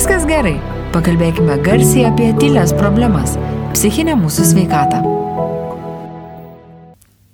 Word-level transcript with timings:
Viskas 0.00 0.22
gerai. 0.24 0.54
Pakalbėkime 0.94 1.58
garsiai 1.60 2.06
apie 2.08 2.30
tylės 2.40 2.70
problemas- 2.72 3.34
psichinę 3.74 4.14
mūsų 4.16 4.46
sveikatą. 4.48 5.00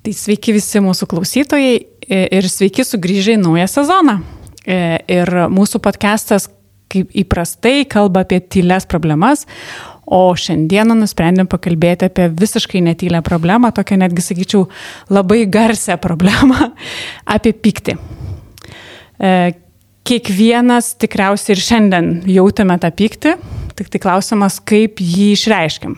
Tai 0.03 0.13
sveiki 0.13 0.51
visi 0.57 0.81
mūsų 0.83 1.07
klausytojai 1.07 1.77
ir 2.11 2.49
sveiki 2.51 2.83
sugrįžę 2.83 3.37
į 3.37 3.43
naują 3.45 3.69
sezoną. 3.71 4.17
Ir 4.67 5.31
mūsų 5.47 5.79
podcastas, 5.79 6.49
kaip 6.91 7.15
įprastai, 7.15 7.87
kalba 7.87 8.25
apie 8.27 8.41
tylės 8.41 8.85
problemas, 8.85 9.47
o 10.05 10.35
šiandieną 10.35 10.99
nusprendėm 10.99 11.47
pakalbėti 11.47 12.11
apie 12.11 12.27
visiškai 12.29 12.83
netylę 12.83 13.23
problemą, 13.23 13.71
tokią 13.71 13.97
netgi 13.97 14.23
sakyčiau 14.27 14.67
labai 15.09 15.47
garsią 15.47 16.01
problemą- 16.01 16.73
apie 17.37 17.53
pyktį 17.53 17.95
kiekvienas 20.07 20.95
tikriausiai 21.01 21.57
ir 21.57 21.63
šiandien 21.63 22.11
jautėme 22.31 22.77
tą 22.83 22.91
pyktį, 22.95 23.37
tik 23.79 23.91
tai 23.93 24.01
klausimas, 24.03 24.61
kaip 24.63 25.01
jį 25.03 25.33
išreiškiam. 25.35 25.97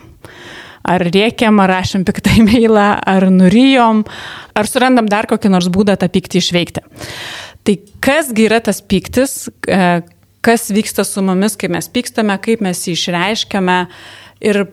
Ar 0.89 1.03
rėkiam, 1.05 1.59
ar 1.61 1.69
rašėm 1.69 2.05
piktą 2.07 2.33
e-mailą, 2.39 2.87
ar 3.05 3.27
nurijom, 3.33 4.05
ar 4.57 4.69
surandam 4.69 5.09
dar 5.11 5.27
kokį 5.29 5.51
nors 5.53 5.69
būdą 5.69 5.97
tą 5.99 6.09
pyktį 6.09 6.41
išveikti. 6.41 6.85
Tai 7.67 7.75
kasgi 8.01 8.47
yra 8.47 8.61
tas 8.65 8.79
pyktis, 8.81 9.35
e, 9.67 10.01
kas 10.41 10.69
vyksta 10.73 11.05
su 11.05 11.21
mumis, 11.21 11.59
kai 11.59 11.69
mes 11.69 11.91
pykstame, 11.91 12.39
kaip 12.41 12.63
mes 12.65 12.81
jį 12.87 12.95
išreiškiame 12.97 13.79
ir 14.49 14.63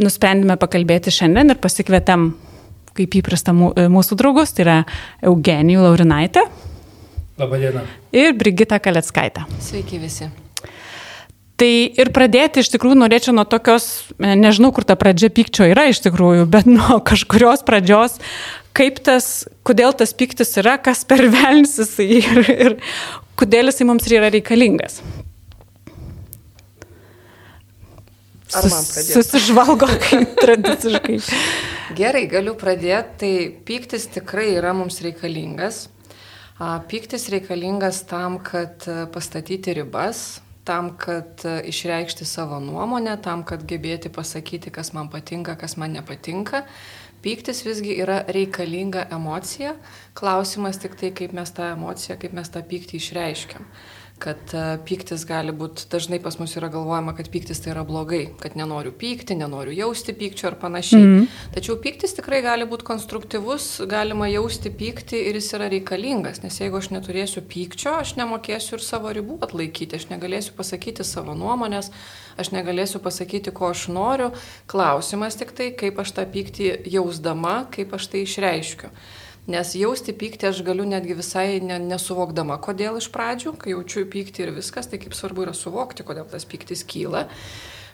nusprendėme 0.00 0.56
pakalbėti 0.56 1.12
šiandien 1.12 1.52
ir 1.52 1.60
pasikvietėm, 1.60 2.30
kaip 2.96 3.16
įprasta, 3.20 3.52
mūsų 3.52 4.16
draugus, 4.20 4.54
tai 4.56 4.64
yra 4.64 4.82
Eugenijų 5.28 5.84
Laurinaitė. 5.84 6.46
Labadiena. 7.40 7.86
Ir 8.12 8.34
Brigita 8.36 8.78
Kaleckaitė. 8.82 9.46
Sveiki 9.62 10.00
visi. 10.02 10.28
Tai 11.62 11.70
ir 11.70 12.10
pradėti 12.10 12.62
iš 12.62 12.72
tikrųjų 12.72 12.98
norėčiau 12.98 13.34
nuo 13.36 13.44
tokios, 13.48 13.86
e, 14.18 14.34
nežinau, 14.36 14.72
kur 14.74 14.84
ta 14.88 14.96
pradžia 14.98 15.30
pykčio 15.32 15.68
yra 15.70 15.86
iš 15.92 16.02
tikrųjų, 16.04 16.46
bet 16.50 16.68
nuo 16.68 16.98
kažkurios 17.10 17.64
pradžios, 17.68 18.18
kaip 18.76 19.00
tas, 19.04 19.44
kodėl 19.62 19.94
tas 19.96 20.12
pyktis 20.16 20.56
yra, 20.60 20.78
kas 20.82 21.04
per 21.08 21.24
velnsis 21.32 21.94
ir, 22.02 22.42
ir 22.50 22.78
kodėl 23.38 23.70
jisai 23.70 23.88
mums 23.88 24.08
yra 24.10 24.32
reikalingas. 24.32 25.00
Pradėti? 28.52 29.06
Susižvalgo 29.14 29.88
kaip 30.04 30.34
tradiciškai. 30.42 31.18
Gerai, 31.96 32.26
galiu 32.28 32.52
pradėti. 32.58 33.16
Tai 33.22 33.32
pyktis 33.68 34.08
tikrai 34.12 34.50
yra 34.58 34.74
mums 34.76 35.00
reikalingas. 35.04 35.86
Pyktis 36.88 37.28
reikalingas 37.32 38.02
tam, 38.06 38.38
kad 38.44 38.84
e, 38.86 39.06
pastatyti 39.12 39.72
ribas, 39.74 40.40
tam, 40.64 40.92
kad 40.96 41.42
e, 41.44 41.56
išreikšti 41.72 42.26
savo 42.28 42.60
nuomonę, 42.62 43.16
tam, 43.24 43.42
kad 43.48 43.64
gebėti 43.66 44.12
pasakyti, 44.12 44.70
kas 44.70 44.92
man 44.94 45.08
patinka, 45.10 45.56
kas 45.58 45.74
man 45.80 45.96
nepatinka. 45.96 46.62
Pyktis 47.22 47.64
visgi 47.66 47.96
yra 48.02 48.20
reikalinga 48.34 49.08
emocija, 49.14 49.74
klausimas 50.18 50.78
tik 50.82 50.94
tai, 51.00 51.10
kaip 51.14 51.34
mes 51.34 51.50
tą 51.54 51.72
emociją, 51.72 52.18
kaip 52.22 52.36
mes 52.36 52.50
tą 52.52 52.62
pyktį 52.66 52.98
išreiškiam 53.00 53.66
kad 54.22 54.54
e, 54.54 54.62
pyktis 54.86 55.24
gali 55.26 55.50
būti, 55.56 55.88
dažnai 55.90 56.20
pas 56.22 56.36
mus 56.38 56.54
yra 56.58 56.68
galvojama, 56.72 57.14
kad 57.18 57.26
pyktis 57.32 57.58
tai 57.62 57.72
yra 57.74 57.82
blogai, 57.86 58.22
kad 58.38 58.54
nenoriu 58.58 58.92
pykti, 58.94 59.34
nenoriu 59.38 59.74
jausti 59.74 60.14
pykčio 60.14 60.52
ar 60.52 60.56
panašiai. 60.62 61.02
Mm. 61.02 61.24
Tačiau 61.56 61.78
pyktis 61.82 62.14
tikrai 62.18 62.38
gali 62.44 62.68
būti 62.70 62.86
konstruktyvus, 62.86 63.66
galima 63.90 64.28
jausti 64.30 64.70
pyktį 64.70 65.24
ir 65.30 65.40
jis 65.40 65.50
yra 65.58 65.70
reikalingas, 65.72 66.42
nes 66.44 66.60
jeigu 66.62 66.78
aš 66.78 66.92
neturėsiu 66.94 67.42
pykčio, 67.50 67.96
aš 68.04 68.14
nemokėsiu 68.20 68.78
ir 68.78 68.86
savo 68.86 69.10
ribų 69.16 69.40
atlaikyti, 69.42 69.98
aš 69.98 70.06
negalėsiu 70.12 70.54
pasakyti 70.58 71.06
savo 71.06 71.34
nuomonės, 71.38 71.90
aš 72.38 72.52
negalėsiu 72.54 73.02
pasakyti, 73.02 73.54
ko 73.54 73.72
aš 73.72 73.88
noriu. 73.90 74.30
Klausimas 74.70 75.40
tik 75.40 75.50
tai, 75.58 75.72
kaip 75.74 75.98
aš 75.98 76.14
tą 76.20 76.28
pyktį 76.30 76.70
jausdama, 76.94 77.64
kaip 77.74 77.98
aš 77.98 78.12
tai 78.12 78.22
išreiškiu. 78.28 78.92
Nes 79.50 79.72
jausti 79.74 80.12
pyktį 80.14 80.52
aš 80.52 80.60
galiu 80.62 80.84
netgi 80.86 81.16
visai 81.18 81.58
ne, 81.66 81.80
nesuvokdama, 81.82 82.60
kodėl 82.62 83.00
iš 83.00 83.08
pradžių, 83.10 83.56
kai 83.58 83.72
jaučiu 83.72 84.04
pyktį 84.06 84.44
ir 84.44 84.52
viskas, 84.54 84.86
tai 84.86 85.00
kaip 85.02 85.16
svarbu 85.18 85.48
yra 85.48 85.54
suvokti, 85.56 86.04
kodėl 86.06 86.28
tas 86.30 86.46
pyktis 86.46 86.84
kyla. 86.86 87.24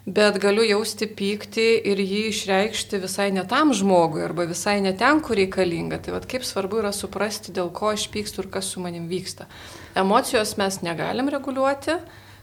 Bet 0.05 0.37
galiu 0.41 0.63
jausti 0.65 1.09
pyktį 1.09 1.65
ir 1.89 2.03
jį 2.05 2.21
išreikšti 2.31 3.01
visai 3.01 3.31
ne 3.33 3.47
tam 3.49 3.73
žmogui 3.77 4.23
arba 4.25 4.45
visai 4.49 4.79
ne 4.85 4.93
ten, 4.97 5.23
kur 5.25 5.41
reikalinga. 5.41 6.03
Tai 6.05 6.19
vad 6.19 6.29
kaip 6.29 6.45
svarbu 6.45 6.83
yra 6.83 6.93
suprasti, 6.97 7.53
dėl 7.57 7.73
ko 7.73 7.95
aš 7.95 8.07
pykstu 8.13 8.45
ir 8.45 8.53
kas 8.53 8.69
su 8.73 8.85
manim 8.85 9.09
vyksta. 9.09 9.49
Emocijos 9.97 10.55
mes 10.61 10.81
negalim 10.85 11.33
reguliuoti, 11.33 11.97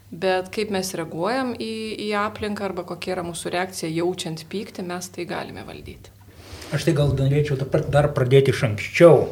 bet 0.09 0.49
kaip 0.53 0.73
mes 0.73 0.93
reaguojam 0.97 1.53
į, 1.57 1.73
į 2.09 2.11
aplinką 2.25 2.71
arba 2.71 2.89
kokia 2.89 3.19
yra 3.19 3.29
mūsų 3.29 3.53
reakcija 3.53 3.93
jaučiant 4.01 4.45
pyktį, 4.49 4.89
mes 4.89 5.13
tai 5.13 5.29
galime 5.29 5.65
valdyti. 5.65 6.14
Aš 6.73 6.87
tai 6.87 6.95
gal 6.97 7.13
norėčiau 7.13 7.59
dar 7.93 8.09
pradėti 8.15 8.53
iš 8.53 8.63
anksčiau. 8.65 9.27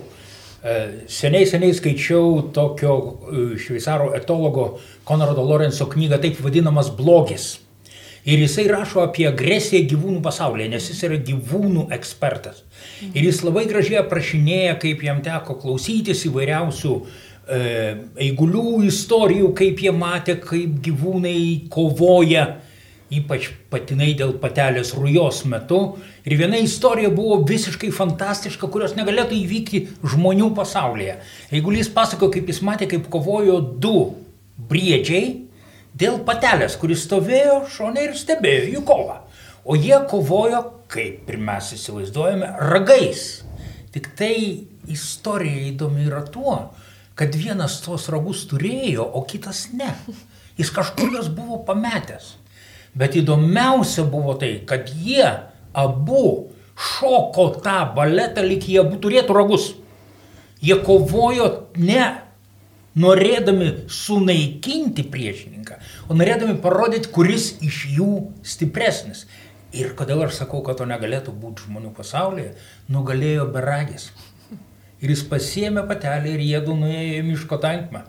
E, 0.63 0.73
seniai, 1.11 1.47
seniai 1.49 1.73
skaičiau 1.75 2.51
tokio 2.55 2.93
e, 2.93 3.43
šveicaro 3.59 4.13
etologo 4.15 4.77
Konrado 5.07 5.43
Lorenzo 5.43 5.89
knygą, 5.91 6.21
taip 6.23 6.39
vadinamas 6.43 6.91
blogis. 6.93 7.57
Ir 8.23 8.39
jisai 8.39 8.69
rašo 8.71 9.01
apie 9.03 9.25
agresiją 9.27 9.83
gyvūnų 9.91 10.21
pasaulyje, 10.23 10.69
nes 10.71 10.85
jis 10.87 11.01
yra 11.09 11.17
gyvūnų 11.27 11.89
ekspertas. 11.97 12.61
Ir 13.09 13.25
jis 13.25 13.41
labai 13.43 13.65
gražiai 13.67 13.99
aprašinėja, 13.99 14.77
kaip 14.79 15.03
jam 15.03 15.19
teko 15.25 15.57
klausytis 15.59 16.23
įvairiausių 16.29 16.93
e, 16.95 17.59
eigulių 18.29 18.85
istorijų, 18.87 19.51
kaip 19.57 19.83
jie 19.83 19.91
matė, 19.91 20.37
kaip 20.39 20.79
gyvūnai 20.85 21.39
kovoja 21.73 22.45
ypač 23.19 23.49
patinai 23.71 24.11
dėl 24.17 24.35
patelės 24.41 24.93
rujos 24.97 25.43
metu. 25.49 25.79
Ir 26.25 26.37
viena 26.39 26.59
istorija 26.61 27.11
buvo 27.13 27.39
visiškai 27.47 27.91
fantastiška, 27.95 28.69
kurios 28.71 28.95
negalėtų 28.97 29.37
įvykti 29.39 29.81
žmonių 30.13 30.51
pasaulyje. 30.57 31.19
Jeigu 31.53 31.75
jis 31.77 31.91
pasako, 31.93 32.31
kaip 32.33 32.49
jis 32.51 32.61
matė, 32.65 32.89
kaip 32.91 33.09
kovojo 33.13 33.59
du 33.61 33.97
briedžiai 34.69 35.43
dėl 35.97 36.21
patelės, 36.27 36.77
kuris 36.81 37.05
stovėjo 37.07 37.63
šonė 37.73 38.09
ir 38.09 38.17
stebėjo 38.17 38.69
jų 38.75 38.83
kovą. 38.87 39.17
O 39.63 39.77
jie 39.79 39.95
kovojo, 40.09 40.63
kaip 40.91 41.29
ir 41.31 41.39
mes 41.39 41.71
įsivaizduojame, 41.77 42.49
ragais. 42.73 43.43
Tik 43.93 44.09
tai 44.17 44.35
istorija 44.91 45.69
įdomi 45.69 46.07
yra 46.09 46.23
tuo, 46.25 46.57
kad 47.15 47.35
vienas 47.37 47.77
tos 47.85 48.09
ragus 48.11 48.43
turėjo, 48.49 49.05
o 49.05 49.21
kitas 49.29 49.67
ne. 49.77 49.91
Jis 50.57 50.71
kažkur 50.73 51.13
juos 51.13 51.29
buvo 51.33 51.61
pametęs. 51.67 52.33
Bet 52.97 53.15
įdomiausia 53.17 54.05
buvo 54.05 54.35
tai, 54.37 54.59
kad 54.69 54.91
jie 54.93 55.25
abu 55.73 56.53
šoko 56.77 57.47
tą 57.63 57.79
baletą, 57.95 58.43
lyg 58.45 58.67
jie 58.69 58.83
turėtų 59.01 59.37
ragus. 59.37 59.71
Jie 60.63 60.77
kovojo 60.85 61.49
ne 61.75 62.05
norėdami 62.99 63.89
sunaikinti 63.89 65.05
priešininką, 65.09 65.79
o 66.07 66.17
norėdami 66.17 66.59
parodyti, 66.61 67.09
kuris 67.13 67.55
iš 67.65 67.85
jų 67.97 68.11
stipresnis. 68.45 69.25
Ir 69.73 69.95
kodėl 69.97 70.21
aš 70.27 70.43
sakau, 70.43 70.61
kad 70.61 70.77
to 70.77 70.85
negalėtų 70.85 71.33
būti 71.33 71.65
žmonių 71.65 71.95
pasaulyje, 71.97 72.51
nugalėjo 72.93 73.47
beragis. 73.55 74.11
Ir 75.01 75.11
jis 75.11 75.23
pasiemė 75.27 75.81
patelį 75.89 76.35
ir 76.35 76.43
jėdu 76.45 76.75
nuėjo 76.77 77.15
į 77.17 77.23
miško 77.31 77.57
tankmę. 77.59 78.03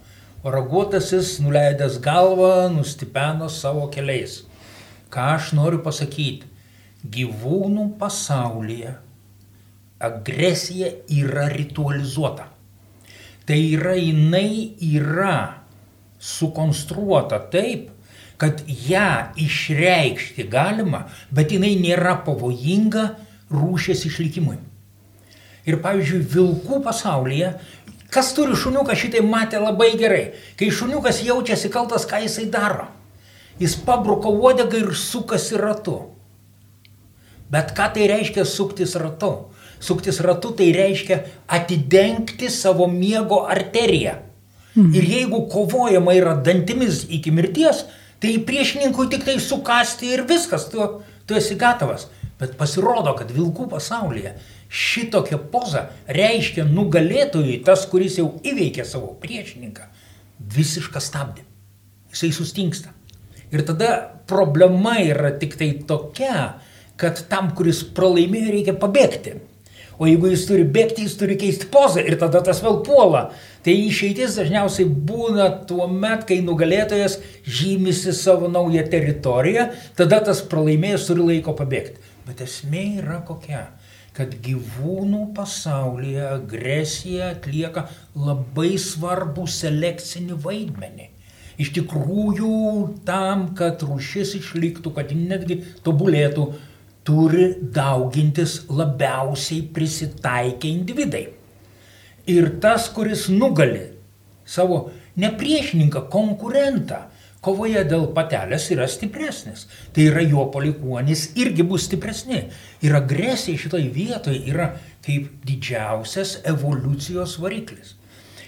O 0.45 0.53
raguotasis, 0.53 1.39
nuleidęs 1.41 1.97
galvą, 2.05 2.69
nustipeno 2.71 3.49
savo 3.49 3.89
keliais. 3.89 4.43
Ką 5.15 5.29
aš 5.37 5.53
noriu 5.55 5.79
pasakyti? 5.79 6.49
Gyvūnų 7.07 7.93
pasaulyje 8.01 8.97
agresija 10.03 10.89
yra 11.15 11.45
ritualizuota. 11.53 12.49
Tai 13.47 13.59
yra 13.77 13.93
jinai 13.95 14.73
yra 14.83 15.37
sukonstruota 16.19 17.39
taip, 17.53 17.93
kad 18.41 18.65
ją 18.67 19.37
išreikšti 19.39 20.49
galima, 20.51 21.05
bet 21.31 21.55
jinai 21.55 21.77
nėra 21.79 22.17
pavojinga 22.27 23.05
rūšės 23.55 24.03
išlikimui. 24.09 24.59
Ir 25.71 25.79
pavyzdžiui, 25.85 26.25
vilkų 26.35 26.81
pasaulyje, 26.83 27.53
kas 28.11 28.35
turi 28.35 28.59
šuniuką, 28.59 28.99
šitai 28.99 29.23
matė 29.23 29.63
labai 29.63 29.93
gerai. 30.01 30.25
Kai 30.59 30.75
šuniukas 30.75 31.23
jaučiasi 31.23 31.71
kaltas, 31.71 32.09
ką 32.11 32.25
jisai 32.27 32.51
daro 32.51 32.91
jis 33.61 33.77
pabruko 33.87 34.33
uodegą 34.35 34.81
ir 34.83 34.95
sukasi 34.95 35.59
ratu. 35.61 35.99
Bet 37.51 37.75
ką 37.77 37.91
tai 37.95 38.09
reiškia 38.11 38.45
suktis 38.49 38.97
ratu? 38.99 39.51
Suktis 39.81 40.21
ratu 40.25 40.55
tai 40.57 40.73
reiškia 40.73 41.21
atidengti 41.47 42.51
savo 42.51 42.87
miego 42.89 43.45
arteriją. 43.47 44.17
Mhm. 44.75 44.95
Ir 44.95 45.05
jeigu 45.05 45.45
kovojama 45.49 46.15
yra 46.19 46.35
dantimis 46.35 47.05
iki 47.09 47.31
mirties, 47.31 47.85
tai 48.19 48.39
priešininkui 48.39 49.09
tik 49.11 49.25
tai 49.25 49.39
sukasti 49.39 50.11
ir 50.17 50.25
viskas, 50.27 50.67
tu, 50.71 50.83
tu 51.27 51.35
esi 51.39 51.55
gatavas. 51.55 52.09
Bet 52.41 52.57
pasirodo, 52.59 53.13
kad 53.15 53.31
vilkų 53.31 53.69
pasaulyje 53.71 54.35
šitokia 54.75 55.39
poza 55.53 55.85
reiškia 56.11 56.65
nugalėtojui, 56.67 57.61
tas, 57.67 57.85
kuris 57.87 58.19
jau 58.19 58.33
įveikė 58.43 58.83
savo 58.89 59.13
priešininką, 59.23 59.87
visišką 60.57 61.03
stabdį. 61.03 61.45
Jisai 62.11 62.33
sustingsta. 62.35 62.91
Ir 63.55 63.63
tada 63.67 63.91
problema 64.27 64.99
yra 64.99 65.31
tik 65.39 65.55
tai 65.61 65.71
tokia, 65.87 66.55
kad 66.99 67.21
tam, 67.31 67.53
kuris 67.55 67.85
pralaimėjo, 67.95 68.53
reikia 68.55 68.75
pabėgti. 68.79 69.37
O 69.95 70.09
jeigu 70.09 70.33
jis 70.33 70.43
turi 70.49 70.65
bėgti, 70.67 71.05
jis 71.07 71.15
turi 71.21 71.37
keisti 71.39 71.69
pozą 71.71 72.03
ir 72.03 72.17
tada 72.19 72.41
tas 72.43 72.59
vėl 72.65 72.81
puola. 72.87 73.29
Tai 73.63 73.75
išeitis 73.79 74.35
dažniausiai 74.41 74.89
būna 74.91 75.47
tuo 75.69 75.87
met, 75.91 76.27
kai 76.27 76.41
nugalėtojas 76.43 77.21
žymisi 77.47 78.13
savo 78.17 78.51
naują 78.51 78.83
teritoriją, 78.91 79.69
tada 79.99 80.19
tas 80.27 80.43
pralaimėjęs 80.51 81.07
turi 81.09 81.31
laiko 81.31 81.55
pabėgti. 81.57 82.03
Bet 82.27 82.43
esmė 82.43 82.85
yra 83.05 83.23
kokia 83.29 83.69
kad 84.15 84.37
gyvūnų 84.45 85.25
pasaulyje 85.35 86.23
agresija 86.37 87.33
atlieka 87.35 87.89
labai 88.15 88.77
svarbų 88.79 89.49
selekcinį 89.51 90.39
vaidmenį. 90.45 91.09
Iš 91.61 91.71
tikrųjų, 91.77 92.55
tam, 93.07 93.51
kad 93.59 93.83
rūšis 93.87 94.35
išliktų, 94.41 94.91
kad 94.97 95.13
netgi 95.15 95.61
tobulėtų, 95.87 96.49
turi 97.05 97.51
daugintis 97.61 98.63
labiausiai 98.73 99.63
prisitaikę 99.75 100.71
individai. 100.71 101.27
Ir 102.27 102.55
tas, 102.61 102.89
kuris 102.89 103.29
nugali 103.29 103.91
savo 104.49 104.89
nepriešininką, 105.21 106.07
konkurentą, 106.13 107.05
kovoje 107.45 107.83
dėl 107.89 108.07
patelės 108.17 108.71
yra 108.73 108.87
stipresnis. 108.89 109.67
Tai 109.93 110.09
yra 110.09 110.25
jo 110.25 110.47
palikuonis 110.53 111.29
irgi 111.41 111.67
bus 111.69 111.85
stipresni. 111.89 112.47
Ir 112.85 112.97
agresija 112.97 113.61
šitoj 113.61 113.85
vietoje 113.93 114.41
yra 114.49 114.73
kaip 115.05 115.29
didžiausias 115.45 116.39
evoliucijos 116.49 117.37
variklis. 117.43 117.95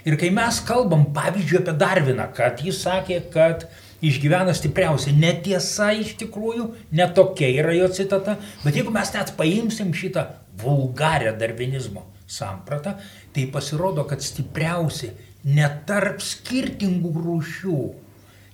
Ir 0.06 0.16
kai 0.20 0.30
mes 0.34 0.60
kalbam, 0.66 1.08
pavyzdžiui, 1.16 1.60
apie 1.62 1.74
Darviną, 1.80 2.28
kad 2.36 2.62
jis 2.62 2.78
sakė, 2.84 3.20
kad 3.32 3.66
išgyvena 4.06 4.54
stipriausiai, 4.54 5.16
netiesa 5.18 5.90
iš 5.98 6.14
tikrųjų, 6.20 6.68
netokia 6.94 7.48
yra 7.62 7.74
jo 7.74 7.90
citata, 7.90 8.36
bet 8.62 8.78
jeigu 8.78 8.94
mes 8.94 9.10
net 9.16 9.34
paimsim 9.38 9.90
šitą 9.96 10.28
vulgarę 10.62 11.34
darvinizmo 11.40 12.06
sampratą, 12.30 12.94
tai 13.34 13.48
pasirodo, 13.50 14.06
kad 14.06 14.22
stipriausi 14.22 15.10
netarp 15.46 16.22
skirtingų 16.22 17.12
rūšių 17.26 17.80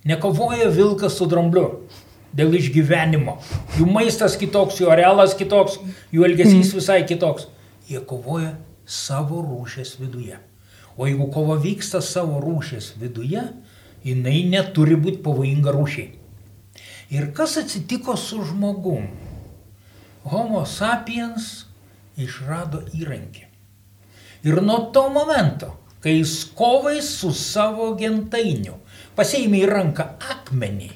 Nekovoja 0.03 0.67
vilkas 0.67 1.15
su 1.15 1.25
drambliu 1.31 1.67
dėl 2.35 2.57
išgyvenimo. 2.57 3.37
Jų 3.77 3.87
maistas 3.87 4.35
kitoks, 4.39 4.81
jų 4.81 4.89
arealas 4.91 5.35
kitoks, 5.39 5.77
jų 6.11 6.25
elgesys 6.27 6.73
mm. 6.73 6.79
visai 6.79 6.97
kitoks. 7.07 7.47
Jie 7.87 8.01
kovoja 8.07 8.57
savo 8.83 9.39
rūšės 9.45 9.95
viduje. 10.01 10.41
O 10.97 11.07
jeigu 11.07 11.29
kova 11.33 11.57
vyksta 11.61 12.01
savo 12.05 12.39
rūšės 12.43 12.93
viduje, 13.01 13.41
jinai 14.05 14.43
neturi 14.49 14.97
būti 14.99 15.23
pavojinga 15.25 15.73
rūšiai. 15.73 16.09
Ir 17.13 17.29
kas 17.37 17.57
atsitiko 17.61 18.15
su 18.17 18.43
žmogum? 18.45 19.07
Homo 20.29 20.63
sapiens 20.69 21.65
išrado 22.17 22.83
įrankį. 22.93 23.47
Ir 24.43 24.61
nuo 24.61 24.79
to 24.95 25.07
momento, 25.13 25.73
kai 26.03 26.17
jis 26.19 26.43
kovai 26.55 26.99
su 27.03 27.31
savo 27.35 27.93
gentainiu 27.99 28.77
pasėmė 29.17 29.63
į 29.63 29.69
ranką 29.69 30.07
akmenį, 30.33 30.89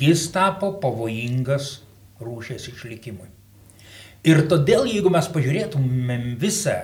jis 0.00 0.28
tapo 0.34 0.72
pavojingas 0.82 1.72
rūšės 2.22 2.70
išlikimui. 2.72 3.28
Ir 4.26 4.42
todėl, 4.50 4.86
jeigu 4.90 5.12
mes 5.12 5.28
pažiūrėtumėm 5.30 6.32
visą 6.40 6.78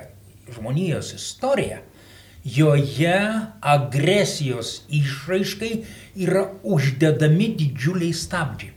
žmonijos 0.53 1.15
istoriją, 1.17 1.81
joje 2.45 3.19
agresijos 3.61 4.83
išraiškai 4.91 5.73
yra 6.27 6.49
uždedami 6.63 7.53
didžiuliai 7.59 8.15
stabdžiai. 8.17 8.73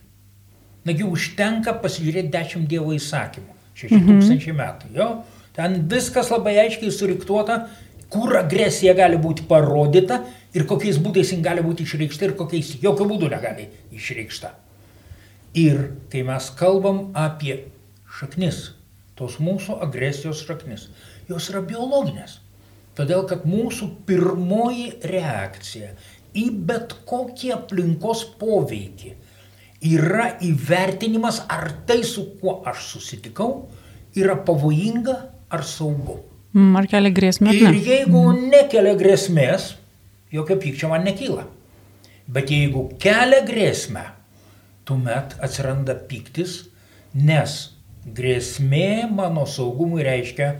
Nagi 0.85 1.05
užtenka 1.09 1.73
pasižiūrėti 1.81 2.29
dešimt 2.33 2.69
Dievo 2.69 2.93
įsakymų. 2.93 3.55
Šeši 3.75 3.97
mhm. 3.97 4.11
tūkstančiai 4.11 4.53
metų. 4.55 4.91
Jo? 4.95 5.09
Ten 5.55 5.81
viskas 5.89 6.29
labai 6.31 6.53
aiškiai 6.61 6.93
suriktuota, 6.93 7.65
kur 8.11 8.37
agresija 8.37 8.93
gali 8.95 9.17
būti 9.19 9.47
parodyta 9.49 10.21
ir 10.55 10.67
kokiais 10.69 10.99
būdais 11.01 11.33
jin 11.33 11.41
gali 11.43 11.63
būti 11.65 11.87
išreikšta 11.87 12.29
ir 12.29 12.37
kokiais 12.37 12.75
jokių 12.83 13.09
būdų 13.09 13.31
negali 13.33 13.67
išreikšta. 13.95 14.53
Ir 15.57 15.81
kai 16.11 16.21
mes 16.27 16.51
kalbam 16.59 17.09
apie 17.17 17.63
šaknis, 18.19 18.75
tos 19.15 19.39
mūsų 19.41 19.79
agresijos 19.83 20.43
šaknis, 20.45 20.89
jos 21.31 21.49
yra 21.49 21.63
biologinės. 21.65 22.39
Todėl, 22.95 23.25
kad 23.27 23.43
mūsų 23.47 23.89
pirmoji 24.07 24.91
reakcija 25.03 25.91
į 26.35 26.45
bet 26.67 26.93
kokį 27.07 27.51
aplinkos 27.55 28.23
poveikį 28.39 29.15
yra 29.85 30.29
įvertinimas, 30.43 31.41
ar 31.51 31.69
tai, 31.87 32.01
su 32.07 32.23
kuo 32.39 32.61
aš 32.67 32.85
susitikau, 32.93 33.67
yra 34.15 34.37
pavojinga 34.47 35.15
ar 35.51 35.65
saugu. 35.67 36.21
Ar 36.55 36.87
kelia 36.87 37.11
grėsmę? 37.11 37.51
Ir 37.51 37.75
jeigu 37.83 38.21
nekelia 38.37 38.95
grėsmės, 38.95 39.73
jokio 40.31 40.55
pykčio 40.61 40.89
man 40.91 41.03
nekyla. 41.07 41.43
Bet 42.31 42.49
jeigu 42.49 42.87
kelia 43.01 43.41
grėsmę, 43.45 44.05
tuomet 44.87 45.35
atsiranda 45.43 45.97
pyktis, 46.07 46.63
nes 47.13 47.57
grėsmė 48.05 49.09
mano 49.11 49.43
saugumui 49.49 50.05
reiškia, 50.05 50.53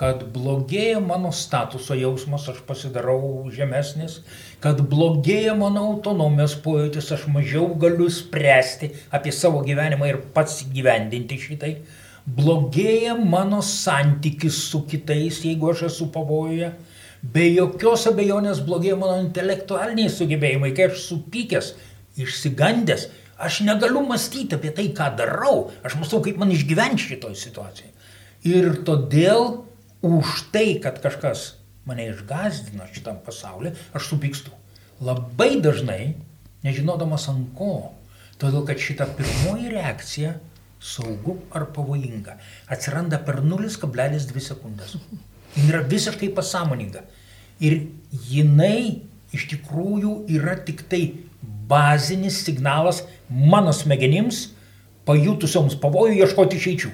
kad 0.00 0.22
blogėja 0.32 1.00
mano 1.04 1.28
statuso 1.36 1.96
jausmas, 1.98 2.46
aš 2.48 2.62
pasidarau 2.64 3.50
žemesnis, 3.52 4.20
kad 4.64 4.80
blogėja 4.88 5.52
mano 5.58 5.84
autonomijos 5.92 6.56
pojūtis, 6.64 7.10
aš 7.16 7.26
mažiau 7.32 7.68
galiu 7.80 8.08
spręsti 8.08 8.94
apie 9.12 9.34
savo 9.36 9.60
gyvenimą 9.66 10.08
ir 10.08 10.22
pats 10.34 10.62
gyvendinti 10.72 11.36
šitai. 11.44 11.74
Blogėja 12.24 13.18
mano 13.20 13.60
santykis 13.64 14.64
su 14.70 14.86
kitais, 14.88 15.42
jeigu 15.44 15.74
aš 15.74 15.88
esu 15.90 16.08
pavojuje 16.14 16.72
Be 17.20 17.50
jokios 17.52 18.06
abejonės 18.08 18.62
blogėja 18.64 18.96
mano 18.96 19.18
intelektualiniai 19.20 20.08
sugebėjimai, 20.08 20.70
kai 20.76 20.86
aš 20.88 21.02
supykęs, 21.04 21.74
išsigandęs, 22.20 23.10
aš 23.36 23.60
negaliu 23.66 24.00
mąstyti 24.08 24.56
apie 24.56 24.72
tai, 24.76 24.86
ką 24.96 25.10
darau, 25.18 25.66
aš 25.84 25.98
mąstau, 26.00 26.22
kaip 26.24 26.40
man 26.40 26.52
išgyventi 26.54 27.10
šitoj 27.10 27.36
situacijai. 27.36 27.92
Ir 28.48 28.70
todėl 28.88 29.66
už 30.02 30.50
tai, 30.52 30.80
kad 30.82 31.00
kažkas 31.02 31.60
mane 31.84 32.08
išgazdino 32.10 32.86
šitam 32.92 33.20
pasauliu, 33.24 33.72
aš 33.94 34.12
supykstu. 34.12 34.52
Labai 35.00 35.60
dažnai, 35.64 36.14
nežinodamas 36.64 37.28
ant 37.32 37.52
ko, 37.56 37.92
todėl 38.40 38.66
kad 38.68 38.80
šita 38.80 39.08
pirmoji 39.16 39.72
reakcija 39.72 40.34
saugu 40.80 41.36
ar 41.52 41.66
pavojinga 41.74 42.38
atsiranda 42.72 43.20
per 43.24 43.42
0,2 43.44 44.44
sekundės. 44.44 44.96
Jis 45.56 45.68
yra 45.68 45.82
visiškai 45.84 46.30
pasąmoninga. 46.36 47.02
Ir 47.60 47.90
jinai 48.30 49.02
iš 49.36 49.46
tikrųjų 49.52 50.14
yra 50.32 50.56
tik 50.64 50.86
tai 50.88 51.02
bazinis 51.68 52.40
signalas 52.46 53.04
mano 53.28 53.74
smegenims, 53.76 54.48
pajutusioms 55.06 55.76
pavojų 55.80 56.22
ieškoti 56.24 56.58
išeičių. 56.60 56.90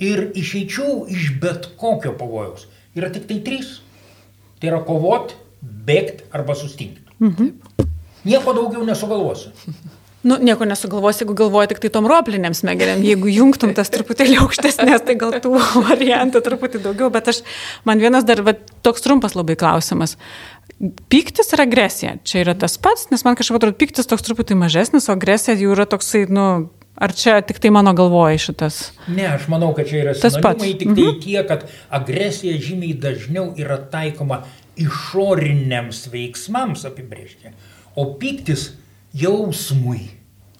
Ir 0.00 0.30
išeičių 0.40 0.90
iš 1.12 1.30
bet 1.42 1.70
kokio 1.80 2.14
pavojaus 2.16 2.66
yra 2.96 3.10
tik 3.12 3.28
tai 3.28 3.38
trys. 3.44 3.78
Tai 4.60 4.72
yra 4.72 4.82
kovot, 4.84 5.34
bėgti 5.60 6.26
arba 6.36 6.56
sustingti. 6.56 7.04
Mhm. 7.20 7.50
Nieko 8.28 8.52
daugiau 8.56 8.84
nesugalvosiu. 8.84 9.52
Nu, 10.20 10.36
nieko 10.36 10.66
nesugalvosi, 10.68 11.22
jeigu 11.22 11.32
galvoji 11.32 11.70
tik 11.70 11.78
tai 11.80 11.90
tom 11.94 12.04
ropliniam 12.10 12.52
smegenėm. 12.52 13.00
Jeigu 13.08 13.30
jungtum 13.32 13.70
tas 13.76 13.88
truputėlį 13.92 14.36
aukštesnės, 14.42 15.06
tai 15.06 15.14
gal 15.20 15.32
tų 15.40 15.54
variantų 15.88 16.42
truputį 16.44 16.82
daugiau. 16.84 17.08
Bet 17.12 17.30
aš, 17.32 17.40
man 17.88 18.02
vienas 18.04 18.26
dar 18.28 18.42
va, 18.44 18.52
toks 18.84 19.06
trumpas 19.06 19.36
labai 19.38 19.56
klausimas. 19.60 20.18
Pyktis 21.12 21.54
ir 21.56 21.64
agresija. 21.64 22.12
Čia 22.24 22.42
yra 22.42 22.56
tas 22.56 22.76
pats, 22.80 23.08
nes 23.12 23.24
man 23.24 23.38
kažkaip 23.38 23.56
atrodo, 23.56 23.78
pyktis 23.80 24.08
toks 24.08 24.28
truputį 24.28 24.58
mažesnis, 24.60 25.08
o 25.08 25.16
agresija 25.16 25.56
jau 25.56 25.72
yra 25.72 25.88
toksai, 25.88 26.26
nu, 26.28 26.46
Ar 27.00 27.14
čia 27.16 27.38
tik 27.40 27.56
tai 27.56 27.70
mano 27.72 27.94
galvoja 27.96 28.36
šitas? 28.36 28.90
Ne, 29.08 29.24
aš 29.32 29.46
manau, 29.48 29.70
kad 29.76 29.88
čia 29.88 30.02
yra 30.02 30.12
tas 30.12 30.36
pats. 30.36 30.60
Tik 30.60 30.92
tai 30.92 31.06
mhm. 31.06 31.20
tiek, 31.22 31.46
kad 31.48 31.64
agresija 31.88 32.58
žymiai 32.60 32.98
dažniau 33.00 33.54
yra 33.56 33.78
taikoma 33.92 34.42
išoriniams 34.80 36.02
veiksmams 36.12 36.84
apibrėžti, 36.88 37.54
o 37.96 38.04
pyktis 38.20 38.74
jausmui, 39.16 40.10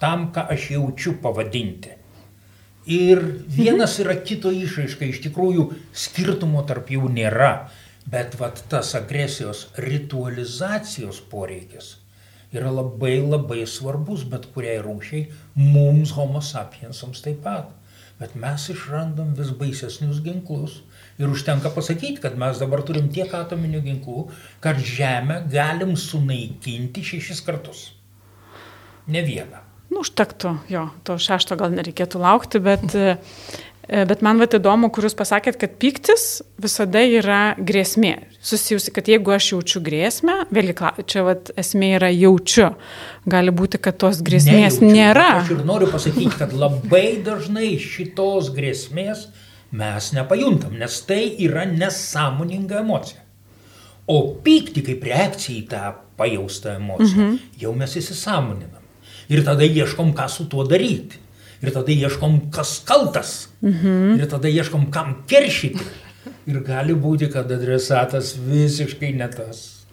tam, 0.01 0.31
ką 0.33 0.49
aš 0.57 0.71
jaučiu 0.79 1.19
pavadinti. 1.21 1.93
Ir 2.91 3.21
vienas 3.45 3.99
yra 4.01 4.17
kito 4.25 4.49
išaiška, 4.49 5.13
iš 5.13 5.21
tikrųjų 5.29 5.69
skirtumo 5.93 6.65
tarp 6.67 6.89
jų 6.89 7.13
nėra, 7.13 7.69
bet 8.09 8.41
vat 8.41 8.65
tas 8.73 8.97
agresijos 8.97 9.67
ritualizacijos 9.77 11.21
poreikis 11.29 11.99
yra 12.55 12.71
labai 12.75 13.19
labai 13.23 13.65
svarbus 13.69 14.25
bet 14.29 14.49
kuriai 14.55 14.81
rūšiai, 14.85 15.29
mums 15.55 16.15
homo 16.17 16.43
sapiensams 16.45 17.23
taip 17.25 17.45
pat. 17.47 17.71
Bet 18.21 18.35
mes 18.37 18.67
išrandam 18.69 19.33
vis 19.39 19.49
baisesnius 19.57 20.19
ginklus 20.21 20.83
ir 21.21 21.31
užtenka 21.33 21.73
pasakyti, 21.73 22.21
kad 22.21 22.37
mes 22.41 22.61
dabar 22.61 22.83
turim 22.85 23.09
tiek 23.13 23.33
atominių 23.33 23.81
ginklų, 23.87 24.27
kad 24.61 24.77
Žemę 24.77 25.41
galim 25.53 25.97
sunaikinti 25.97 27.05
šešis 27.15 27.41
kartus. 27.47 27.87
Ne 29.09 29.25
vieną. 29.25 29.65
Nu, 29.91 30.05
užtektų, 30.05 30.53
jo, 30.71 30.85
to 31.03 31.17
šešto 31.19 31.57
gal 31.59 31.73
nereikėtų 31.75 32.21
laukti, 32.23 32.61
bet, 32.63 32.93
e, 32.95 33.17
bet 33.89 34.23
man 34.23 34.39
vat 34.39 34.55
įdomu, 34.55 34.91
kur 34.93 35.07
jūs 35.07 35.17
pasakėt, 35.19 35.57
kad 35.61 35.73
pyktis 35.83 36.43
visada 36.61 37.03
yra 37.03 37.41
grėsmė. 37.59 38.15
Susijusi, 38.45 38.93
kad 38.95 39.09
jeigu 39.11 39.35
aš 39.35 39.51
jaučiu 39.55 39.83
grėsmę, 39.85 40.37
vėlgi 40.55 40.93
čia 41.11 41.25
vat 41.27 41.51
esmė 41.61 41.95
yra 41.99 42.11
jaučiu. 42.13 42.71
Gali 43.31 43.55
būti, 43.55 43.81
kad 43.83 43.99
tos 44.01 44.23
grėsmės 44.25 44.79
Nejaučiu, 44.81 44.93
nėra. 44.95 45.29
Aš 45.43 45.55
ir 45.57 45.65
noriu 45.69 45.91
pasakyti, 45.93 46.33
kad 46.39 46.55
labai 46.57 47.21
dažnai 47.27 47.75
šitos 47.83 48.53
grėsmės 48.57 49.27
mes 49.77 50.13
nepajuntam, 50.17 50.77
nes 50.79 51.01
tai 51.07 51.25
yra 51.43 51.67
nesąmoninga 51.71 52.81
emocija. 52.85 53.21
O 54.11 54.23
pykti 54.43 54.83
kaip 54.87 55.05
reakcija 55.07 55.57
į 55.61 55.65
tą 55.71 55.83
pajaustą 56.19 56.77
emociją, 56.81 57.27
mhm. 57.27 57.41
jau 57.63 57.75
mes 57.79 57.97
įsisamoninam. 57.97 58.79
Ir 59.31 59.45
tada 59.47 59.67
ieškom, 59.67 60.11
ką 60.17 60.27
su 60.31 60.49
tuo 60.51 60.65
daryti. 60.67 61.21
Ir 61.61 61.73
tada 61.75 61.93
ieškom, 61.93 62.39
kas 62.55 62.79
kaltas. 62.89 63.49
Mhm. 63.61 64.17
Ir 64.21 64.31
tada 64.31 64.49
ieškom, 64.49 64.91
kam 64.93 65.25
keršyti. 65.29 65.85
Ir 66.49 66.61
gali 66.65 66.95
būti, 66.97 67.31
kad 67.33 67.51
adresatas 67.53 68.35
visiškai 68.37 69.13
ne 69.17 69.29
tas. 69.29 69.85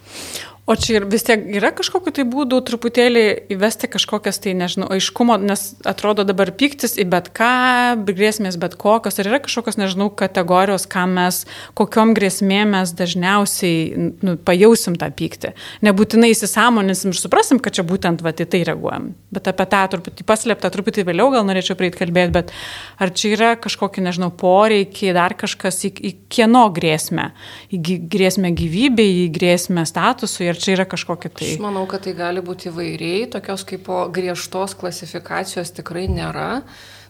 O 0.67 0.75
čia 0.75 0.97
ir 0.97 1.05
vis 1.07 1.24
tiek 1.24 1.45
yra 1.55 1.69
kažkokiu 1.71 2.12
tai 2.12 2.25
būdu 2.27 2.57
truputėlį 2.67 3.21
įvesti 3.55 3.88
kažkokias 3.88 4.41
tai, 4.43 4.51
nežinau, 4.59 4.89
aiškumo, 4.91 5.38
nes 5.39 5.62
atrodo 5.88 6.25
dabar 6.27 6.50
pyktis 6.51 6.97
į 7.00 7.05
bet 7.07 7.29
ką, 7.31 8.03
grėsmės 8.03 8.57
bet 8.59 8.75
kokios, 8.75 9.15
ar 9.15 9.29
yra 9.29 9.39
kažkokios, 9.45 9.77
nežinau, 9.79 10.09
kategorijos, 10.12 10.83
kam 10.91 11.13
mes, 11.15 11.45
kokiom 11.79 12.12
grėsmėm 12.17 12.74
mes 12.75 12.91
dažniausiai 13.00 14.09
nu, 14.19 14.33
pajausim 14.43 14.97
tą 15.00 15.07
pyktį. 15.15 15.53
Nebūtinai 15.88 16.33
įsisamoninsim 16.33 17.15
ir 17.15 17.21
suprasim, 17.21 17.63
kad 17.63 17.79
čia 17.79 17.88
būtent 17.88 18.25
va, 18.25 18.36
į 18.36 18.50
tai 18.51 18.65
reaguojam. 18.67 19.13
Bet 19.31 19.47
apie 19.47 19.69
tą 19.71 19.86
truputį 19.95 20.27
paslėptą, 20.27 20.74
truputį 20.75 21.07
vėliau 21.07 21.29
gal 21.31 21.47
norėčiau 21.47 21.79
prieiti 21.79 22.03
kalbėti, 22.03 22.36
bet 22.41 22.51
ar 23.00 23.15
čia 23.15 23.31
yra 23.38 23.53
kažkokie, 23.55 24.03
nežinau, 24.03 24.33
poreikiai, 24.36 25.15
dar 25.15 25.39
kažkas 25.39 25.79
į, 25.88 25.95
į 25.95 26.13
kieno 26.27 26.67
grėsmę? 26.75 27.31
Į 27.71 27.81
grėsmę 28.12 28.51
gyvybei, 28.51 29.24
į 29.24 29.31
grėsmę 29.39 29.88
statusui 29.88 30.51
ar 30.57 30.63
čia 30.65 30.75
yra 30.75 30.89
kažkokia 30.89 31.29
tai? 31.29 31.53
Aš 31.53 31.61
manau, 31.61 31.85
kad 31.89 32.03
tai 32.07 32.17
gali 32.17 32.41
būti 32.41 32.71
įvairiai, 32.71 33.29
tokios 33.37 33.65
kaip 33.67 33.89
griežtos 34.13 34.73
klasifikacijos 34.77 35.75
tikrai 35.77 36.07
nėra. 36.09 36.63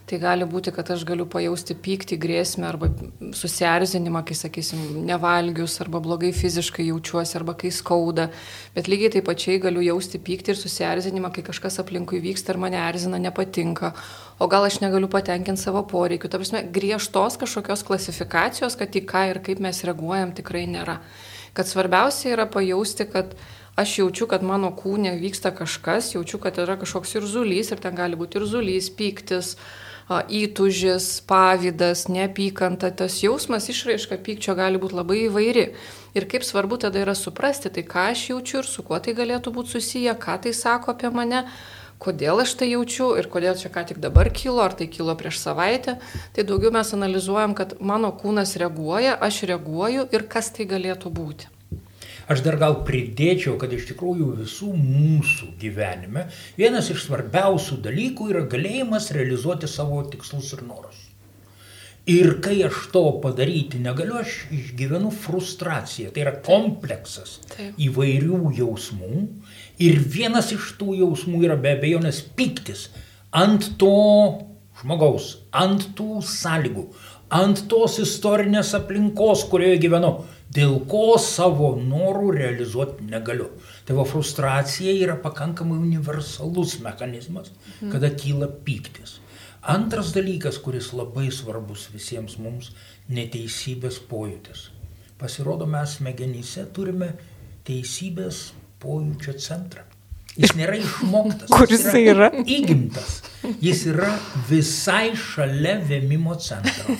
Tai 0.08 0.16
gali 0.16 0.46
būti, 0.48 0.72
kad 0.72 0.88
aš 0.88 1.02
galiu 1.04 1.26
pajausti 1.28 1.74
pyktį, 1.84 2.16
grėsmę 2.16 2.64
arba 2.64 2.88
susierzinimą, 3.36 4.22
kai, 4.24 4.38
sakysim, 4.40 5.02
nevalgius, 5.04 5.74
arba 5.84 6.00
blogai 6.00 6.30
fiziškai 6.32 6.86
jaučiuosi, 6.86 7.36
arba 7.36 7.52
kai 7.60 7.68
skauda. 7.68 8.30
Bet 8.72 8.88
lygiai 8.88 9.12
taip 9.18 9.28
pačiai 9.28 9.60
galiu 9.60 9.84
jausti 9.84 10.16
pyktį 10.16 10.54
ir 10.54 10.60
susierzinimą, 10.62 11.28
kai 11.36 11.44
kažkas 11.50 11.76
aplinkui 11.84 12.22
vyksta 12.24 12.56
ir 12.56 12.62
mane 12.64 12.80
erzina, 12.80 13.20
nepatinka. 13.20 13.92
O 14.40 14.48
gal 14.48 14.64
aš 14.64 14.80
negaliu 14.80 15.12
patenkinti 15.12 15.60
savo 15.60 15.84
poreikių. 15.84 16.32
Ta 16.32 16.40
prasme, 16.40 16.64
griežtos 16.72 17.36
kažkokios 17.44 17.84
klasifikacijos, 17.84 18.80
kad 18.80 18.96
į 18.96 19.04
ką 19.12 19.28
ir 19.34 19.44
kaip 19.44 19.60
mes 19.60 19.84
reaguojam, 19.84 20.32
tikrai 20.40 20.64
nėra 20.72 21.02
kad 21.58 21.66
svarbiausia 21.66 22.36
yra 22.36 22.46
pajausti, 22.46 23.08
kad 23.10 23.34
aš 23.74 23.96
jaučiu, 23.98 24.28
kad 24.30 24.44
mano 24.46 24.70
kūne 24.70 25.16
vyksta 25.18 25.50
kažkas, 25.50 26.12
jaučiu, 26.14 26.38
kad 26.38 26.58
yra 26.62 26.76
kažkoks 26.78 27.16
ir 27.18 27.26
zulys, 27.26 27.72
ir 27.74 27.82
ten 27.82 27.98
gali 27.98 28.14
būti 28.18 28.38
ir 28.38 28.46
zulys, 28.46 28.90
pyktis, 28.94 29.56
įtužis, 30.08 31.08
pavydas, 31.26 32.04
neapykanta, 32.14 32.92
tas 32.94 33.18
jausmas 33.24 33.66
išraiška 33.74 34.20
pykčio 34.22 34.54
gali 34.54 34.78
būti 34.78 35.00
labai 35.00 35.24
įvairi. 35.24 35.66
Ir 36.14 36.28
kaip 36.30 36.46
svarbu 36.46 36.78
tada 36.86 37.02
yra 37.02 37.16
suprasti, 37.18 37.74
tai 37.74 37.82
ką 37.82 38.06
aš 38.12 38.28
jaučiu 38.30 38.62
ir 38.62 38.70
su 38.70 38.86
kuo 38.86 39.02
tai 39.02 39.18
galėtų 39.18 39.50
būti 39.58 39.74
susiję, 39.74 40.14
ką 40.14 40.38
tai 40.46 40.54
sako 40.54 40.94
apie 40.94 41.10
mane, 41.10 41.42
kodėl 42.02 42.42
aš 42.44 42.54
tai 42.60 42.70
jaučiu 42.72 43.10
ir 43.20 43.28
kodėl 43.32 43.58
čia 43.58 43.70
ką 43.74 43.84
tik 43.90 44.00
dabar 44.02 44.30
kilo, 44.34 44.62
ar 44.64 44.74
tai 44.78 44.88
kilo 44.92 45.14
prieš 45.18 45.40
savaitę, 45.42 45.98
tai 46.34 46.46
daugiau 46.46 46.72
mes 46.74 46.94
analizuojam, 46.94 47.54
kad 47.58 47.76
mano 47.80 48.12
kūnas 48.22 48.56
reaguoja, 48.60 49.16
aš 49.28 49.44
reaguoju 49.50 50.08
ir 50.14 50.26
kas 50.30 50.52
tai 50.54 50.68
galėtų 50.70 51.12
būti. 51.14 51.50
Aš 52.28 52.42
dar 52.44 52.58
gal 52.60 52.82
pridėčiau, 52.84 53.54
kad 53.60 53.72
iš 53.72 53.86
tikrųjų 53.88 54.34
visų 54.42 54.74
mūsų 54.76 55.54
gyvenime 55.60 56.26
vienas 56.58 56.90
iš 56.92 57.06
svarbiausių 57.06 57.80
dalykų 57.86 58.28
yra 58.34 58.42
galėjimas 58.52 59.08
realizuoti 59.16 59.70
savo 59.70 60.02
tikslus 60.12 60.52
ir 60.58 60.66
norus. 60.68 61.06
Ir 62.08 62.38
kai 62.44 62.58
aš 62.64 62.86
to 62.92 63.02
padaryti 63.20 63.80
negaliu, 63.84 64.16
aš 64.20 64.46
išgyvenu 64.52 65.10
frustraciją. 65.12 66.12
Tai 66.12 66.22
yra 66.24 66.34
kompleksas 66.44 67.34
Taip. 67.50 67.80
įvairių 67.84 68.52
jausmų, 68.56 69.24
Ir 69.78 70.00
vienas 70.02 70.50
iš 70.54 70.72
tų 70.78 70.96
jausmų 70.98 71.44
yra 71.46 71.56
be 71.60 71.76
abejonės 71.76 72.22
piktis 72.36 72.88
ant 73.30 73.76
to 73.78 73.94
žmogaus, 74.80 75.36
ant 75.52 75.84
tų 75.98 76.22
sąlygų, 76.24 76.84
ant 77.34 77.64
tos 77.70 77.98
istorinės 78.02 78.72
aplinkos, 78.78 79.44
kurioje 79.50 79.78
gyvenu, 79.82 80.12
dėl 80.54 80.78
ko 80.88 81.18
savo 81.20 81.74
norų 81.76 82.32
realizuoti 82.38 83.06
negaliu. 83.10 83.50
Tai 83.84 83.98
va 83.98 84.06
frustracija 84.08 84.94
yra 84.96 85.18
pakankamai 85.20 85.78
universalus 85.82 86.78
mechanizmas, 86.84 87.52
mhm. 87.52 87.92
kada 87.92 88.12
kyla 88.14 88.48
piktis. 88.64 89.18
Antras 89.68 90.14
dalykas, 90.14 90.60
kuris 90.62 90.92
labai 90.96 91.28
svarbus 91.34 91.88
visiems 91.92 92.38
mums- 92.38 92.70
neteisybės 93.16 93.98
pojūtis. 94.10 94.68
Pasirodo, 95.18 95.66
mes 95.66 95.98
smegenyse 95.98 96.64
turime 96.72 97.12
teisybės 97.66 98.52
pojūčio 98.82 99.36
centrą. 99.42 99.84
Jis 100.38 100.52
nėra 100.54 100.76
išmoktas. 100.78 101.50
Kur 101.50 101.66
jis 101.66 101.82
yra? 101.88 102.28
yra? 102.30 102.44
Įgimtas. 102.46 103.16
Jis 103.62 103.82
yra 103.90 104.12
visai 104.46 105.10
šalia 105.18 105.78
vėmimo 105.88 106.36
centro. 106.42 106.94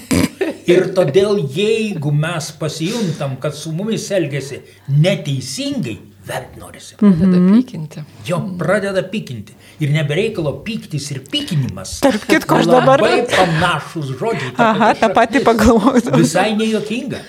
Ir 0.68 0.90
todėl 0.96 1.38
jeigu 1.54 2.10
mes 2.12 2.50
pasijuntam, 2.58 3.36
kad 3.42 3.54
su 3.54 3.70
mumis 3.72 4.08
elgesi 4.14 4.58
neteisingai, 4.90 5.96
vert 6.28 6.58
norisi. 6.58 6.96
Pradeda 6.98 7.38
mhm. 7.38 7.54
pykinti. 7.54 8.04
Jo, 8.26 8.40
pradeda 8.58 9.04
pykinti. 9.12 9.54
Ir 9.78 9.94
nebereikalo 9.94 10.56
pyktis 10.66 11.06
ir 11.14 11.22
pykinimas. 11.30 12.00
Tarp 12.02 12.26
kitko, 12.26 12.58
aš 12.58 12.70
dabar. 12.72 13.04
Labai 13.06 13.22
panašus 13.30 14.16
žodžiai. 14.18 14.56
Aha, 14.66 14.90
tą 14.98 15.12
patį 15.14 15.44
pagalvojau. 15.46 16.16
Visai 16.18 16.50
nejuokinga. 16.58 17.22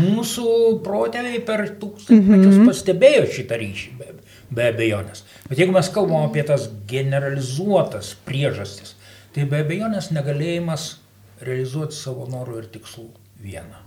Mūsų 0.00 0.50
protėviai 0.84 1.40
per 1.46 1.64
tūkstantmečius 1.80 2.52
mm 2.52 2.60
-hmm. 2.60 2.68
pastebėjo 2.70 3.24
šitą 3.36 3.58
ryšį, 3.60 3.90
be, 3.98 4.12
be 4.50 4.68
abejonės. 4.72 5.24
Bet 5.48 5.58
jeigu 5.62 5.74
mes 5.76 5.88
kalbam 5.94 6.28
apie 6.28 6.42
tas 6.46 6.68
generalizuotas 6.88 8.14
priežastis, 8.26 8.94
tai 9.34 9.44
be 9.44 9.62
abejonės 9.64 10.10
negalėjimas 10.10 10.96
realizuoti 11.40 11.96
savo 11.96 12.26
norų 12.30 12.62
ir 12.62 12.70
tikslų 12.76 13.08
vieną. 13.42 13.82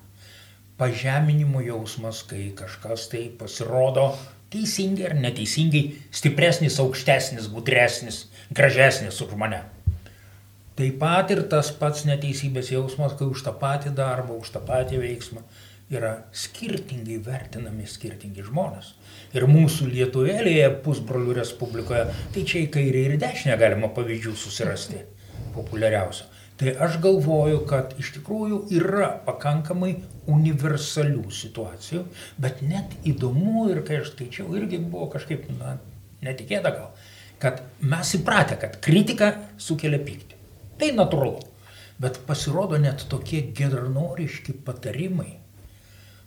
Pažeminimo 0.78 1.62
jausmas, 1.62 2.24
kai 2.24 2.52
kažkas 2.56 3.10
tai 3.12 3.30
pasirodo 3.40 4.14
teisingai 4.50 5.10
ar 5.10 5.16
neteisingai, 5.16 5.84
stipresnis, 6.12 6.80
aukštesnis, 6.80 7.50
gudresnis, 7.54 8.28
gražesnis 8.50 9.22
už 9.22 9.36
mane. 9.36 9.64
Taip 10.80 11.00
pat 11.00 11.32
ir 11.32 11.44
tas 11.52 11.74
pats 11.76 12.06
neteisybės 12.08 12.72
jausmas, 12.72 13.18
kai 13.20 13.28
už 13.28 13.44
tą 13.44 13.52
patį 13.52 13.92
darbą, 13.98 14.38
už 14.40 14.54
tą 14.56 14.62
patį 14.64 15.02
veiksmą 15.02 15.44
yra 15.90 16.12
skirtingai 16.36 17.18
vertinami 17.26 17.88
skirtingi 17.90 18.46
žmonės. 18.46 18.94
Ir 19.34 19.46
mūsų 19.50 19.90
Lietuvėlėje, 19.90 20.68
pusbrolių 20.86 21.40
Respublikoje, 21.40 22.06
tai 22.34 22.44
čia 22.46 22.66
į 22.66 22.72
kairę 22.76 23.06
ir 23.08 23.16
dešinę 23.22 23.58
galima 23.62 23.90
pavyzdžių 23.96 24.36
susirasti 24.38 25.02
populiariausio. 25.56 26.30
Tai 26.60 26.74
aš 26.86 26.98
galvoju, 27.00 27.62
kad 27.70 27.94
iš 28.02 28.12
tikrųjų 28.18 28.58
yra 28.76 29.14
pakankamai 29.26 29.94
universalių 30.30 31.30
situacijų, 31.32 32.04
bet 32.38 32.60
net 32.62 32.98
įdomu 33.08 33.70
ir 33.72 33.80
kai 33.88 34.02
aš 34.04 34.12
skaičiau, 34.12 34.52
irgi 34.60 34.82
buvo 34.84 35.08
kažkaip 35.14 35.48
na, 35.56 35.78
netikėta 36.26 36.74
gal, 36.76 36.90
kad 37.40 37.64
mes 37.80 38.12
įpratę, 38.20 38.60
kad 38.60 38.76
kritika 38.84 39.32
sukelia 39.58 40.02
pyktį. 40.04 40.36
Tai 40.80 40.92
natūralu. 41.00 41.48
Bet 42.00 42.22
pasirodo 42.28 42.78
net 42.80 43.08
tokie 43.12 43.42
geranoriški 43.56 44.54
patarimai 44.68 45.39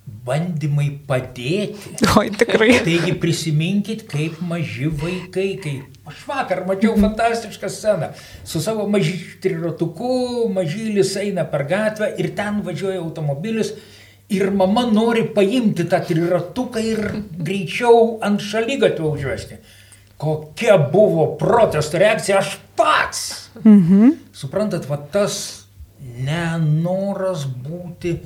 bandymai 0.02 0.88
padėti. 1.06 1.94
Oi, 2.18 2.30
tikrai. 2.34 2.74
Taigi 2.82 3.14
prisiminkit, 3.22 4.04
kaip 4.10 4.40
maži 4.46 4.90
vaikai, 4.90 5.48
kai 5.62 5.74
aš 6.10 6.24
vakar 6.26 6.64
mačiau 6.66 6.96
fantastišką 6.98 7.70
sceną, 7.70 8.10
su 8.46 8.62
savo 8.62 8.88
mažyčiu 8.90 9.38
triratuku, 9.42 10.48
mažylis 10.54 11.14
eina 11.22 11.46
per 11.48 11.66
gatvę 11.70 12.12
ir 12.18 12.32
ten 12.38 12.62
važiuoja 12.66 13.02
automobilis 13.02 13.74
ir 14.32 14.50
mama 14.50 14.84
nori 14.90 15.24
paimti 15.34 15.86
tą 15.90 16.02
triratuką 16.08 16.82
ir 16.82 17.02
greičiau 17.38 18.18
ant 18.26 18.42
šalygatvio 18.42 19.14
užvesti. 19.14 19.58
Kokia 20.22 20.76
buvo 20.90 21.32
protesto 21.38 21.98
reakcija, 21.98 22.38
aš 22.38 22.56
pats. 22.78 23.24
Mhm. 23.62 24.14
Suprantat, 24.34 24.86
va 24.90 24.98
tas 25.12 25.66
nenoras 26.02 27.46
būti 27.46 28.16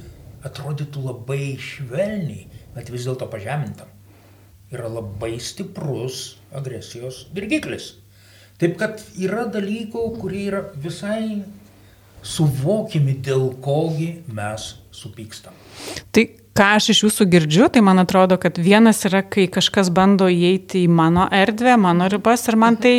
atrodytų 0.47 1.05
labai 1.09 1.57
švelniai, 1.61 2.47
bet 2.77 2.91
vis 2.93 3.07
dėlto 3.09 3.29
pažemintam, 3.33 3.91
yra 4.73 4.89
labai 4.91 5.37
stiprus 5.43 6.37
agresijos 6.55 7.27
dirgiklis. 7.35 7.95
Taip 8.57 8.79
kad 8.81 9.03
yra 9.21 9.45
dalykų, 9.53 10.03
kurie 10.21 10.47
yra 10.49 10.63
visai 10.81 11.43
suvokimi, 12.27 13.19
dėl 13.23 13.51
kogi 13.63 14.23
mes 14.33 14.73
supykstam. 14.97 15.55
Tai 16.11 16.25
ką 16.57 16.71
aš 16.79 16.91
iš 16.95 17.03
jūsų 17.05 17.27
girdžiu, 17.35 17.67
tai 17.73 17.83
man 17.85 18.01
atrodo, 18.03 18.39
kad 18.41 18.57
vienas 18.57 19.05
yra, 19.09 19.21
kai 19.23 19.47
kažkas 19.53 19.93
bando 19.95 20.31
įeiti 20.33 20.87
į 20.87 20.93
mano 20.93 21.29
erdvę, 21.33 21.77
mano 21.81 22.09
ribas 22.13 22.47
ir 22.49 22.57
man 22.61 22.81
tai 22.81 22.97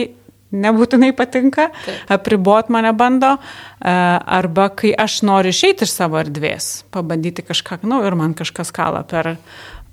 nebūtinai 0.55 1.11
patinka, 1.17 1.69
Taip. 1.85 2.11
apribot 2.17 2.69
mane 2.73 2.93
bando, 2.97 3.33
e, 3.35 3.93
arba 4.39 4.69
kai 4.75 4.93
aš 4.95 5.21
noriu 5.27 5.51
išeiti 5.53 5.87
iš 5.87 5.95
savo 5.95 6.19
erdvės, 6.21 6.85
pabandyti 6.93 7.45
kažką, 7.47 7.81
na, 7.83 7.97
nu, 7.97 8.03
ir 8.07 8.15
man 8.19 8.35
kažkas 8.37 8.71
kala 8.75 9.03
per 9.07 9.33
e, 9.33 9.37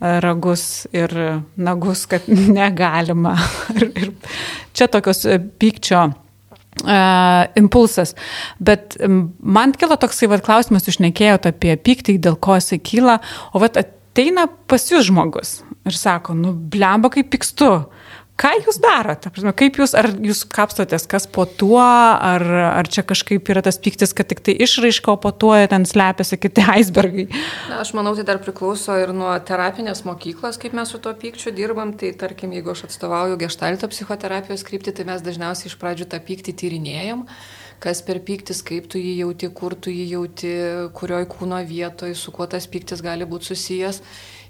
ragus 0.01 0.87
ir 0.95 1.15
nagus, 1.57 2.07
kad 2.11 2.29
negalima. 2.59 3.37
ir, 3.75 3.89
ir 3.91 4.13
čia 4.77 4.91
tokios 4.91 5.25
e, 5.27 5.41
pykčio 5.41 6.11
Uh, 6.75 7.45
impulsas. 7.55 8.17
Bet 8.59 8.97
man 9.39 9.71
kilo 9.79 9.95
toksai 9.95 10.27
vat, 10.27 10.43
klausimas, 10.43 10.89
jūs 10.89 10.99
nekėjote 10.99 11.53
apie 11.53 11.77
pyktį, 11.79 12.17
dėl 12.19 12.35
ko 12.43 12.57
jisai 12.59 12.81
kyla, 12.83 13.21
o 13.55 13.63
vat 13.63 13.79
ateina 13.79 14.49
pas 14.67 14.83
jūs 14.91 15.07
žmogus 15.07 15.61
ir 15.85 15.97
sako, 15.97 16.35
nu, 16.35 16.53
blemba 16.53 17.11
kaip 17.13 17.31
pykstu. 17.33 17.71
Ką 18.35 18.50
jūs 18.59 18.81
darote? 18.83 19.31
Kaip 19.55 19.76
jūs, 19.79 19.93
ar 19.95 20.09
jūs 20.11 20.41
kapstotės, 20.50 21.05
kas 21.07 21.29
po 21.31 21.45
tuo, 21.47 21.79
ar, 21.79 22.43
ar 22.43 22.88
čia 22.91 23.05
kažkaip 23.07 23.47
yra 23.53 23.62
tas 23.62 23.79
pyktis, 23.79 24.11
kad 24.17 24.26
tik 24.26 24.43
tai 24.43 24.57
išraiška, 24.64 25.14
o 25.14 25.21
po 25.23 25.31
tuo 25.31 25.55
ten 25.71 25.87
slepiasi 25.87 26.41
kiti 26.43 26.64
icebergai? 26.81 27.29
Na, 27.71 27.79
aš 27.85 27.95
manau, 27.95 28.17
tai 28.19 28.26
dar 28.26 28.43
priklauso 28.43 28.97
ir 28.99 29.14
nuo 29.14 29.31
terapinės 29.47 30.03
mokyklos, 30.09 30.59
kaip 30.59 30.75
mes 30.75 30.91
su 30.91 30.99
tuo 30.99 31.14
pykčiu 31.14 31.55
dirbam. 31.55 31.95
Tai 32.00 32.11
tarkim, 32.19 32.57
jeigu 32.59 32.75
aš 32.75 32.88
atstovauju 32.88 33.38
gestalto 33.45 33.91
psichoterapijos 33.93 34.67
kryptį, 34.67 34.97
tai 34.99 35.07
mes 35.12 35.23
dažniausiai 35.23 35.71
iš 35.71 35.79
pradžių 35.79 36.11
tą 36.11 36.19
pyktį 36.26 36.59
tyrinėjom 36.59 37.29
kas 37.85 38.00
per 38.05 38.23
pyktis, 38.25 38.62
kaip 38.64 38.88
tu 38.88 39.00
jį 39.00 39.19
jauti, 39.21 39.50
kur 39.53 39.76
tu 39.76 39.93
jį 39.93 40.07
jauti, 40.14 40.55
kurioj 40.97 41.29
kūno 41.35 41.61
vietoje, 41.69 42.17
su 42.17 42.33
kuo 42.33 42.49
tas 42.49 42.69
pyktis 42.71 43.05
gali 43.05 43.29
būti 43.29 43.53
susijęs 43.53 44.00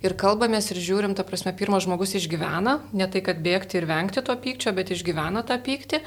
ir 0.05 0.15
kalbamės 0.21 0.69
ir 0.73 0.81
žiūrim, 0.85 1.15
ta 1.17 1.25
prasme, 1.27 1.55
pirmas 1.57 1.87
žmogus 1.87 2.15
išgyvena, 2.19 2.77
ne 2.97 3.07
tai, 3.11 3.23
kad 3.25 3.41
bėgti 3.45 3.79
ir 3.81 3.87
vengti 3.89 4.23
to 4.25 4.35
pykčio, 4.37 4.75
bet 4.77 4.93
išgyvena 4.93 5.45
tą 5.49 5.57
pyktį, 5.65 6.01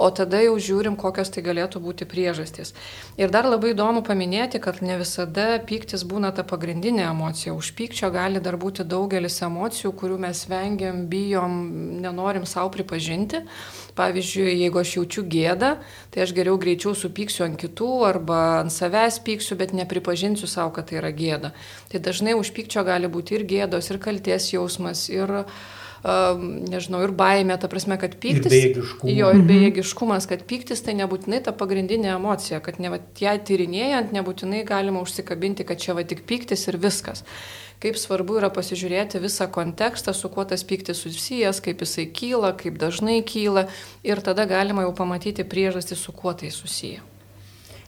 o 0.00 0.08
tada 0.14 0.40
jau 0.42 0.54
žiūrim, 0.56 0.96
kokios 1.00 1.32
tai 1.34 1.44
galėtų 1.44 1.82
būti 1.84 2.08
priežastys. 2.08 2.72
Ir 3.20 3.32
dar 3.34 3.48
labai 3.48 3.74
įdomu 3.74 4.04
paminėti, 4.06 4.60
kad 4.62 4.80
ne 4.84 4.96
visada 5.00 5.60
pyktis 5.68 6.06
būna 6.08 6.32
ta 6.34 6.46
pagrindinė 6.48 7.04
emocija. 7.10 7.54
Už 7.54 7.74
pykčio 7.76 8.12
gali 8.14 8.40
dar 8.42 8.56
būti 8.60 8.86
daugelis 8.88 9.42
emocijų, 9.44 9.92
kurių 10.00 10.20
mes 10.24 10.44
vengiam, 10.48 11.04
bijom, 11.12 11.58
nenorim 12.02 12.48
savo 12.48 12.72
pripažinti. 12.72 13.44
Pavyzdžiui, 13.98 14.48
jeigu 14.62 14.80
aš 14.80 14.94
jaučiu 14.96 15.24
gėdą, 15.28 15.74
tai 16.14 16.24
aš 16.24 16.32
geriau 16.36 16.56
greičiau 16.60 16.94
supyksiu 16.96 17.44
ant 17.44 17.58
kitų 17.60 17.90
arba 18.08 18.40
ant 18.62 18.72
savęs 18.72 19.20
pyksiu, 19.26 19.58
bet 19.60 19.74
nepripažinsiu 19.76 20.48
savo, 20.48 20.72
kad 20.72 20.88
tai 20.88 21.00
yra 21.02 21.12
gėda. 21.12 21.52
Tai 21.92 22.00
dažnai 22.00 22.32
už 22.38 22.54
pykčio 22.56 22.86
gali 22.88 23.10
būti 23.12 23.36
ir 23.36 23.46
gėdos, 23.48 23.92
ir 23.92 24.00
kalties 24.00 24.48
jausmas, 24.54 25.04
ir, 25.12 25.34
uh, 25.44 26.38
nežinau, 26.72 27.02
ir 27.04 27.12
baimė, 27.16 27.58
ta 27.60 27.68
prasme, 27.68 28.00
kad 28.00 28.16
pyktis. 28.16 28.48
Ir 28.48 28.72
bejėgiškumas. 28.72 29.16
Jo, 29.18 29.32
ir 29.36 29.44
bejėgiškumas, 29.52 30.28
kad 30.30 30.46
pyktis 30.48 30.80
tai 30.86 30.96
nebūtinai 31.02 31.42
ta 31.44 31.52
pagrindinė 31.52 32.14
emocija, 32.16 32.62
kad 32.64 32.80
ne 32.80 32.94
va, 32.94 33.02
ją 33.20 33.36
tyrinėjant 33.44 34.16
nebūtinai 34.16 34.64
galima 34.68 35.04
užsikabinti, 35.04 35.68
kad 35.68 35.84
čia 35.84 35.98
va 35.98 36.06
tik 36.08 36.24
pyktis 36.28 36.64
ir 36.72 36.80
viskas 36.80 37.26
kaip 37.82 37.98
svarbu 37.98 38.38
yra 38.38 38.50
pasižiūrėti 38.54 39.20
visą 39.22 39.48
kontekstą, 39.50 40.14
su 40.14 40.30
kuo 40.32 40.44
tas 40.48 40.62
pyktis 40.66 41.02
susijęs, 41.02 41.60
kaip 41.64 41.82
jisai 41.82 42.06
kyla, 42.14 42.52
kaip 42.58 42.78
dažnai 42.78 43.20
kyla 43.26 43.66
ir 44.06 44.22
tada 44.22 44.46
galima 44.46 44.86
jau 44.86 44.94
pamatyti 45.02 45.44
priežastį, 45.44 45.98
su 45.98 46.14
kuo 46.14 46.34
tai 46.38 46.52
susiję. 46.54 47.02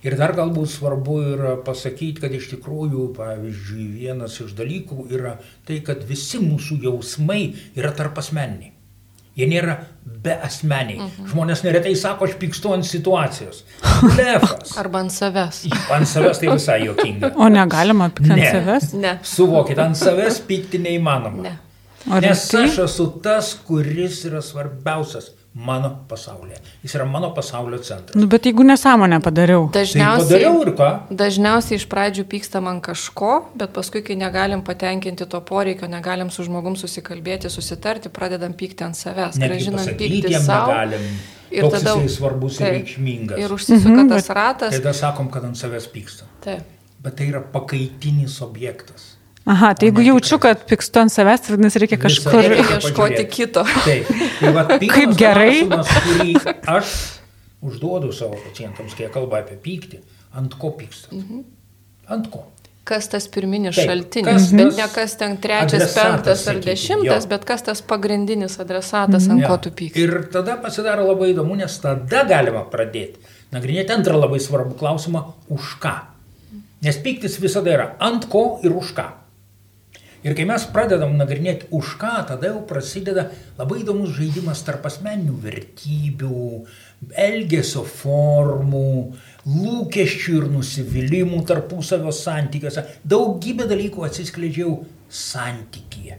Ir 0.05 0.19
dar 0.21 0.35
galbūt 0.37 0.69
svarbu 0.69 1.15
yra 1.33 1.55
pasakyti, 1.65 2.21
kad 2.21 2.35
iš 2.37 2.51
tikrųjų, 2.51 3.07
pavyzdžiui, 3.17 3.87
vienas 4.03 4.37
iš 4.43 4.53
dalykų 4.59 5.07
yra 5.17 5.39
tai, 5.65 5.79
kad 5.87 6.05
visi 6.05 6.43
mūsų 6.43 6.83
jausmai 6.85 7.55
yra 7.79 7.95
tarp 7.97 8.21
asmeniniai. 8.21 8.74
Jie 9.35 9.49
nėra 9.51 9.75
be 10.25 10.35
asmeniai. 10.47 11.01
Mhm. 11.01 11.29
Žmonės 11.33 11.65
neretai 11.67 11.95
sako, 11.99 12.29
aš 12.29 12.37
pykstu 12.39 12.71
ant 12.77 12.87
situacijos. 12.87 13.65
Blefas. 14.15 14.77
Arba 14.81 15.03
ant 15.03 15.15
savęs. 15.15 15.65
Ant 15.95 16.09
savęs 16.09 16.41
tai 16.43 16.53
visai 16.53 16.79
jokinga. 16.85 17.33
O 17.35 17.51
negalima 17.53 18.11
pykti 18.15 18.37
ant 18.37 18.47
savęs? 18.47 18.93
Ne. 19.03 19.17
Suvokit, 19.27 19.81
ant 19.83 19.99
savęs 19.99 20.39
pykti 20.49 20.81
neįmanoma. 20.85 21.49
Ne. 21.49 21.57
Nes 22.07 22.45
aš 22.55 22.79
esu 22.85 23.09
tas, 23.25 23.55
kuris 23.67 24.25
yra 24.29 24.43
svarbiausias 24.45 25.31
mano 25.55 25.91
pasaulyje. 26.09 26.57
Jis 26.83 26.95
yra 26.95 27.05
mano 27.05 27.31
pasaulio 27.35 27.79
centras. 27.79 28.15
Nu, 28.15 28.27
bet 28.27 28.47
jeigu 28.47 28.63
nesąmonę 28.63 29.21
padariau. 29.23 29.69
Dažniausiai, 29.73 30.19
tai 30.19 30.27
padariau 30.27 30.63
ir 30.63 30.71
ką? 30.75 30.89
Dažniausiai 31.15 31.79
iš 31.79 31.87
pradžių 31.93 32.25
pykstam 32.27 32.67
ant 32.67 32.83
kažko, 32.83 33.37
bet 33.55 33.71
paskui, 33.77 34.03
kai 34.03 34.19
negalim 34.19 34.65
patenkinti 34.67 35.29
to 35.31 35.41
poreikio, 35.47 35.87
negalim 35.89 36.33
su 36.35 36.43
žmogum 36.49 36.75
susikalbėti, 36.77 37.53
susitarti, 37.55 38.11
pradedam 38.11 38.53
pykti 38.59 38.85
ant 38.89 38.99
savęs. 38.99 39.39
Gražinam 39.39 39.87
pykti 39.95 40.35
savo. 40.41 40.75
Negalim. 40.75 41.09
Ir 41.55 41.63
Toks 41.63 41.85
tada 41.85 42.09
svarbus 42.11 42.59
tai, 42.59 42.67
ir 42.67 42.81
reikšmingas. 42.81 43.39
Ir 43.39 43.53
užsisuka 43.55 44.01
mhm, 44.01 44.11
tas 44.11 44.31
ratas. 44.35 44.75
Tada 44.75 44.93
sakom, 44.97 45.31
kad 45.31 45.47
ant 45.47 45.61
savęs 45.61 45.87
pykstam. 45.93 46.27
Taip. 46.43 46.67
Bet 47.05 47.15
tai 47.21 47.31
yra 47.31 47.45
pakaitinis 47.55 48.41
objektas. 48.43 49.13
Aha, 49.45 49.75
tai 49.77 49.91
jeigu 49.91 50.05
jaučiu, 50.07 50.39
kad 50.41 50.63
pykstu 50.69 51.03
ant 51.03 51.13
savęs, 51.13 51.43
tai 51.45 51.55
vadinasi, 51.55 51.83
reikia 51.83 51.99
kažkur 52.01 52.39
reikia 52.41 52.79
ieškoti 52.79 53.27
kito. 53.29 53.67
Taip. 53.85 54.09
Tai 54.39 54.55
va, 54.57 54.65
Kaip 54.95 55.13
gerai. 55.21 55.67
Kurį 55.69 56.39
aš 56.73 56.95
užduodu 57.65 58.13
savo 58.17 58.39
pacientams, 58.41 58.97
kai 58.97 59.11
kalba 59.13 59.43
apie 59.45 59.59
pyktį, 59.61 60.01
ant 60.41 60.57
ko 60.61 60.73
pykstat. 60.79 61.13
Mhm. 61.17 61.45
Ant 62.15 62.29
ko? 62.33 62.47
Kas 62.85 63.09
tas 63.09 63.25
pirminis 63.33 63.77
Taip, 63.79 63.89
šaltinis, 63.89 64.51
bet 64.53 64.75
ne 64.77 64.87
kas 64.93 65.15
ten 65.17 65.39
trečias, 65.41 65.95
penktas 65.97 66.43
ar 66.53 66.59
dešimtas, 66.61 67.25
jo. 67.25 67.31
bet 67.31 67.47
kas 67.49 67.65
tas 67.65 67.81
pagrindinis 67.81 68.59
adresatas, 68.61 69.29
ant 69.33 69.41
ja. 69.41 69.49
ko 69.49 69.57
tu 69.57 69.73
pykstai. 69.73 70.05
Ir 70.05 70.27
tada 70.33 70.59
pasidaro 70.61 71.07
labai 71.09 71.31
įdomu, 71.33 71.57
nes 71.57 71.79
tada 71.81 72.27
galima 72.29 72.67
pradėti 72.69 73.33
nagrinėti 73.55 73.95
antrą 73.95 74.19
labai 74.19 74.41
svarbų 74.43 74.77
klausimą- 74.81 75.25
už 75.57 75.77
ką. 75.81 75.95
Nes 76.85 76.97
pyktis 77.01 77.39
visada 77.41 77.73
yra 77.73 77.87
ant 78.01 78.29
ko 78.29 78.61
ir 78.63 78.73
už 78.73 78.93
ką. 78.93 79.24
Ir 80.25 80.33
kai 80.33 80.47
mes 80.49 80.63
pradedam 80.73 81.19
nagrinėti 81.19 81.69
už 81.77 81.99
ką, 82.01 82.15
tada 82.31 82.49
jau 82.49 82.63
prasideda 82.65 83.27
labai 83.59 83.83
įdomus 83.83 84.15
žaidimas 84.17 84.63
tarp 84.65 84.87
asmeninių 84.89 85.35
vertybių, 85.43 86.47
elgesio 87.27 87.83
formų, 87.85 88.89
lūkesčių 89.45 90.39
ir 90.39 90.47
nusivylimų 90.55 91.43
tarpusavio 91.51 92.15
santykiuose. 92.17 92.87
Daugybė 93.05 93.69
dalykų 93.69 94.07
atsiskleidžiau 94.09 94.79
santykyje. 95.13 96.17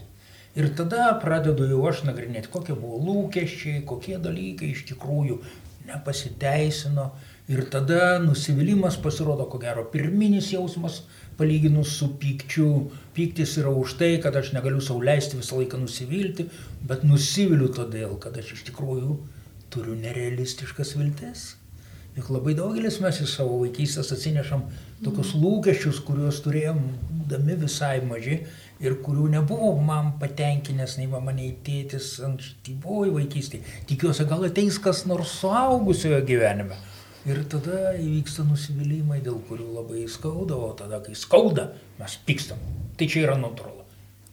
Ir 0.55 0.69
tada 0.77 1.09
pradedu 1.19 1.65
jau 1.67 1.81
aš 1.89 2.05
nagrinėti, 2.05 2.53
kokie 2.53 2.77
buvo 2.77 3.01
lūkesčiai, 3.09 3.81
kokie 3.89 4.19
dalykai 4.21 4.69
iš 4.75 4.85
tikrųjų 4.93 5.41
nepasiteisino. 5.89 7.09
Ir 7.51 7.65
tada 7.69 8.19
nusivylimas 8.21 8.95
pasirodo, 9.01 9.45
ko 9.49 9.59
gero, 9.61 9.83
pirminis 9.91 10.47
jausmas 10.53 11.03
palyginus 11.37 11.97
su 11.99 12.11
pykčiu. 12.21 12.69
Pyktis 13.15 13.57
yra 13.61 13.71
už 13.71 13.95
tai, 13.99 14.15
kad 14.23 14.35
aš 14.35 14.51
negaliu 14.55 14.81
sauliaisti 14.83 15.39
visą 15.39 15.59
laiką 15.61 15.79
nusivilti, 15.79 16.49
bet 16.87 17.05
nusiviliu 17.07 17.69
todėl, 17.75 18.17
kad 18.19 18.35
aš 18.39 18.57
iš 18.57 18.65
tikrųjų 18.71 19.19
turiu 19.71 19.95
nerealistiškas 19.99 20.95
viltis. 20.99 21.53
Juk 22.15 22.29
labai 22.31 22.53
daugelis 22.55 23.01
mes 23.03 23.17
į 23.19 23.25
savo 23.27 23.57
vaikystės 23.59 24.13
atsinešam 24.15 24.61
tokius 25.03 25.33
lūkesčius, 25.35 25.97
kuriuos 26.07 26.37
turėjom, 26.45 26.79
būdami 27.11 27.57
visai 27.65 27.97
maži 28.07 28.37
ir 28.79 28.95
kurių 29.03 29.27
nebuvo 29.33 29.73
man 29.83 30.13
patenkinęs, 30.21 30.95
nei 30.99 31.09
mama, 31.11 31.35
nei 31.35 31.51
tėtis 31.65 32.13
ankstyvoji 32.23 33.11
vaikystėje. 33.17 33.79
Tikiuosi, 33.91 34.27
gal 34.31 34.47
ateis 34.47 34.79
kas 34.79 35.03
nors 35.11 35.35
suaugusiojo 35.41 36.21
gyvenime 36.27 36.79
Ir 37.25 37.41
tada 37.49 37.95
įvyksta 37.97 38.45
nusivylimai, 38.45 39.17
dėl 39.25 39.39
kurių 39.47 39.71
labai 39.79 40.03
skauda, 40.11 40.57
o 40.61 40.69
tada, 40.77 40.99
kai 41.01 41.15
skauda, 41.17 41.71
mes 41.97 42.19
pykstam. 42.27 42.61
Tai 42.99 43.07
čia 43.09 43.25
yra 43.25 43.39
natūralu. 43.41 43.81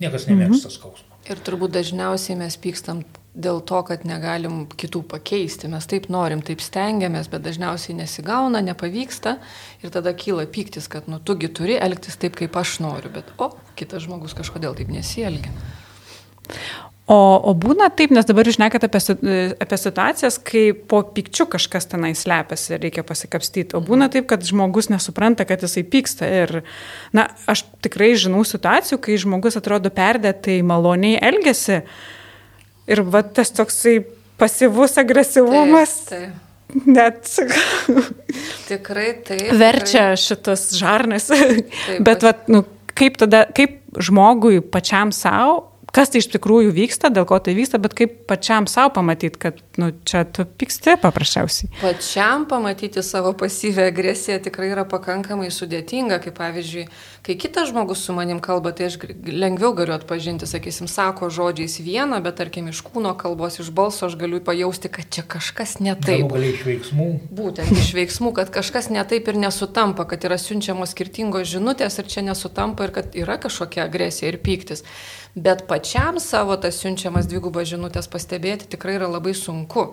Niekas 0.03 0.29
nemėgsta 0.29 0.69
mhm. 0.69 0.77
skausmo. 0.77 1.19
Ir 1.31 1.39
turbūt 1.47 1.73
dažniausiai 1.77 2.35
mes 2.41 2.57
pykstam 2.59 3.05
dėl 3.33 3.61
to, 3.65 3.79
kad 3.87 4.03
negalim 4.05 4.65
kitų 4.67 5.05
pakeisti. 5.09 5.71
Mes 5.73 5.87
taip 5.89 6.09
norim, 6.13 6.43
taip 6.45 6.61
stengiamės, 6.61 7.31
bet 7.33 7.45
dažniausiai 7.47 7.95
nesigauna, 8.01 8.61
nepavyksta 8.67 9.37
ir 9.81 9.95
tada 9.95 10.13
kyla 10.19 10.49
pyktis, 10.51 10.91
kad 10.93 11.09
nu 11.09 11.21
tugi 11.23 11.49
turi 11.49 11.79
elgtis 11.81 12.19
taip, 12.21 12.37
kaip 12.41 12.59
aš 12.59 12.81
noriu, 12.85 13.13
bet 13.15 13.31
o, 13.39 13.53
kitas 13.79 14.05
žmogus 14.05 14.37
kažkodėl 14.37 14.77
taip 14.77 14.91
nesielgia. 14.93 15.55
O, 17.13 17.19
o 17.37 17.53
būna 17.59 17.91
taip, 17.93 18.13
nes 18.15 18.25
dabar 18.25 18.49
jūs 18.49 18.57
šnekate 18.57 18.89
apie, 18.89 19.01
apie 19.61 19.79
situacijas, 19.81 20.39
kai 20.41 20.63
po 20.73 21.03
pykčiu 21.13 21.45
kažkas 21.51 21.91
tenai 21.91 22.15
slepiasi 22.17 22.73
ir 22.73 22.81
reikia 22.87 23.05
pasikapstyti. 23.05 23.77
O 23.77 23.83
būna 23.85 24.09
taip, 24.13 24.25
kad 24.31 24.47
žmogus 24.47 24.89
nesupranta, 24.89 25.45
kad 25.49 25.61
jisai 25.65 25.83
pyksta. 25.85 26.31
Ir, 26.43 26.63
na, 27.13 27.27
aš 27.51 27.67
tikrai 27.85 28.15
žinau 28.17 28.47
situacijų, 28.49 29.01
kai 29.05 29.19
žmogus 29.21 29.59
atrodo 29.61 29.93
perdėtai 29.93 30.63
maloniai 30.65 31.19
elgesi. 31.21 31.83
Ir 32.89 33.05
va 33.13 33.21
tas 33.27 33.53
toksai 33.53 33.99
pasyvus 34.41 34.97
agresyvumas. 35.03 35.99
Taip, 36.09 36.33
taip. 36.33 36.49
Net 36.89 37.29
Tikrai 38.71 39.11
taip. 39.27 39.51
verčia 39.61 40.15
tikrai. 40.15 40.23
šitas 40.23 40.71
žarnas. 40.79 41.29
Bet, 42.01 42.25
vat, 42.25 42.47
nu, 42.49 42.63
kaip 42.97 43.21
tada, 43.21 43.45
kaip 43.53 43.83
žmogui 44.01 44.63
pačiam 44.65 45.13
savo, 45.13 45.72
kas 45.93 46.13
tai 46.13 46.23
iš 46.23 46.31
tikrųjų 46.33 46.73
vyksta, 46.73 47.11
dėl 47.13 47.27
ko 47.29 47.37
tai 47.43 47.55
vyksta, 47.57 47.81
bet 47.83 47.95
kaip 47.97 48.15
pačiam 48.29 48.67
savo 48.71 48.95
pamatyti, 48.97 49.39
kad 49.41 49.59
nu, 49.81 49.91
čia 50.09 50.25
tu 50.25 50.47
pyksti 50.49 50.97
paprasčiausiai. 51.03 51.69
Pačiam 51.83 52.47
pamatyti 52.49 53.05
savo 53.05 53.35
pasyvę 53.37 53.87
agresiją 53.93 54.39
tikrai 54.47 54.71
yra 54.73 54.87
pakankamai 54.89 55.51
sudėtinga, 55.53 56.19
kaip 56.25 56.39
pavyzdžiui, 56.39 56.87
kai 57.27 57.37
kitas 57.41 57.69
žmogus 57.71 58.05
su 58.07 58.17
manim 58.17 58.41
kalba, 58.45 58.73
tai 58.77 58.89
aš 58.89 58.99
lengviau 59.29 59.75
galiu 59.77 59.95
atpažinti, 59.99 60.49
sakysim, 60.49 60.89
sako 60.89 61.29
žodžiais 61.33 61.77
vieną, 61.85 62.23
bet 62.25 62.41
tarkim 62.41 62.73
iš 62.73 62.81
kūno 62.89 63.13
kalbos, 63.21 63.61
iš 63.61 63.69
balso 63.77 64.09
aš 64.09 64.17
galiu 64.21 64.41
pajausti, 64.45 64.89
kad 64.93 65.13
čia 65.13 65.27
kažkas 65.29 65.77
ne 65.85 65.93
taip. 66.01 66.25
galiai 66.33 66.57
iš 66.57 66.65
veiksmų. 66.71 67.11
Būtent 67.37 67.73
iš 67.77 67.93
veiksmų, 67.99 68.33
kad 68.41 68.53
kažkas 68.55 68.89
ne 68.93 69.05
taip 69.09 69.29
ir 69.29 69.41
nesutampa, 69.45 70.09
kad 70.09 70.25
yra 70.25 70.41
siunčiamos 70.41 70.97
skirtingos 70.97 71.53
žinutės 71.53 72.01
ir 72.01 72.09
čia 72.09 72.25
nesutampa 72.25 72.89
ir 72.89 72.97
kad 72.97 73.19
yra 73.19 73.37
kažkokia 73.43 73.85
agresija 73.85 74.33
ir 74.33 74.41
pyktis. 74.41 74.87
Bet 75.35 75.63
pačiam 75.69 76.21
savo 76.21 76.59
tas 76.61 76.77
siunčiamas 76.77 77.25
dvigubas 77.25 77.65
žinutės 77.71 78.05
pastebėti 78.13 78.67
tikrai 78.75 78.99
yra 78.99 79.07
labai 79.09 79.33
sunku. 79.33 79.87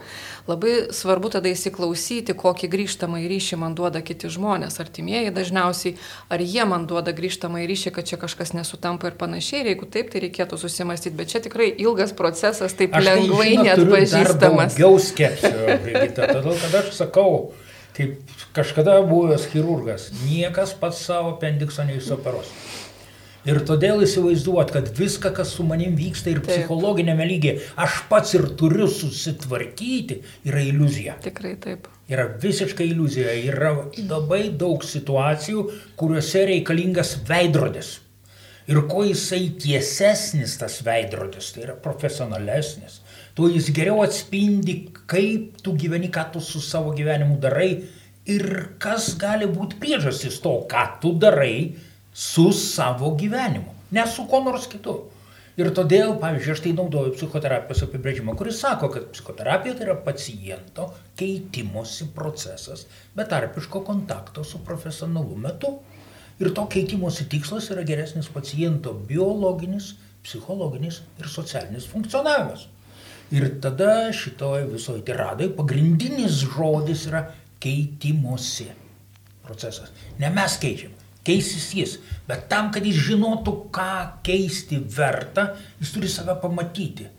Labai 0.50 0.90
svarbu 0.92 1.30
tada 1.32 1.48
įsiklausyti, 1.48 2.36
kokį 2.36 2.68
grįžtamą 2.74 3.22
į 3.24 3.30
ryšį 3.32 3.60
man 3.62 3.78
duoda 3.78 4.02
kiti 4.04 4.28
žmonės, 4.28 4.82
artimieji 4.84 5.32
dažniausiai, 5.32 5.94
ar 6.28 6.44
jie 6.44 6.66
man 6.68 6.90
duoda 6.92 7.14
grįžtamą 7.16 7.62
į 7.64 7.70
ryšį, 7.72 7.94
kad 7.96 8.10
čia 8.12 8.20
kažkas 8.20 8.52
nesutampa 8.58 9.08
ir 9.08 9.16
panašiai. 9.22 9.62
Ir 9.64 9.72
jeigu 9.72 9.88
taip, 9.88 10.12
tai 10.12 10.26
reikėtų 10.26 10.60
susimastyti. 10.60 11.16
Bet 11.16 11.32
čia 11.32 11.40
tikrai 11.48 11.70
ilgas 11.72 12.12
procesas, 12.12 12.76
taip 12.76 13.00
Aš 13.00 13.08
tai, 13.08 13.16
lengvai 13.16 13.50
žinot, 13.54 13.72
turiu 13.80 13.96
dar 13.96 14.04
neatpažįstamas. 14.12 14.76
Daugiau 14.76 15.00
skepsio, 15.08 15.56
todėl 16.20 16.60
kad 16.66 16.78
aš 16.82 16.92
sakau, 17.00 17.32
kaip 17.96 18.36
kažkada 18.60 19.00
buvęs 19.08 19.48
chirurgas, 19.54 20.12
niekas 20.28 20.76
pats 20.84 21.00
savo 21.08 21.38
apendikso 21.38 21.88
neišoperos. 21.88 22.52
Ir 23.50 23.62
todėl 23.66 24.04
įsivaizduot, 24.06 24.74
kad 24.76 24.90
viską, 24.94 25.32
kas 25.40 25.56
su 25.58 25.64
manim 25.66 25.96
vyksta 25.98 26.30
ir 26.30 26.42
Taip. 26.44 26.52
psichologinėme 26.52 27.26
lygiai, 27.26 27.64
aš 27.82 28.04
pats 28.12 28.36
ir 28.38 28.46
turiu 28.60 28.86
susitvarkyti, 28.92 30.20
yra 30.50 30.62
iliuzija. 30.68 31.16
Tikrai 31.24 31.56
taip. 31.64 31.88
Yra 32.10 32.28
visiškai 32.42 32.86
iliuzija. 32.92 33.34
Yra 33.50 33.74
labai 33.98 34.44
daug 34.60 34.86
situacijų, 34.86 35.66
kuriuose 35.98 36.46
reikalingas 36.52 37.16
veidrodis. 37.30 37.98
Ir 38.70 38.84
kuo 38.86 39.02
jisai 39.08 39.48
tiesesnis 39.58 40.60
tas 40.62 40.76
veidrodis, 40.86 41.48
tai 41.56 41.64
yra 41.66 41.74
profesionalesnis, 41.82 43.00
tuo 43.34 43.48
jis 43.50 43.72
geriau 43.74 44.04
atspindi, 44.04 44.76
kaip 45.10 45.64
tu 45.66 45.74
gyveni, 45.74 46.12
ką 46.14 46.28
tu 46.36 46.44
su 46.44 46.62
savo 46.62 46.94
gyvenimu 46.94 47.40
darai 47.42 47.72
ir 48.30 48.46
kas 48.82 49.16
gali 49.18 49.48
būti 49.50 49.80
priežastis 49.82 50.38
to, 50.44 50.54
ką 50.70 50.86
tu 51.02 51.16
darai 51.18 51.72
su 52.20 52.52
savo 52.52 53.14
gyvenimu, 53.16 53.72
ne 53.92 54.04
su 54.08 54.26
kuo 54.28 54.42
nors 54.44 54.68
kitu. 54.68 54.98
Ir 55.60 55.70
todėl, 55.76 56.14
pavyzdžiui, 56.20 56.52
aš 56.56 56.62
tai 56.64 56.72
naudoju 56.76 57.14
psichoterapijos 57.16 57.84
apibrėžimą, 57.86 58.36
kuris 58.40 58.60
sako, 58.64 58.90
kad 58.92 59.08
psichoterapija 59.14 59.76
tai 59.76 59.86
yra 59.88 59.96
paciento 60.04 60.90
keitimosi 61.20 62.10
procesas, 62.16 62.86
betarpiško 63.16 63.82
kontakto 63.88 64.44
su 64.44 64.60
profesionalu 64.68 65.40
metu. 65.48 65.74
Ir 66.44 66.52
to 66.56 66.68
keitimosi 66.72 67.28
tikslas 67.32 67.72
yra 67.72 67.88
geresnis 67.88 68.28
paciento 68.32 68.94
biologinis, 69.08 69.94
psichologinis 70.24 71.02
ir 71.20 71.32
socialinis 71.32 71.88
funkcionavimas. 71.88 72.68
Ir 73.32 73.48
tada 73.64 74.10
šitoje 74.16 74.68
visoje 74.74 75.08
tiradai 75.08 75.52
pagrindinis 75.56 76.44
žodis 76.52 77.08
yra 77.12 77.30
keitimosi 77.64 78.72
procesas. 79.44 79.92
Ne 80.20 80.32
mes 80.36 80.56
keičiam, 80.60 80.99
keisis 81.28 81.70
jis. 81.76 81.96
Bet 82.30 82.48
tam, 82.52 82.72
kad 82.74 82.86
jis 82.86 83.00
žinotų, 83.10 83.56
ką 83.74 83.94
keisti 84.26 84.82
verta, 84.96 85.54
jis 85.82 85.94
turi 85.96 86.12
save 86.12 86.36
pamatyti. 86.42 87.10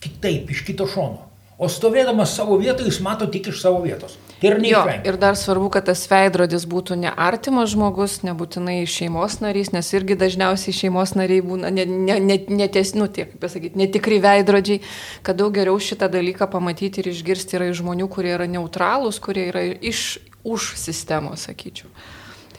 Kitaip, 0.00 0.48
iš 0.50 0.64
kito 0.64 0.86
šono. 0.88 1.26
O 1.60 1.68
stovėdamas 1.68 2.32
savo 2.32 2.54
vietoje, 2.56 2.88
jis 2.88 3.02
mato 3.04 3.26
tik 3.28 3.50
iš 3.50 3.58
savo 3.60 3.82
vietos. 3.84 4.14
Tai 4.40 4.48
yra 4.48 4.56
Jo, 4.56 4.62
neišvengiama. 4.62 5.04
ir 5.04 5.16
dar 5.20 5.36
svarbu, 5.36 5.66
kad 5.74 5.84
tas 5.90 6.06
veidrodis 6.08 6.64
būtų 6.64 6.96
ne 6.96 7.10
artimas 7.12 7.74
žmogus, 7.74 8.22
nebūtinai 8.24 8.78
šeimos 8.88 9.36
narys, 9.44 9.68
nes 9.74 9.90
irgi 9.92 10.16
dažniausiai 10.16 10.72
šeimos 10.72 11.12
nariai 11.20 11.42
būna 11.44 11.68
neties, 11.68 11.92
ne, 12.08 12.16
ne, 12.24 12.38
ne 12.64 12.84
nu, 12.96 13.08
tiek, 13.12 13.34
pasakyti, 13.42 13.76
netikri 13.76 14.22
veidrodžiai, 14.24 14.80
kad 15.22 15.36
daug 15.36 15.52
geriau 15.52 15.76
šitą 15.76 16.08
dalyką 16.08 16.48
pamatyti 16.48 17.04
ir 17.04 17.10
išgirsti 17.12 17.60
yra 17.60 17.68
iš 17.68 17.82
žmonių, 17.82 18.08
kurie 18.08 18.32
yra 18.38 18.48
neutralūs, 18.48 19.20
kurie 19.20 19.50
yra 19.52 19.66
iš, 19.84 20.16
už 20.48 20.72
sistemos, 20.80 21.44
sakyčiau. 21.44 21.92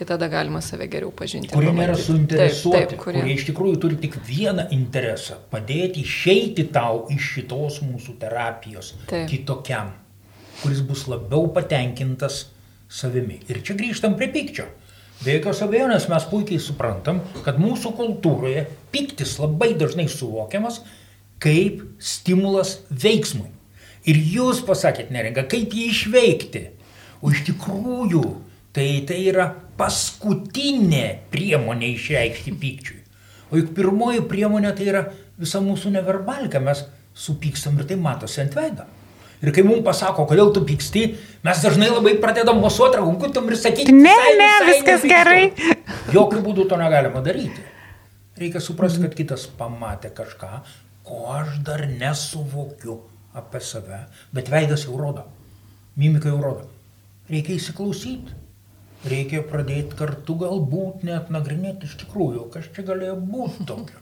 Tai 0.02 0.18
tada 0.18 0.28
galima 0.28 0.62
save 0.62 0.88
geriau 0.90 1.12
pažinti. 1.14 1.52
kurie 1.54 1.70
nėra 1.78 1.94
suinteresuoti, 1.94 2.78
Taip, 2.78 2.88
taip, 2.90 3.02
kurie 3.04 3.36
iš 3.36 3.44
tikrųjų 3.52 3.78
turi 3.84 4.00
tik 4.02 4.16
vieną 4.26 4.64
interesą- 4.74 5.38
padėti 5.54 6.02
išeiti 6.02 6.66
tau 6.74 7.06
iš 7.14 7.28
šitos 7.36 7.78
mūsų 7.86 8.16
terapijos 8.18 8.96
Taip. 9.06 9.30
kitokiam, 9.30 9.94
kuris 10.64 10.82
bus 10.82 11.06
labiau 11.06 11.54
patenkintas 11.54 12.48
savimi. 12.90 13.42
Ir 13.48 13.62
čia 13.62 13.78
grįžtam 13.78 14.18
prie 14.18 14.32
pykčio. 14.34 14.66
Be 15.24 15.38
jokios 15.38 15.62
abejonės 15.62 16.10
mes 16.10 16.24
puikiai 16.24 16.60
suprantam, 16.60 17.22
kad 17.46 17.60
mūsų 17.60 17.94
kultūroje 17.94 18.66
pyktis 18.92 19.38
labai 19.38 19.76
dažnai 19.78 20.10
suvokiamas 20.10 20.82
kaip 21.38 21.84
stimulas 22.00 22.80
veiksmui. 22.90 23.52
Ir 24.06 24.16
jūs 24.16 24.66
pasakėt, 24.66 25.12
neringa, 25.12 25.48
kaip 25.48 25.70
jį 25.70 25.92
išveikti. 25.94 26.70
O 27.22 27.30
iš 27.30 27.46
tikrųjų 27.46 28.51
tai, 28.76 28.88
tai 29.08 29.20
yra 29.32 29.50
paskutinė 29.80 31.06
priemonė 31.34 31.92
išreikšti 31.96 32.56
pykčiui. 32.62 33.00
O 33.52 33.60
juk 33.60 33.74
pirmoji 33.76 34.24
priemonė 34.32 34.72
tai 34.78 34.88
yra 34.92 35.04
visa 35.42 35.60
mūsų 35.64 35.92
neverbalika, 35.98 36.62
mes 36.64 36.86
supykstam 37.18 37.80
ir 37.80 37.88
tai 37.90 37.98
matosi 38.00 38.42
ant 38.44 38.56
veido. 38.56 38.88
Ir 39.42 39.50
kai 39.56 39.64
mums 39.66 39.82
pasako, 39.82 40.28
kodėl 40.30 40.52
tu 40.54 40.62
pyksti, 40.68 41.04
mes 41.44 41.62
dažnai 41.64 41.90
labai 41.90 42.14
pradedam 42.22 42.60
mosuoti 42.62 43.00
rankutom 43.02 43.50
ir 43.50 43.58
sakyti, 43.58 43.92
Ne, 43.92 44.14
"Visai, 44.14 44.38
ne, 44.38 44.50
visai 44.60 44.68
viskas 44.70 45.04
nepykstu." 45.04 45.10
gerai. 45.10 45.52
Jokių 46.14 46.44
būdų 46.46 46.70
to 46.70 46.78
negalima 46.78 47.22
daryti. 47.26 47.64
Reikia 48.38 48.62
suprasti, 48.62 49.02
kad 49.02 49.16
kitas 49.16 49.48
pamatė 49.48 50.14
kažką, 50.14 50.62
ko 51.04 51.26
aš 51.34 51.58
dar 51.64 51.88
nesuvokiu 51.88 53.02
apie 53.34 53.60
save, 53.60 54.06
bet 54.32 54.48
veidas 54.48 54.86
jau 54.86 54.98
rodo, 54.98 55.26
mimika 55.98 56.30
jau 56.30 56.42
rodo. 56.42 56.70
Reikia 57.30 57.56
įsiklausyti. 57.56 58.41
Reikia 59.02 59.42
pradėti 59.42 59.98
kartu 59.98 60.36
galbūt 60.44 61.02
net 61.08 61.32
nagrinėti 61.34 61.88
iš 61.90 61.98
tikrųjų, 62.04 62.46
kas 62.54 62.68
čia 62.76 62.86
galėjo 62.86 63.16
būti 63.18 63.66
tokio. 63.66 63.98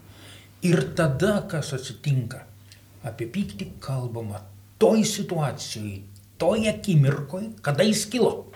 Ir 0.68 0.82
tada, 0.92 1.38
kas 1.48 1.72
atsitinka, 1.78 2.42
apie 3.08 3.30
pyktį 3.32 3.70
kalbama 3.80 4.42
toj 4.80 5.06
situacijai, 5.08 6.02
toj 6.40 6.68
akimirkoj, 6.74 7.46
kada 7.64 7.88
jis 7.88 8.04
kilo. 8.12 8.50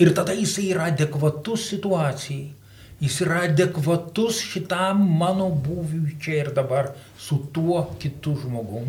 Ir 0.00 0.14
tada 0.16 0.32
jisai 0.32 0.70
yra 0.70 0.88
adekvatus 0.92 1.68
situacijai. 1.74 2.52
Jis 3.04 3.20
yra 3.24 3.42
adekvatus 3.50 4.38
šitam 4.40 5.02
mano 5.18 5.50
būviui 5.50 6.14
čia 6.22 6.44
ir 6.44 6.52
dabar 6.56 6.92
su 7.20 7.42
tuo 7.52 7.82
kitu 8.00 8.36
žmogum. 8.40 8.86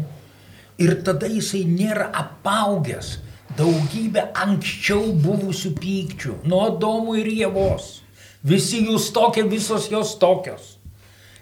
Ir 0.80 1.02
tada 1.04 1.28
jisai 1.28 1.66
nėra 1.68 2.08
apaugęs 2.22 3.18
daugybę 3.54 4.32
anksčiau 4.34 5.14
buvusių 5.22 5.72
pykčių, 5.78 6.40
nuo 6.50 6.64
Adomo 6.72 7.16
ir 7.20 7.30
Jėvos. 7.30 8.00
Visi 8.46 8.84
jūs 8.86 9.12
tokie, 9.14 9.46
visos 9.50 9.88
jos 9.92 10.16
tokios. 10.22 10.76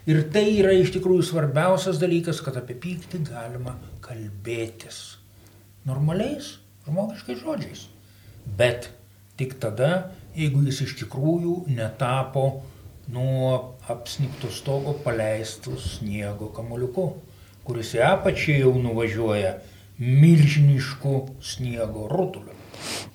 Ir 0.08 0.20
tai 0.32 0.44
yra 0.58 0.74
iš 0.76 0.92
tikrųjų 0.94 1.24
svarbiausias 1.24 1.96
dalykas, 2.00 2.42
kad 2.44 2.58
apie 2.60 2.76
pyktį 2.76 3.22
galima 3.30 3.78
kalbėtis. 4.04 5.16
Normaliais, 5.88 6.58
žmogiškais 6.84 7.40
žodžiais. 7.40 7.86
Bet 8.44 8.90
tik 9.40 9.56
tada, 9.60 10.10
jeigu 10.36 10.62
jis 10.68 10.82
iš 10.84 10.96
tikrųjų 11.00 11.62
netapo 11.72 12.44
nuo 13.12 13.76
apsnigto 13.88 14.48
stogo 14.52 14.94
paleistų 15.04 15.76
sniego 15.80 16.50
kamuoliuku, 16.56 17.08
kuris 17.64 17.94
į 17.96 18.04
apačią 18.04 18.58
jau 18.60 18.74
nuvažiuoja 18.80 19.56
milžinišku 19.98 21.36
sniego 21.40 22.08
rutuliu. 22.08 22.54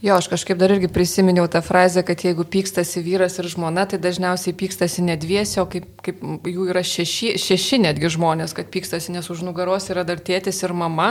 Jo, 0.01 0.15
aš 0.15 0.29
kažkaip 0.31 0.57
dar 0.59 0.71
irgi 0.71 0.87
prisiminiau 0.87 1.47
tą 1.51 1.59
frazę, 1.65 2.03
kad 2.07 2.21
jeigu 2.23 2.45
pykstasi 2.47 3.01
vyras 3.03 3.35
ir 3.41 3.49
žmona, 3.51 3.83
tai 3.89 3.99
dažniausiai 3.99 4.55
pykstasi 4.55 5.03
ne 5.03 5.17
dviesi, 5.19 5.57
o 5.59 5.65
kaip, 5.67 5.89
kaip 6.05 6.21
jų 6.47 6.69
yra 6.71 6.83
šeši, 6.87 7.33
šeši 7.41 7.81
netgi 7.83 8.11
žmonės, 8.15 8.55
kad 8.55 8.69
pykstasi, 8.71 9.11
nes 9.11 9.27
už 9.27 9.43
nugaros 9.43 9.89
yra 9.91 10.05
dar 10.07 10.21
tėtis 10.23 10.63
ir 10.63 10.71
mama. 10.71 11.09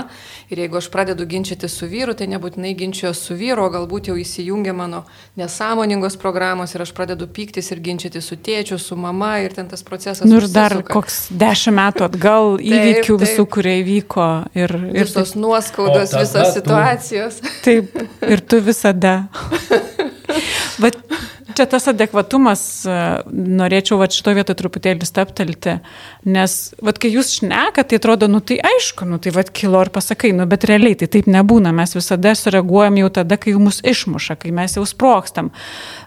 Ir 0.49 0.63
jeigu 0.65 0.81
aš 0.81 0.89
pradedu 0.95 1.27
ginčyti 1.29 1.69
su 1.69 1.89
vyru, 1.91 2.15
tai 2.17 2.31
nebūtinai 2.33 2.73
ginčiu 2.79 3.13
su 3.13 3.37
vyru, 3.37 3.67
o 3.67 3.73
galbūt 3.75 4.09
jau 4.09 4.17
įsijungia 4.17 4.73
mano 4.73 5.05
nesąmoningos 5.37 6.17
programos 6.17 6.73
ir 6.75 6.87
aš 6.87 6.95
pradedu 6.97 7.29
pyktis 7.29 7.69
ir 7.75 7.85
ginčyti 7.85 8.25
su 8.25 8.41
tėčiu, 8.41 8.81
su 8.81 8.97
mama 8.97 9.35
ir 9.45 9.53
ten 9.57 9.69
tas 9.69 9.85
procesas. 9.85 10.25
Nu 10.25 10.41
ir 10.41 10.49
dar 10.49 10.79
koks 10.89 11.27
dešimt 11.29 11.77
metų 11.77 12.09
atgal 12.09 12.57
įvykių 12.73 13.05
taip, 13.05 13.13
taip. 13.13 13.27
visų, 13.27 13.47
kurie 13.53 13.77
įvyko. 13.83 14.29
Ir, 14.57 14.77
ir 14.97 15.05
visos 15.05 15.37
nuoskaudos, 15.37 16.17
visos 16.17 16.55
situacijos. 16.57 17.41
Tu... 17.45 17.55
Taip, 17.69 18.03
ir 18.25 18.45
tu 18.49 18.61
vis 18.61 18.79
visada. 18.79 19.27
Bet 20.83 20.97
čia 21.57 21.67
tas 21.67 21.89
adekvatumas, 21.91 22.63
e, 22.87 22.97
norėčiau 23.35 23.99
va 23.99 24.07
šito 24.13 24.35
vietoj 24.37 24.55
truputėlį 24.61 25.07
staptelti, 25.09 25.79
nes 26.31 26.55
va 26.85 26.95
kai 26.95 27.11
jūs 27.11 27.33
šneka, 27.41 27.83
tai 27.83 27.99
atrodo, 27.99 28.29
nu 28.31 28.39
tai 28.39 28.61
aišku, 28.63 29.09
nu 29.09 29.19
tai 29.19 29.33
va 29.35 29.43
kilo 29.43 29.83
ir 29.83 29.91
pasakai, 29.95 30.31
nu 30.37 30.47
bet 30.51 30.69
realiai 30.71 30.99
tai 31.01 31.11
taip 31.11 31.27
nebūna, 31.31 31.73
mes 31.75 31.97
visada 31.99 32.37
sureaguojam 32.39 33.01
jau 33.03 33.11
tada, 33.21 33.41
kai 33.41 33.57
mus 33.59 33.83
išmuša, 33.83 34.39
kai 34.39 34.55
mes 34.55 34.79
jau 34.79 34.87
sprokstam. 34.87 35.51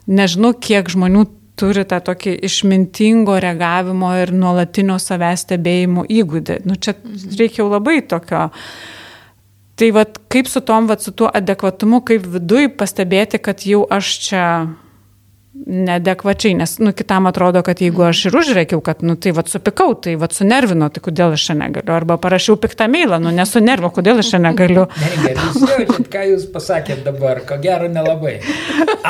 Nežinau, 0.07 0.53
kiek 0.55 0.87
žmonių 0.93 1.27
turi 1.59 1.83
tą 1.85 1.99
tokį 2.05 2.37
išmintingo 2.47 3.35
reagavimo 3.43 4.13
ir 4.21 4.31
nuolatinio 4.33 4.95
savęs 5.01 5.45
stebėjimo 5.45 6.07
įgūdį. 6.07 6.61
Nu 6.65 6.79
čia 6.79 6.95
mhm. 6.95 7.35
reikia 7.41 7.65
jau 7.65 7.69
labai 7.73 7.99
tokio 8.07 8.47
Tai 9.81 9.87
vat, 9.95 10.19
kaip 10.29 10.45
su 10.45 10.61
tom, 10.61 10.85
vat, 10.85 11.01
su 11.01 11.09
tuo 11.17 11.25
adekvatumu, 11.33 12.03
kaip 12.05 12.27
viduj 12.29 12.67
pastebėti, 12.77 13.39
kad 13.41 13.63
jau 13.65 13.79
aš 13.89 14.09
čia 14.27 14.43
nedekvačiai, 15.65 16.53
nes, 16.59 16.75
nu, 16.85 16.91
kitam 16.93 17.25
atrodo, 17.25 17.63
kad 17.65 17.81
jeigu 17.81 18.03
aš 18.05 18.27
ir 18.29 18.37
užreikiau, 18.37 18.83
kad, 18.85 19.01
nu, 19.01 19.15
tai 19.17 19.33
vad 19.33 19.49
supikau, 19.49 19.95
tai 19.97 20.13
vad 20.21 20.35
sunervino, 20.37 20.91
tai 20.93 21.01
kodėl 21.01 21.33
aš 21.33 21.47
čia 21.49 21.55
negaliu, 21.63 21.95
arba 21.95 22.19
parašiau 22.21 22.59
piktą 22.61 22.85
mailą, 22.93 23.17
nu, 23.23 23.33
nesunervino, 23.33 23.89
kodėl 23.95 24.21
aš 24.21 24.29
čia 24.35 24.41
negaliu. 24.43 24.85
Nereikia, 25.01 25.33
jūs 25.47 25.65
jaučiat, 25.73 26.11
ką 26.13 26.27
jūs 26.29 26.45
pasakėt 26.53 27.01
dabar, 27.09 27.41
ko 27.49 27.57
gero 27.65 27.89
nelabai. 27.89 28.35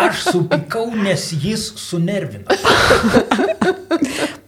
Aš 0.06 0.24
supikau, 0.30 0.88
nes 0.96 1.28
jis 1.36 1.68
sunervino. 1.84 2.48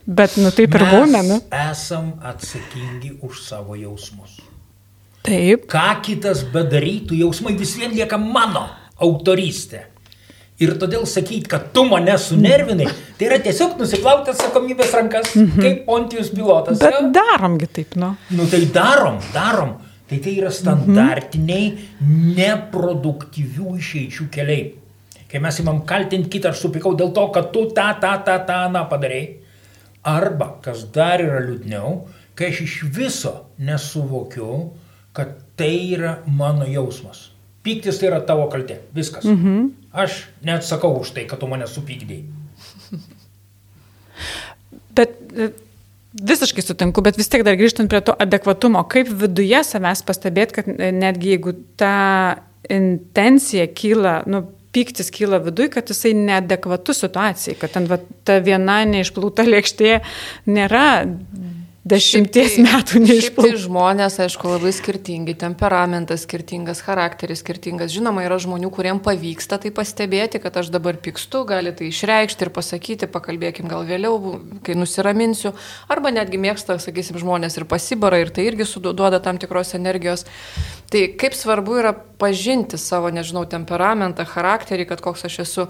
Bet, 0.07 0.39
nu, 0.39 0.55
taip 0.55 0.79
ir 0.79 0.87
būna, 0.87 1.27
nu. 1.27 1.43
Esam 1.67 2.13
atsakingi 2.31 3.17
už 3.19 3.43
savo 3.43 3.75
jausmus. 3.75 4.39
Taip. 5.23 5.67
Ką 5.71 5.89
kitas 6.03 6.43
bedarytų, 6.51 7.15
jausmai 7.21 7.55
vis 7.55 7.77
vien 7.79 7.93
lieka 7.95 8.19
mano 8.19 8.65
autoristė. 8.99 9.85
Ir 10.61 10.75
todėl 10.79 11.07
sakyti, 11.09 11.47
kad 11.49 11.71
tu 11.73 11.81
mane 11.89 12.13
sunervinai, 12.21 12.85
tai 13.17 13.29
yra 13.29 13.39
tiesiog 13.41 13.79
nusiplauti 13.79 14.31
atsakomybės 14.31 14.91
rankas, 14.93 15.31
-hmm. 15.33 15.63
kaip 15.63 15.85
Pontijus 15.87 16.29
pilotas. 16.29 16.79
Bet 16.79 16.93
ja? 16.93 17.01
daromgi 17.15 17.67
taip, 17.67 17.95
nu. 17.95 18.13
Nu 18.29 18.45
tai 18.51 18.65
darom, 18.65 19.17
darom. 19.33 19.73
Tai 20.07 20.17
tai 20.19 20.35
yra 20.37 20.51
standartiniai 20.51 21.71
-hmm. 21.71 22.35
neproduktyvių 22.37 23.77
išeičių 23.79 24.29
keliai. 24.29 24.73
Kai 25.31 25.39
mes 25.39 25.59
įmam 25.59 25.85
kaltinti 25.85 26.29
kitą, 26.29 26.51
aš 26.51 26.59
supikau 26.61 26.93
dėl 26.93 27.13
to, 27.13 27.27
kad 27.33 27.51
tu 27.51 27.65
tą, 27.65 27.87
tą, 27.99 28.17
tą, 28.25 28.37
tą, 28.45 28.59
tą 28.73 28.89
padarai. 28.89 29.39
Arba, 30.03 30.59
kas 30.61 30.85
dar 30.93 31.21
yra 31.21 31.39
liūdniau, 31.39 32.03
kai 32.35 32.51
aš 32.51 32.61
iš 32.61 32.83
viso 32.83 33.33
nesuvokiu, 33.57 34.73
kad 35.13 35.35
tai 35.59 35.93
yra 35.93 36.17
mano 36.25 36.65
jausmas. 36.69 37.29
Pyktis 37.63 37.99
tai 38.01 38.09
yra 38.11 38.21
tavo 38.27 38.49
kaltė. 38.51 38.81
Viskas. 38.95 39.25
Mhm. 39.29 39.69
Aš 39.93 40.23
neatsakau 40.43 40.97
už 40.99 41.13
tai, 41.15 41.27
kad 41.29 41.39
tu 41.39 41.47
mane 41.47 41.67
supykdėjai. 41.69 42.23
Bet 44.97 45.13
e, 45.37 45.51
visiškai 46.13 46.63
sutinku, 46.65 47.01
bet 47.05 47.17
vis 47.17 47.29
tiek 47.31 47.45
dar 47.45 47.57
grįžtant 47.57 47.89
prie 47.89 48.01
to 48.05 48.15
adekvatumo, 48.25 48.83
kaip 48.89 49.09
viduje 49.21 49.61
savęs 49.65 50.03
pastebėti, 50.05 50.57
kad 50.59 50.67
netgi 50.97 51.35
jeigu 51.35 51.55
ta 51.79 51.93
intencija 52.69 53.65
kyla, 53.73 54.19
nu, 54.29 54.45
pyktis 54.73 55.11
kyla 55.13 55.39
viduje, 55.43 55.69
kad 55.73 55.89
jisai 55.89 56.13
neadekvatus 56.17 57.03
situacijai, 57.03 57.57
kad 57.61 57.73
ten 57.75 57.85
va, 57.89 57.99
ta 58.25 58.39
viena 58.41 58.79
neišplauta 58.89 59.45
lėkštė 59.45 59.99
nėra 60.49 60.87
dešimties 61.87 62.55
tai, 62.55 62.63
metų 62.63 63.01
neišplauks. 63.03 63.49
Tai 63.49 63.61
žmonės, 63.65 64.17
aišku, 64.23 64.51
labai 64.55 64.71
skirtingi, 64.75 65.35
temperamentas 65.39 66.23
skirtingas, 66.23 66.81
charakteris 66.85 67.43
skirtingas. 67.43 67.91
Žinoma, 67.93 68.23
yra 68.27 68.39
žmonių, 68.41 68.69
kuriem 68.73 69.01
pavyksta 69.03 69.59
tai 69.61 69.73
pastebėti, 69.75 70.39
kad 70.43 70.55
aš 70.61 70.71
dabar 70.73 70.99
pykstu, 71.03 71.43
gali 71.49 71.73
tai 71.75 71.89
išreikšti 71.91 72.47
ir 72.47 72.53
pasakyti, 72.55 73.11
pakalbėkim 73.11 73.67
gal 73.71 73.83
vėliau, 73.87 74.37
kai 74.63 74.77
nusiraminsiu. 74.79 75.51
Arba 75.91 76.13
netgi 76.15 76.39
mėgsta, 76.39 76.79
sakysim, 76.79 77.19
žmonės 77.19 77.59
ir 77.59 77.67
pasibara 77.67 78.21
ir 78.23 78.31
tai 78.33 78.47
irgi 78.51 78.67
suduoda 78.69 79.19
tam 79.23 79.41
tikros 79.41 79.75
energijos. 79.75 80.25
Tai 80.93 81.07
kaip 81.17 81.33
svarbu 81.33 81.79
yra 81.81 81.95
pažinti 82.23 82.77
savo, 82.77 83.09
nežinau, 83.11 83.43
temperamentą, 83.49 84.23
charakterį, 84.29 84.85
kad 84.87 85.01
koks 85.03 85.25
aš 85.27 85.39
esu. 85.43 85.65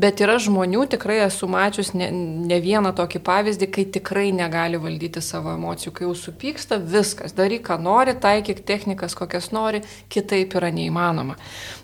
Bet 0.00 0.22
yra 0.24 0.38
žmonių, 0.40 0.86
tikrai 0.94 1.18
esu 1.26 1.48
mačius 1.50 1.90
ne, 1.98 2.08
ne 2.48 2.60
vieną 2.64 2.94
tokį 2.96 3.20
pavyzdį, 3.26 3.68
kai 3.74 3.84
tikrai 3.98 4.28
negali 4.32 4.78
valdyti 4.80 5.20
savo 5.24 5.52
emocijų, 5.56 5.92
kai 5.96 6.06
jau 6.06 6.14
supyksta, 6.16 6.78
viskas, 6.94 7.34
daryk, 7.36 7.66
ką 7.66 7.76
nori, 7.82 8.14
taikyk 8.22 8.62
technikas, 8.68 9.18
kokias 9.18 9.50
nori, 9.52 9.82
kitaip 10.12 10.54
yra 10.60 10.70
neįmanoma. 10.72 11.36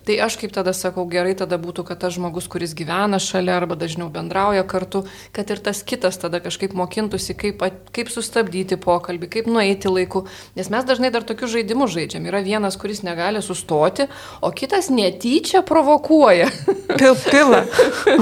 Tai 0.05 0.17
aš 0.25 0.39
kaip 0.41 0.53
tada 0.53 0.73
sakau, 0.77 1.05
gerai 1.09 1.35
tada 1.37 1.59
būtų, 1.61 1.85
kad 1.89 2.01
tas 2.01 2.15
žmogus, 2.17 2.49
kuris 2.53 2.77
gyvena 2.77 3.21
šalia 3.21 3.57
arba 3.57 3.77
dažniau 3.81 4.11
bendrauja 4.13 4.65
kartu, 4.69 5.05
kad 5.37 5.51
ir 5.53 5.61
tas 5.65 5.81
kitas 5.85 6.21
tada 6.21 6.41
kažkaip 6.45 6.77
mokintųsi, 6.77 7.37
kaip, 7.41 7.65
kaip 7.93 8.13
sustabdyti 8.13 8.77
pokalbį, 8.81 9.31
kaip 9.37 9.49
nueiti 9.49 9.93
laiku. 9.93 10.27
Nes 10.57 10.69
mes 10.73 10.85
dažnai 10.85 11.13
dar 11.13 11.25
tokius 11.25 11.55
žaidimus 11.57 11.93
žaidžiam. 11.97 12.29
Yra 12.29 12.45
vienas, 12.45 12.77
kuris 12.85 13.01
negali 13.01 13.41
sustoti, 13.43 14.05
o 14.45 14.51
kitas 14.53 14.91
netyčia 14.93 15.63
provokuoja. 15.65 16.51
Pil, 17.01 17.17
pila. 17.17 17.63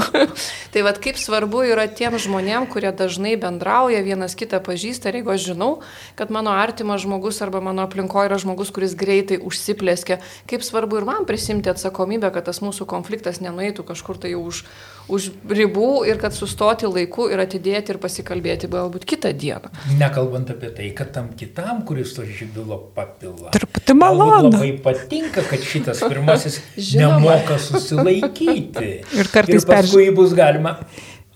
tai 0.73 0.81
vad 0.87 1.01
kaip 1.03 1.19
svarbu 1.19 1.65
yra 1.67 1.83
tiem 1.91 2.15
žmonėm, 2.15 2.69
kurie 2.71 2.93
dažnai 2.95 3.35
bendrauja, 3.37 3.99
vienas 4.07 4.37
kitą 4.39 4.61
pažįsta 4.63 5.11
ir 5.11 5.19
jeigu 5.19 5.33
aš 5.35 5.49
žinau, 5.51 5.69
kad 6.15 6.31
mano 6.31 6.55
artimas 6.55 7.03
žmogus 7.03 7.41
arba 7.43 7.59
mano 7.59 7.83
aplinkoje 7.83 8.31
yra 8.31 8.39
žmogus, 8.39 8.71
kuris 8.71 8.95
greitai 8.95 9.41
užsiplėskia, 9.43 10.21
kaip 10.47 10.63
svarbu 10.63 11.01
ir 11.01 11.09
man 11.11 11.27
prisimti 11.27 11.69
atsakomybę, 11.69 12.31
kad 12.31 12.47
tas 12.47 12.63
mūsų 12.63 12.87
konfliktas 12.87 13.43
nenueitų 13.43 13.83
kažkur 13.91 14.17
tai 14.23 14.31
už, 14.39 14.63
už 15.11 15.29
ribų 15.49 16.05
ir 16.07 16.19
kad 16.21 16.35
sustoti 16.35 16.87
laiku 16.87 17.27
ir 17.31 17.41
atidėti 17.43 17.93
ir 17.93 17.99
pasikalbėti 18.03 18.69
galbūt 18.71 19.05
kitą 19.09 19.33
dieną. 19.35 19.71
Nekalbant 19.99 20.51
apie 20.53 20.71
tai, 20.75 20.89
kad 20.95 21.11
tam 21.15 21.31
kitam, 21.39 21.83
kuris 21.87 22.15
to 22.15 22.25
žibilo 22.27 22.79
papila. 22.95 23.51
Truputį 23.55 23.97
malonu. 23.99 24.53
Labai 24.53 24.71
patinka, 24.85 25.43
kad 25.49 25.67
šitas 25.67 26.03
pirmasis 26.05 26.61
nemoka 26.99 27.59
susilaikyti. 27.59 28.89
ir 29.19 29.31
kartais 29.33 29.61
ir 29.61 29.69
paskui 29.69 30.07
perž... 30.07 30.17
bus 30.17 30.35
galima 30.37 30.77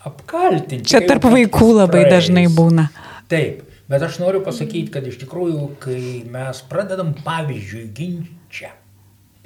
apkaltinti. 0.08 0.86
Čia 0.88 1.03
tarp 1.08 1.27
vaikų 1.27 1.71
labai 1.82 2.06
praeis. 2.06 2.13
dažnai 2.15 2.47
būna. 2.51 2.89
Taip. 3.32 3.63
Bet 3.88 4.03
aš 4.03 4.17
noriu 4.19 4.41
pasakyti, 4.43 4.91
kad 4.91 5.06
iš 5.08 5.15
tikrųjų, 5.21 5.62
kai 5.80 6.01
mes 6.27 6.60
pradedam 6.67 7.13
pavyzdžiui 7.23 7.86
ginčia, 7.95 8.73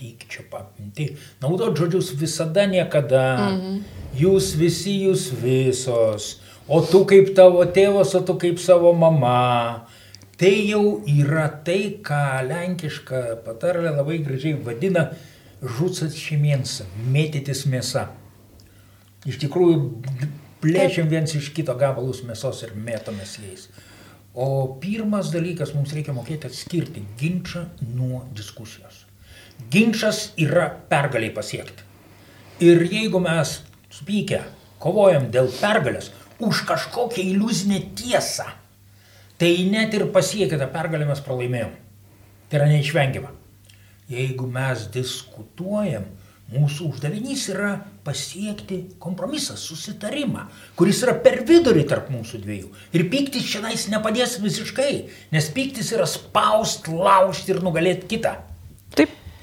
pykčio 0.01 0.47
papinti. 0.49 1.11
Naudot 1.41 1.77
žodžius 1.77 2.15
visada 2.17 2.65
niekada. 2.65 3.23
Mhm. 3.37 3.81
Jūs 4.17 4.55
visi, 4.59 4.97
jūs 5.05 5.29
visos. 5.39 6.39
O 6.67 6.81
tu 6.81 7.05
kaip 7.05 7.33
tavo 7.37 7.63
tėvas, 7.65 8.15
o 8.17 8.21
tu 8.25 8.35
kaip 8.41 8.59
savo 8.59 8.93
mama. 8.97 9.85
Tai 10.41 10.51
jau 10.65 11.03
yra 11.05 11.45
tai, 11.65 12.01
ką 12.01 12.41
lenkiška 12.47 13.43
patarlė 13.45 13.93
labai 13.93 14.17
gražiai 14.25 14.57
vadina 14.57 15.11
žutsat 15.61 16.15
šimiensa, 16.17 16.87
mėtytis 17.13 17.67
mėsa. 17.69 18.07
Iš 19.29 19.37
tikrųjų, 19.43 19.77
plėšiam 20.63 21.11
viens 21.11 21.35
iš 21.37 21.51
kito 21.53 21.75
gabalus 21.77 22.23
mėsos 22.25 22.63
ir 22.65 22.73
mėtomės 22.73 23.37
jais. 23.43 23.67
O 24.33 24.79
pirmas 24.81 25.29
dalykas, 25.33 25.75
mums 25.75 25.93
reikia 25.93 26.15
mokėti 26.15 26.49
atskirti 26.49 27.03
ginčą 27.19 27.67
nuo 27.93 28.23
diskusijos. 28.33 29.00
Ginčas 29.71 30.31
yra 30.41 30.65
pergaliai 30.91 31.31
pasiekti. 31.31 31.85
Ir 32.61 32.83
jeigu 32.91 33.21
mes 33.23 33.61
supykę 33.91 34.41
kovojam 34.81 35.29
dėl 35.31 35.47
pergalės 35.61 36.09
už 36.41 36.65
kažkokią 36.67 37.23
iliuzinę 37.31 37.79
tiesą, 37.95 38.49
tai 39.39 39.53
net 39.71 39.95
ir 39.95 40.09
pasiekę 40.11 40.59
tą 40.59 40.67
pergalę 40.73 41.07
mes 41.07 41.23
pralaimėjom. 41.23 41.71
Tai 42.49 42.59
yra 42.59 42.67
neišvengiama. 42.73 43.31
Jeigu 44.11 44.49
mes 44.51 44.89
diskutuojam, 44.91 46.09
mūsų 46.51 46.91
uždavinys 46.91 47.47
yra 47.53 47.71
pasiekti 48.03 48.81
kompromisą, 48.99 49.55
susitarimą, 49.55 50.49
kuris 50.75 50.99
yra 51.05 51.15
per 51.23 51.45
vidurį 51.47 51.87
tarp 51.87 52.11
mūsų 52.11 52.43
dviejų. 52.43 52.71
Ir 52.97 53.07
pyktis 53.13 53.47
čia 53.47 53.63
nais 53.63 53.87
nepadės 53.87 54.35
visiškai, 54.43 54.93
nes 55.31 55.51
pyktis 55.55 55.93
yra 55.95 56.09
spaust, 56.09 56.91
laužti 56.91 57.55
ir 57.55 57.63
nugalėti 57.63 58.17
kitą. 58.17 58.35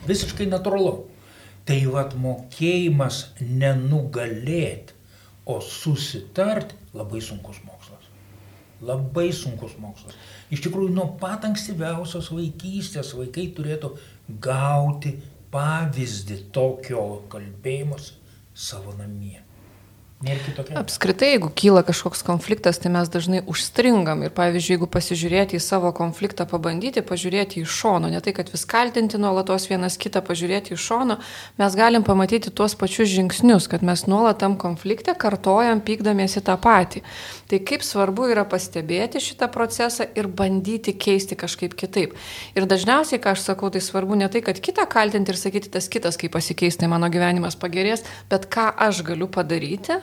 Visiškai 0.06 0.46
natūralu. 0.50 1.08
Tai 1.68 1.78
vad 1.92 2.14
mokėjimas 2.16 3.34
nenugalėti, 3.40 4.94
o 5.48 5.58
susitart 5.64 6.74
labai 6.96 7.20
sunkus 7.24 7.58
mokslas. 7.64 8.06
Labai 8.84 9.26
sunkus 9.34 9.74
mokslas. 9.80 10.16
Iš 10.54 10.62
tikrųjų, 10.64 10.92
nuo 10.96 11.08
pat 11.20 11.44
ankstyviausios 11.48 12.30
vaikystės 12.32 13.12
vaikai 13.16 13.48
turėtų 13.56 13.92
gauti 14.44 15.16
pavyzdį 15.52 16.40
tokio 16.54 17.04
kalbėjimus 17.32 18.12
savo 18.54 18.94
namie. 18.96 19.47
Apskritai, 20.18 21.28
jeigu 21.36 21.46
kyla 21.54 21.84
kažkoks 21.86 22.24
konfliktas, 22.26 22.80
tai 22.82 22.90
mes 22.90 23.06
dažnai 23.06 23.38
užstringam. 23.46 24.24
Ir 24.26 24.32
pavyzdžiui, 24.34 24.72
jeigu 24.74 24.88
pasižiūrėti 24.90 25.54
į 25.54 25.62
savo 25.62 25.92
konfliktą, 25.94 26.42
pabandyti 26.50 27.04
pažiūrėti 27.06 27.62
iš 27.62 27.76
šono, 27.84 28.10
ne 28.10 28.18
tai, 28.18 28.34
kad 28.34 28.50
vis 28.50 28.64
kaltinti 28.66 29.14
nuolatos 29.22 29.68
vienas 29.70 29.94
kitą, 29.94 30.18
pažiūrėti 30.26 30.74
iš 30.74 30.86
šono, 30.88 31.20
mes 31.62 31.76
galim 31.78 32.02
pamatyti 32.02 32.50
tuos 32.50 32.74
pačius 32.74 33.12
žingsnius, 33.12 33.68
kad 33.70 33.86
mes 33.86 34.08
nuolat 34.10 34.40
tam 34.42 34.58
konflikte 34.58 35.14
kartojam, 35.14 35.78
pykdamiesi 35.86 36.42
tą 36.42 36.58
patį. 36.58 37.04
Tai 37.46 37.62
kaip 37.70 37.86
svarbu 37.86 38.26
yra 38.34 38.42
pastebėti 38.42 39.22
šitą 39.22 39.46
procesą 39.54 40.08
ir 40.18 40.26
bandyti 40.26 40.96
keisti 40.98 41.38
kažkaip 41.38 41.78
kitaip. 41.78 42.18
Ir 42.58 42.66
dažniausiai, 42.66 43.22
ką 43.22 43.36
aš 43.38 43.46
sakau, 43.52 43.70
tai 43.70 43.86
svarbu 43.86 44.18
ne 44.18 44.26
tai, 44.26 44.42
kad 44.42 44.58
kitą 44.58 44.82
kaltinti 44.90 45.30
ir 45.30 45.38
sakyti, 45.38 45.70
tas 45.78 45.86
kitas, 45.86 46.18
kaip 46.18 46.34
pasikeis, 46.34 46.74
tai 46.74 46.90
mano 46.90 47.06
gyvenimas 47.06 47.54
pagerės, 47.54 48.02
bet 48.26 48.50
ką 48.50 48.72
aš 48.90 49.06
galiu 49.06 49.30
padaryti 49.30 50.02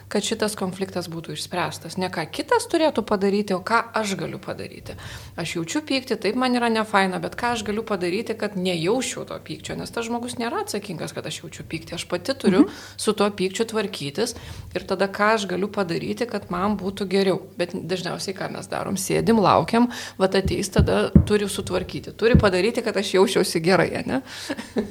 kad 0.11 0.25
šitas 0.25 0.57
konfliktas 0.59 1.07
būtų 1.11 1.35
išspręstas. 1.37 1.95
Ne 2.01 2.09
ką 2.11 2.25
kitas 2.35 2.67
turėtų 2.71 3.03
padaryti, 3.07 3.55
o 3.55 3.61
ką 3.63 3.79
aš 3.97 4.15
galiu 4.19 4.39
padaryti. 4.43 4.97
Aš 5.39 5.55
jaučiu 5.55 5.81
pykti, 5.87 6.17
taip 6.19 6.37
man 6.39 6.55
yra 6.57 6.69
ne 6.71 6.83
faina, 6.87 7.21
bet 7.23 7.37
ką 7.39 7.53
aš 7.55 7.63
galiu 7.67 7.83
padaryti, 7.87 8.35
kad 8.39 8.57
nejaučiau 8.59 9.23
to 9.29 9.37
pykčio, 9.45 9.77
nes 9.79 9.91
tas 9.93 10.07
žmogus 10.07 10.37
nėra 10.41 10.65
atsakingas, 10.65 11.15
kad 11.15 11.27
aš 11.27 11.41
jaučiu 11.43 11.65
pykti. 11.67 11.95
Aš 11.95 12.07
pati 12.11 12.35
turiu 12.35 12.65
mhm. 12.65 12.79
su 12.99 13.15
tuo 13.17 13.29
pykčiu 13.31 13.67
tvarkytis 13.71 14.35
ir 14.75 14.87
tada 14.87 15.07
ką 15.11 15.33
aš 15.37 15.47
galiu 15.51 15.71
padaryti, 15.71 16.27
kad 16.29 16.49
man 16.53 16.75
būtų 16.79 17.07
geriau. 17.11 17.39
Bet 17.59 17.75
dažniausiai 17.75 18.35
ką 18.35 18.51
mes 18.55 18.67
darom, 18.71 18.99
sėdim, 18.99 19.39
laukiam, 19.43 19.89
va 20.19 20.31
ateis, 20.31 20.71
tada 20.71 21.09
turi 21.27 21.47
sutvarkyti, 21.51 22.15
turi 22.17 22.37
padaryti, 22.39 22.83
kad 22.83 22.97
aš 22.97 23.15
jausčiausi 23.17 23.63
gerai, 23.63 23.89
ne? 24.07 24.21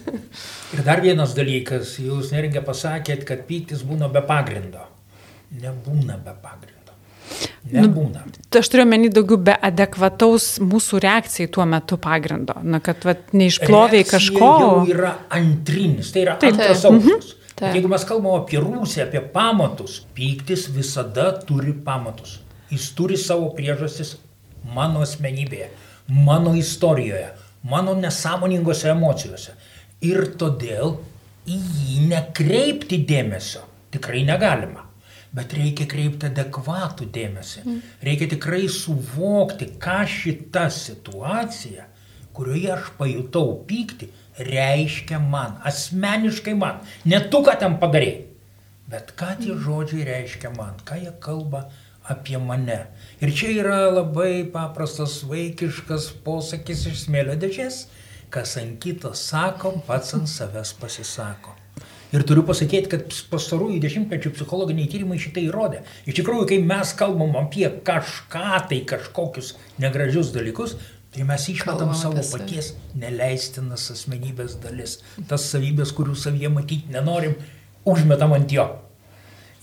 ir 0.74 0.84
dar 0.86 1.02
vienas 1.04 1.34
dalykas, 1.36 1.96
jūs 2.02 2.32
neringė 2.34 2.64
pasakėt, 2.66 3.26
kad 3.28 3.46
pyktis 3.48 3.84
būna 3.86 4.10
be 4.12 4.22
pagrindo 4.26 4.89
nebūna 5.58 6.18
be 6.22 6.34
pagrindo. 6.42 6.94
Nebūna. 7.70 8.24
Nu, 8.26 8.44
aš 8.58 8.70
turiu 8.72 8.86
menį 8.88 9.10
daugiau 9.14 9.38
be 9.50 9.54
adekvataus 9.54 10.56
mūsų 10.64 11.02
reakcijai 11.04 11.50
tuo 11.52 11.66
metu 11.68 11.98
pagrindo. 12.00 12.56
Na, 12.62 12.80
kad 12.84 13.04
vat, 13.06 13.28
neišploviai 13.36 14.06
kažko. 14.08 14.48
Tai 14.80 14.94
yra 14.94 15.12
antrinis, 15.36 16.10
tai 16.14 16.24
yra 16.24 16.38
taip, 16.40 16.56
antras 16.56 16.82
taip. 16.82 16.96
aukštas. 16.96 17.34
Mhm. 17.34 17.36
Jeigu 17.60 17.90
mes 17.92 18.04
kalbame 18.08 18.38
apie 18.40 18.56
Rusiją, 18.62 19.04
apie 19.04 19.20
pamatus, 19.34 19.98
pyktis 20.16 20.64
visada 20.72 21.28
turi 21.44 21.74
pamatus. 21.76 22.38
Jis 22.72 22.86
turi 22.96 23.18
savo 23.20 23.50
priežastis 23.52 24.14
mano 24.74 25.02
asmenybėje, 25.04 25.68
mano 26.24 26.54
istorijoje, 26.56 27.34
mano 27.68 27.94
nesąmoningose 28.00 28.88
emocijose. 28.94 29.56
Ir 30.00 30.30
todėl 30.40 30.96
į 31.44 31.58
jį 31.58 32.06
nekreipti 32.08 33.02
dėmesio 33.04 33.66
tikrai 33.92 34.22
negalima. 34.24 34.86
Bet 35.36 35.52
reikia 35.54 35.86
kreipti 35.90 36.26
adekvatų 36.26 37.06
dėmesį. 37.14 37.60
Mm. 37.62 37.82
Reikia 38.06 38.26
tikrai 38.32 38.64
suvokti, 38.72 39.68
ką 39.78 40.00
šita 40.10 40.64
situacija, 40.74 41.86
kurioje 42.34 42.72
aš 42.74 42.88
pajutau 42.98 43.52
pyktį, 43.68 44.08
reiškia 44.50 45.20
man, 45.22 45.60
asmeniškai 45.66 46.56
man. 46.58 46.82
Ne 47.06 47.22
tu, 47.30 47.44
ką 47.46 47.54
ten 47.62 47.78
padarėjai, 47.82 48.24
bet 48.90 49.14
ką 49.14 49.36
tie 49.38 49.52
mm. 49.54 49.62
žodžiai 49.68 50.08
reiškia 50.10 50.50
man, 50.56 50.74
ką 50.88 50.98
jie 50.98 51.14
kalba 51.22 51.68
apie 52.10 52.38
mane. 52.42 52.80
Ir 53.22 53.30
čia 53.30 53.54
yra 53.60 53.80
labai 53.92 54.42
paprastas 54.50 55.20
vaikiškas 55.30 56.10
posakis 56.26 56.88
iš 56.90 57.04
smėlio 57.06 57.38
dėžės, 57.38 57.84
kas 58.34 58.58
ant 58.58 58.78
kito 58.82 59.14
sako, 59.14 59.76
pats 59.86 60.14
ant 60.18 60.30
savęs 60.30 60.74
pasisako. 60.80 61.59
Ir 62.10 62.24
turiu 62.26 62.42
pasakyti, 62.42 62.90
kad 62.90 63.12
pastarųjų 63.30 63.78
dešimtmečių 63.84 64.32
psichologiniai 64.34 64.88
tyrimai 64.90 65.18
šitai 65.22 65.44
įrodė. 65.46 65.84
Iš 66.10 66.16
tikrųjų, 66.18 66.48
kai 66.50 66.58
mes 66.66 66.90
kalbam 66.98 67.36
apie 67.38 67.68
kažką 67.86 68.64
tai, 68.70 68.80
kažkokius 68.90 69.52
negražius 69.82 70.32
dalykus, 70.34 70.74
tai 71.14 71.26
mes 71.28 71.46
išmetam 71.52 71.94
savo 71.94 72.22
paties 72.32 72.72
neleistinas 72.98 73.86
asmenybės 73.94 74.58
dalis. 74.62 74.98
Tas 75.30 75.46
savybės, 75.52 75.94
kurių 75.94 76.18
savyje 76.18 76.50
matyti 76.50 76.90
nenorim, 76.90 77.38
užmetam 77.86 78.34
ant 78.34 78.58
jo. 78.58 78.66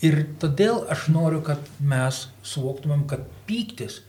Ir 0.06 0.22
todėl 0.40 0.86
aš 0.94 1.08
noriu, 1.12 1.44
kad 1.44 1.68
mes 1.84 2.28
suvoktumėm, 2.48 3.08
kad 3.12 3.28
pyktis 3.50 4.04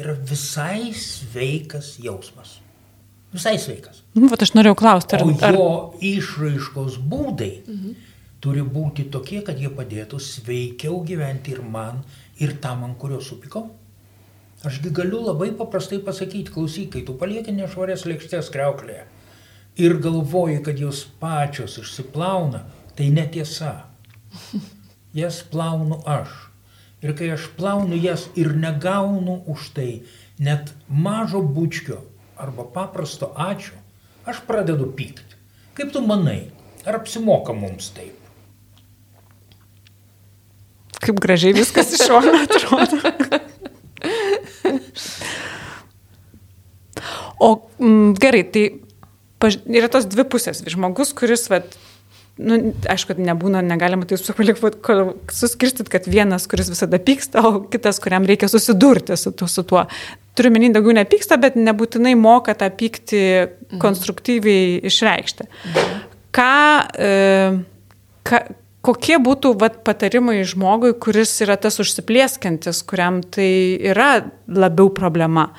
yra 0.00 0.14
visai 0.16 0.94
sveikas 0.96 1.98
jausmas. 2.00 2.60
Visai 3.32 3.56
sveikas. 3.58 4.02
Nu, 4.14 4.28
vat 4.32 4.42
aš 4.44 4.54
norėjau 4.56 4.76
klausti, 4.78 5.16
ar... 5.16 5.24
O 5.24 5.52
jo 5.56 5.68
išraiškos 6.04 6.98
būdai 7.08 7.52
mhm. 7.62 7.94
turi 8.44 8.64
būti 8.64 9.08
tokie, 9.12 9.40
kad 9.46 9.60
jie 9.60 9.70
padėtų 9.72 10.20
sveikiau 10.20 11.00
gyventi 11.08 11.56
ir 11.56 11.62
man, 11.64 12.02
ir 12.42 12.58
tam, 12.60 12.84
ant 12.88 12.98
kurio 13.00 13.22
supikau. 13.24 13.70
Ašgi 14.62 14.92
galiu 14.94 15.24
labai 15.24 15.50
paprastai 15.58 15.98
pasakyti, 16.04 16.52
klausyk, 16.54 16.92
kai 16.94 17.02
tu 17.06 17.16
palieki 17.18 17.54
nešvarės 17.56 18.06
lėkštės 18.06 18.52
kreuklėje 18.54 19.08
ir 19.76 19.96
galvoji, 19.98 20.62
kad 20.62 20.78
jos 20.78 21.04
pačios 21.20 21.78
išsiplauna, 21.78 22.66
tai 22.96 23.08
netiesa. 23.10 23.86
Jas 25.16 25.42
plaunu 25.42 26.02
aš. 26.08 26.30
Ir 27.02 27.16
kai 27.18 27.32
aš 27.34 27.48
plaunu 27.56 27.96
jas 27.98 28.28
ir 28.38 28.54
negaunu 28.56 29.42
už 29.50 29.72
tai 29.74 30.02
net 30.38 30.70
mažo 30.88 31.42
bučkio 31.42 31.98
arba 32.42 32.66
paprasto 32.66 33.30
ačiū, 33.38 33.78
aš 34.26 34.42
pradedu 34.48 34.90
pykti. 34.96 35.38
Kaip 35.78 35.92
tu 35.94 36.02
manai, 36.04 36.50
ar 36.84 36.98
apsimoka 36.98 37.54
mums 37.56 37.92
taip? 37.94 38.18
Kaip 41.02 41.18
gražiai 41.22 41.54
viskas 41.56 41.94
iš 41.96 42.06
šono 42.10 42.34
atrodo. 42.44 42.98
O 47.42 47.48
m, 47.82 48.12
gerai, 48.14 48.44
tai 48.46 48.66
paž... 49.42 49.58
yra 49.66 49.88
tos 49.90 50.06
dvi 50.06 50.22
pusės. 50.30 50.62
Žmogus, 50.70 51.10
kuris 51.18 51.48
vat, 51.50 51.74
nu, 52.38 52.58
aišku, 52.86 53.16
nebūna, 53.18 53.64
negalima 53.66 54.06
tai 54.06 54.20
suskirstyti, 54.20 55.90
kad 55.90 56.06
vienas, 56.06 56.46
kuris 56.50 56.70
visada 56.70 57.02
pyksta, 57.02 57.42
o 57.42 57.64
kitas, 57.72 57.98
kuriam 58.02 58.28
reikia 58.28 58.50
susidurti 58.52 59.18
su, 59.18 59.34
tu, 59.34 59.50
su 59.50 59.66
tuo. 59.66 59.88
Turiu 60.32 60.52
menį, 60.54 60.70
daugiau 60.72 60.94
nepyksta, 60.96 61.36
bet 61.40 61.58
nebūtinai 61.60 62.14
moka 62.16 62.54
tą 62.56 62.70
pyktį 62.72 63.22
mhm. 63.22 63.78
konstruktyviai 63.82 64.80
išreikšti. 64.88 65.48
Mhm. 65.48 66.02
Ką, 66.32 66.52
e, 66.96 67.10
ka, 68.24 68.38
kokie 68.84 69.18
būtų 69.20 69.52
vat, 69.60 69.82
patarimai 69.84 70.40
žmogui, 70.48 70.94
kuris 70.96 71.34
yra 71.44 71.58
tas 71.60 71.76
užsiplieskantis, 71.82 72.80
kuriam 72.88 73.20
tai 73.20 73.76
yra 73.92 74.14
labiau 74.48 74.88
problema? 74.94 75.50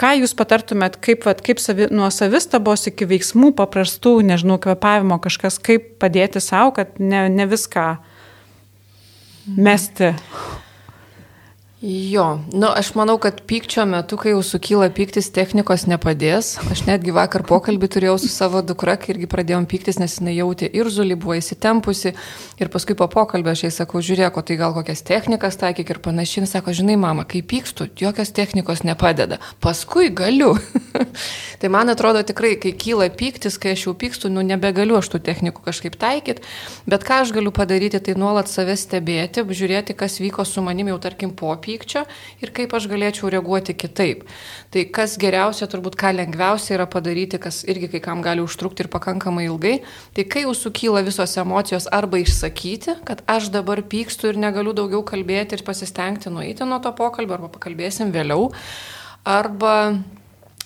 Ką 0.00 0.14
jūs 0.16 0.32
patartumėt, 0.34 0.96
kaip, 1.04 1.26
vat, 1.28 1.42
kaip 1.44 1.60
savi, 1.60 1.86
nuo 1.92 2.08
savistabos 2.14 2.86
iki 2.88 3.06
veiksmų 3.06 3.52
paprastų, 3.58 4.14
nežinau, 4.24 4.56
kvepavimo 4.62 5.20
kažkas, 5.20 5.60
kaip 5.60 5.98
padėti 6.00 6.40
savo, 6.40 6.72
kad 6.78 6.96
ne, 6.98 7.26
ne 7.28 7.46
viską 7.46 7.84
mesti? 9.60 10.14
Jo, 11.82 12.38
nu, 12.52 12.66
aš 12.76 12.90
manau, 12.94 13.14
kad 13.16 13.38
pykčio 13.48 13.86
metu, 13.88 14.18
kai 14.20 14.34
jau 14.34 14.42
sukyla 14.44 14.90
pyktis, 14.92 15.30
technikos 15.32 15.86
nepadės. 15.88 16.50
Aš 16.68 16.82
netgi 16.84 17.14
vakar 17.16 17.40
pokalbį 17.48 17.88
turėjau 17.94 18.18
su 18.20 18.28
savo 18.28 18.60
dukra, 18.60 18.98
kai 19.00 19.14
irgi 19.14 19.28
pradėjom 19.32 19.64
pyktis, 19.64 19.96
nes 19.96 20.18
jinai 20.18 20.34
jautė 20.36 20.68
ir 20.76 20.90
zulį, 20.92 21.16
buvo 21.22 21.38
įsitempusi. 21.38 22.12
Ir 22.60 22.68
paskui 22.68 22.98
po 23.00 23.08
pokalbio 23.08 23.54
aš 23.54 23.62
jai 23.64 23.70
sakau, 23.78 24.02
žiūrėk, 24.04 24.36
o 24.36 24.44
tai 24.44 24.58
gal 24.60 24.76
kokias 24.76 25.00
technikas 25.08 25.56
taikyk 25.62 25.94
ir 25.94 26.02
panašiai. 26.04 26.44
Jis 26.44 26.52
sako, 26.58 26.76
žinai, 26.76 26.98
mama, 27.00 27.24
kai 27.24 27.40
pykstu, 27.40 27.88
jokios 27.96 28.34
technikos 28.36 28.84
nepadeda. 28.84 29.40
Paskui 29.64 30.12
galiu. 30.12 30.52
tai 31.60 31.72
man 31.72 31.92
atrodo 31.92 32.22
tikrai, 32.26 32.56
kai 32.60 32.74
kyla 32.76 33.08
pyktis, 33.14 33.56
kai 33.60 33.74
aš 33.76 33.86
jau 33.88 33.96
pykstu, 33.96 34.32
nu 34.32 34.44
nebegaliu 34.44 34.98
aš 35.00 35.12
tų 35.14 35.22
technikų 35.30 35.64
kažkaip 35.64 35.96
taikyti. 36.00 36.44
Bet 36.90 37.08
ką 37.08 37.22
aš 37.24 37.34
galiu 37.36 37.54
padaryti, 37.54 38.02
tai 38.04 38.18
nuolat 38.18 38.52
save 38.52 38.76
stebėti, 38.76 39.46
žiūrėti, 39.46 39.96
kas 39.96 40.20
vyko 40.20 40.44
su 40.48 40.64
manimi 40.64 40.92
jau 40.92 41.00
tarkim 41.02 41.34
popį 41.36 41.70
pykčio 41.70 42.04
ir 42.42 42.52
kaip 42.54 42.74
aš 42.74 42.88
galėčiau 42.90 43.30
reaguoti 43.32 43.74
kitaip. 43.78 44.24
Tai 44.70 44.84
kas 44.94 45.16
geriausia, 45.20 45.68
turbūt 45.70 45.96
ką 46.00 46.12
lengviausia 46.16 46.76
yra 46.76 46.86
padaryti, 46.90 47.40
kas 47.42 47.62
irgi 47.68 47.90
kai 47.94 48.02
kam 48.04 48.22
gali 48.24 48.44
užtrukti 48.44 48.84
ir 48.84 48.90
pakankamai 48.92 49.46
ilgai, 49.48 49.80
tai 50.16 50.26
kai 50.30 50.44
jau 50.46 50.54
sukyla 50.56 51.04
visos 51.06 51.36
emocijos 51.40 51.88
arba 51.92 52.20
išsakyti, 52.22 53.00
kad 53.08 53.24
aš 53.30 53.50
dabar 53.54 53.82
pykstu 53.82 54.30
ir 54.30 54.40
negaliu 54.40 54.74
daugiau 54.76 55.02
kalbėti 55.06 55.58
ir 55.58 55.66
pasistengti 55.66 56.32
nueiti 56.32 56.66
nuo 56.66 56.80
to 56.82 56.92
pokalbio 56.96 57.38
arba 57.38 57.50
pakalbėsim 57.52 58.14
vėliau, 58.14 58.50
arba 59.26 59.74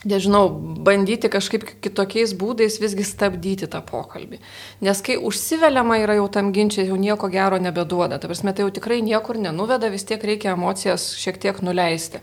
nežinau, 0.08 0.48
bandyti 0.84 1.30
kažkaip 1.32 1.66
kitokiais 1.84 2.34
būdais 2.38 2.78
visgi 2.82 3.06
stabdyti 3.06 3.68
tą 3.70 3.80
pokalbį. 3.84 4.40
Nes 4.84 5.00
kai 5.04 5.16
užsiveliama 5.16 6.00
yra 6.02 6.18
jau 6.18 6.28
tam 6.32 6.52
ginčiai, 6.54 6.88
jau 6.90 6.98
nieko 7.00 7.30
gero 7.32 7.60
nebeduoda. 7.62 8.18
Ta 8.20 8.30
prasme, 8.30 8.52
tai 8.52 8.66
jau 8.66 8.74
tikrai 8.74 9.00
niekur 9.04 9.40
nenuveda, 9.40 9.90
vis 9.92 10.06
tiek 10.08 10.22
reikia 10.22 10.54
emocijas 10.54 11.12
šiek 11.20 11.40
tiek 11.42 11.62
nuleisti. 11.64 12.22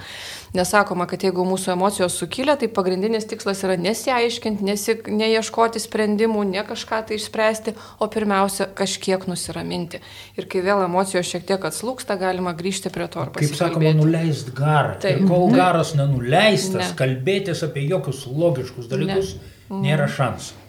Nesakoma, 0.52 1.06
kad 1.08 1.24
jeigu 1.24 1.46
mūsų 1.48 1.72
emocijos 1.78 2.18
sukilia, 2.20 2.58
tai 2.60 2.68
pagrindinis 2.68 3.24
tikslas 3.30 3.62
yra 3.64 3.78
nesiaiškinti, 3.80 4.66
nesi, 4.68 4.98
neieškoti 5.08 5.80
sprendimų, 5.80 6.44
ne 6.50 6.66
kažką 6.68 7.00
tai 7.08 7.16
išspręsti, 7.16 7.74
o 8.04 8.10
pirmiausia, 8.12 8.68
kažkiek 8.76 9.24
nusiraminti. 9.32 10.02
Ir 10.36 10.50
kai 10.52 10.60
vėl 10.66 10.84
emocijos 10.90 11.30
šiek 11.30 11.48
tiek 11.48 11.68
atslūksta, 11.72 12.20
galima 12.20 12.52
grįžti 12.58 12.92
prie 12.92 13.08
to. 13.14 13.24
Kaip 13.38 13.56
sakoma, 13.56 13.94
nuleist 13.96 14.52
garą. 14.58 14.98
Taip. 15.00 15.22
Ir 15.22 15.30
kol 15.30 15.48
mhm. 15.48 15.56
garas 15.56 15.96
nenuleistas, 15.96 16.92
ne. 16.92 17.00
kalbėtis 17.00 17.64
apie 17.64 17.71
jokius 17.80 18.26
logiškus 18.28 18.90
dalykus 18.92 19.36
ne. 19.38 19.48
Mhm. 19.70 19.86
nėra 19.86 20.10
šansų. 20.12 20.60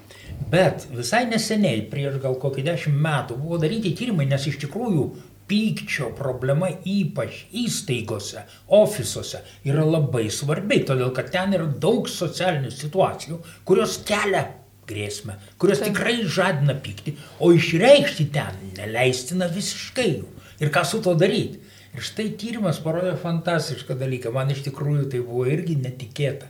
Bet 0.52 0.86
visai 0.90 1.24
neseniai, 1.30 1.84
prieš 1.90 2.18
gal 2.22 2.34
kokį 2.40 2.64
dešimt 2.66 2.98
metų, 3.02 3.36
buvo 3.42 3.58
daryti 3.62 3.92
tyrimai, 3.98 4.26
nes 4.30 4.46
iš 4.46 4.58
tikrųjų 4.64 5.04
pykčio 5.50 6.10
problema 6.16 6.70
ypač 6.88 7.44
įstaigose, 7.62 8.44
ofisuose 8.72 9.42
yra 9.68 9.84
labai 9.84 10.28
svarbi, 10.32 10.80
todėl 10.88 11.12
kad 11.14 11.30
ten 11.34 11.54
yra 11.58 11.66
daug 11.66 12.08
socialinių 12.08 12.72
situacijų, 12.72 13.38
kurios 13.68 13.98
kelia 14.08 14.46
grėsmę, 14.88 15.36
kurios 15.60 15.82
Taip. 15.82 15.92
tikrai 15.92 16.16
žadina 16.24 16.76
pykti, 16.84 17.16
o 17.40 17.52
išreikšti 17.54 18.28
ten 18.34 18.72
neleistina 18.78 19.48
visiškai 19.52 20.08
jų. 20.08 20.30
Ir 20.62 20.72
ką 20.74 20.84
su 20.86 21.02
to 21.04 21.14
daryti? 21.18 21.60
Ir 21.92 22.04
štai 22.06 22.30
tyrimas 22.40 22.78
parodė 22.80 23.12
fantastišką 23.20 23.98
dalyką, 24.00 24.32
man 24.32 24.50
iš 24.52 24.62
tikrųjų 24.68 25.10
tai 25.12 25.20
buvo 25.20 25.44
irgi 25.50 25.76
netikėta. 25.80 26.48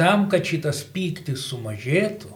Tam, 0.00 0.28
kad 0.32 0.48
šitas 0.48 0.80
pyktis 0.94 1.44
sumažėtų, 1.50 2.32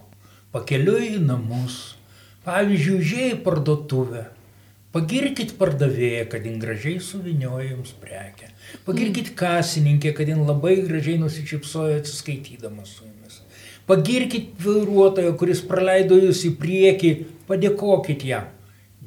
pakeliui 0.52 1.14
į 1.16 1.20
namus, 1.24 1.96
pavyzdžiui, 2.44 2.98
užėjai 3.00 3.36
parduotuvę, 3.46 4.26
Pagirkit 4.94 5.56
pardavėją, 5.58 6.26
kad 6.30 6.44
jin 6.46 6.60
gražiai 6.62 7.00
suvinioja 7.02 7.72
jums 7.72 7.90
prekę. 7.98 8.52
Pagirkit 8.86 9.32
mm. 9.32 9.36
kasininkę, 9.40 10.12
kad 10.14 10.28
jin 10.30 10.44
labai 10.46 10.76
gražiai 10.86 11.18
nusičipsojo 11.18 11.96
atsiskaitydamas 11.98 12.92
su 12.94 13.08
jumis. 13.08 13.40
Pagirkit 13.90 14.52
vairuotoją, 14.62 15.32
kuris 15.40 15.64
praleido 15.66 16.20
jūs 16.20 16.44
į 16.46 16.52
priekį, 16.60 17.10
padėkokit 17.48 18.22
jam. 18.28 18.46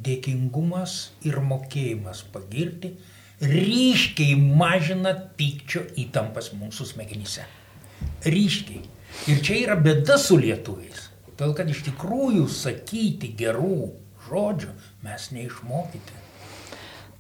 Dėkingumas 0.08 0.98
ir 1.24 1.40
mokėjimas 1.54 2.26
pagirti 2.36 2.92
ryškiai 3.40 4.36
mažina 4.36 5.16
pykčio 5.40 5.86
įtampas 6.04 6.52
mūsų 6.58 6.92
smegenyse. 6.92 7.48
Ryškiai. 8.26 8.84
Ir 9.32 9.42
čia 9.44 9.62
yra 9.64 9.78
bėda 9.80 10.18
su 10.22 10.38
lietuviais. 10.40 11.08
Todėl, 11.38 11.54
kad 11.58 11.70
iš 11.70 11.84
tikrųjų 11.90 12.46
sakyti 12.50 13.34
gerų 13.38 13.90
žodžių 14.28 14.72
mes 15.06 15.28
neišmokyti. 15.36 16.24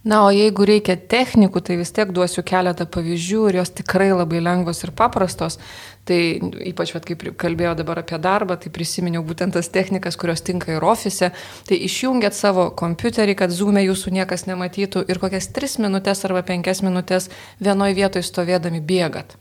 Na, 0.07 0.21
o 0.23 0.29
jeigu 0.31 0.63
reikia 0.63 0.95
technikų, 0.95 1.59
tai 1.67 1.75
vis 1.81 1.89
tiek 1.91 2.13
duosiu 2.15 2.39
keletą 2.47 2.85
pavyzdžių 2.87 3.41
ir 3.49 3.57
jos 3.59 3.73
tikrai 3.75 4.07
labai 4.13 4.39
lengvos 4.39 4.79
ir 4.85 4.93
paprastos. 4.95 5.57
Tai 6.07 6.19
ypač, 6.69 6.93
vat, 6.95 7.03
kaip 7.09 7.25
kalbėjau 7.41 7.73
dabar 7.81 7.99
apie 7.99 8.19
darbą, 8.23 8.55
tai 8.61 8.71
prisiminiau 8.71 9.25
būtent 9.27 9.57
tas 9.57 9.67
technikas, 9.73 10.15
kurios 10.15 10.45
tinka 10.47 10.71
ir 10.77 10.85
ofise. 10.87 11.33
Tai 11.67 11.79
išjungiat 11.89 12.37
savo 12.37 12.69
kompiuterį, 12.79 13.35
kad 13.41 13.51
zoomė 13.51 13.83
jūsų 13.89 14.15
niekas 14.21 14.47
nematytų 14.47 15.03
ir 15.11 15.19
kokias 15.19 15.49
3 15.57 15.81
minutės 15.83 16.23
arba 16.29 16.45
5 16.53 16.85
minutės 16.87 17.27
vienoje 17.59 17.99
vietoje 17.99 18.29
stovėdami 18.29 18.79
bėgat 18.87 19.35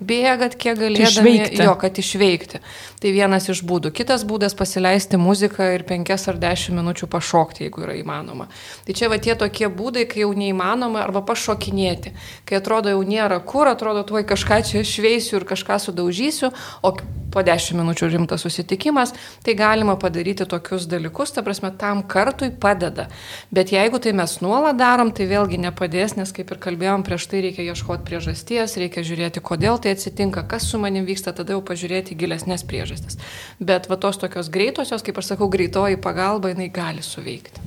bėgat 0.00 0.56
kiek 0.60 0.78
galėdami, 0.80 1.08
išveikti. 1.08 1.62
jo, 1.66 1.74
kad 1.80 1.98
išveikti. 2.00 2.60
Tai 3.00 3.12
vienas 3.14 3.48
iš 3.52 3.62
būdų. 3.68 3.92
Kitas 3.96 4.24
būdas 4.28 4.56
pasileisti 4.56 5.20
muziką 5.20 5.70
ir 5.76 5.84
penkias 5.88 6.26
ar 6.28 6.40
dešimt 6.40 6.80
minučių 6.80 7.08
pašokti, 7.12 7.66
jeigu 7.66 7.84
yra 7.86 7.96
įmanoma. 8.00 8.48
Tai 8.86 8.96
čia 8.96 9.08
va 9.12 9.20
tie 9.22 9.36
tokie 9.38 9.68
būdai, 9.68 10.06
kai 10.10 10.24
jau 10.24 10.32
neįmanoma 10.36 11.04
arba 11.04 11.22
pašokinėti. 11.28 12.14
Kai 12.48 12.60
atrodo 12.60 12.92
jau 12.92 13.00
nėra 13.06 13.40
kur, 13.44 13.68
atrodo 13.70 14.04
tuoj 14.08 14.26
kažką 14.28 14.62
čia 14.68 14.84
šveisiu 14.84 15.40
ir 15.40 15.48
kažką 15.48 15.80
sudaužysiu, 15.86 16.52
o 16.82 16.96
po 17.30 17.42
dešimt 17.46 17.78
minučių 17.80 18.08
rimtas 18.10 18.42
susitikimas, 18.44 19.12
tai 19.46 19.54
galima 19.58 19.96
padaryti 20.00 20.46
tokius 20.50 20.88
dalykus, 20.90 21.34
ta 21.34 21.44
prasme, 21.46 21.70
tam 21.78 22.02
kartui 22.02 22.50
padeda. 22.50 23.06
Bet 23.54 23.72
jeigu 23.72 24.00
tai 24.02 24.12
mes 24.18 24.36
nuolat 24.42 24.78
darom, 24.80 25.12
tai 25.14 25.28
vėlgi 25.30 25.60
nepadės, 25.62 26.16
nes 26.18 26.34
kaip 26.34 26.50
ir 26.50 26.60
kalbėjom 26.62 27.06
prieš 27.06 27.28
tai, 27.30 27.44
reikia 27.46 27.68
ieškoti 27.70 28.06
priežasties, 28.08 28.76
reikia 28.82 29.06
žiūrėti, 29.06 29.42
kodėl 29.46 29.78
tai 29.78 29.89
tai 29.90 29.98
atsitinka, 29.98 30.44
kas 30.46 30.68
su 30.70 30.78
manim 30.78 31.06
vyksta, 31.08 31.32
tada 31.34 31.56
jau 31.56 31.62
pažiūrėti 31.66 32.16
gilesnės 32.18 32.62
priežastis. 32.68 33.18
Bet 33.58 33.88
va 33.90 33.98
tos 34.00 34.20
tokios 34.22 34.50
greitosios, 34.52 35.02
kaip 35.02 35.18
aš 35.18 35.32
sakau, 35.32 35.50
greitoji 35.50 35.98
pagalba, 36.00 36.52
jinai 36.54 36.70
gali 36.70 37.02
suveikti. 37.02 37.66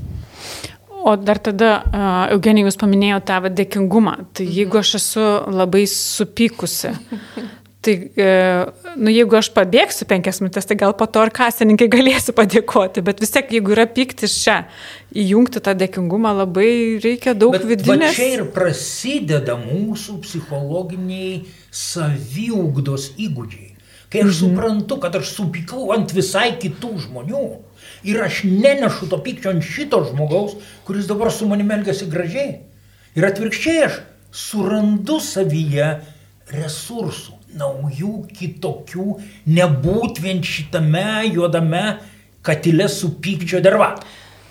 O 1.04 1.18
dar 1.20 1.42
tada, 1.44 1.74
uh, 1.84 2.06
Eugenijai, 2.32 2.70
jūs 2.70 2.80
paminėjote 2.80 3.28
tą 3.28 3.52
dėkingumą. 3.58 4.16
Tai 4.32 4.46
mhm. 4.48 4.56
jeigu 4.56 4.80
aš 4.80 4.96
esu 5.02 5.26
labai 5.52 5.84
supykusi, 5.92 6.94
Tai, 7.84 7.94
e, 8.16 8.66
nu, 8.98 9.12
jeigu 9.14 9.38
aš 9.38 9.50
pabėgsiu 9.56 10.08
penkias 10.10 10.40
minutės, 10.42 10.68
tai 10.70 10.78
gal 10.80 10.94
po 10.98 11.08
to 11.10 11.24
ir 11.26 11.32
kasininkai 11.34 11.88
galėsiu 11.92 12.36
padėkoti, 12.38 13.04
bet 13.06 13.22
vis 13.24 13.34
tiek, 13.34 13.52
jeigu 13.58 13.74
yra 13.76 13.86
pyktis 13.90 14.36
čia, 14.44 14.58
įjungti 15.14 15.62
tą 15.64 15.76
dėkingumą 15.80 16.34
labai 16.44 17.00
reikia 17.04 17.36
daug 17.38 17.56
bet, 17.58 17.68
vidinės. 17.70 18.14
Bet 18.14 18.18
čia 18.18 18.30
ir 18.38 18.46
prasideda 18.56 19.58
mūsų 19.62 20.18
psichologiniai 20.26 21.44
saviugdos 21.74 23.12
įgūdžiai. 23.18 23.70
Kai 24.14 24.22
aš 24.22 24.30
mhm. 24.30 24.40
suprantu, 24.40 25.00
kad 25.02 25.16
aš 25.18 25.34
supykau 25.34 25.90
ant 25.96 26.14
visai 26.14 26.52
kitų 26.62 26.96
žmonių 27.08 27.44
ir 28.10 28.22
aš 28.22 28.44
nenešu 28.46 29.10
to 29.10 29.18
pykčio 29.26 29.54
ant 29.56 29.66
šito 29.66 30.04
žmogaus, 30.12 30.58
kuris 30.86 31.10
dabar 31.10 31.34
su 31.34 31.50
manimi 31.50 31.80
elgesi 31.80 32.10
gražiai. 32.12 32.60
Ir 33.18 33.26
atvirkščiai 33.30 33.86
aš 33.88 34.02
surandu 34.34 35.20
savyje 35.22 35.96
resursų 36.54 37.43
naujų, 37.60 38.14
kitokių, 38.34 39.08
nebūt 39.56 40.22
vien 40.24 40.44
šitame 40.46 41.24
juodame 41.30 41.84
katile 42.44 42.90
su 42.92 43.14
pykčio 43.24 43.62
derva. 43.64 43.94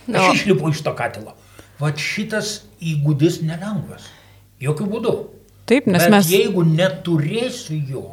Aš 0.08 0.14
no. 0.14 0.32
išlipu 0.34 0.72
iš 0.72 0.82
to 0.86 0.94
katilo. 0.98 1.36
Vat 1.82 2.00
šitas 2.00 2.62
įgūdis 2.82 3.40
nelengvas. 3.46 4.08
Jokių 4.62 4.88
būdų. 4.90 5.14
Taip, 5.66 5.86
nes 5.90 6.04
Bet 6.04 6.12
mes. 6.14 6.30
Jeigu 6.30 6.64
neturėsiu 6.66 7.78
jo, 7.90 8.06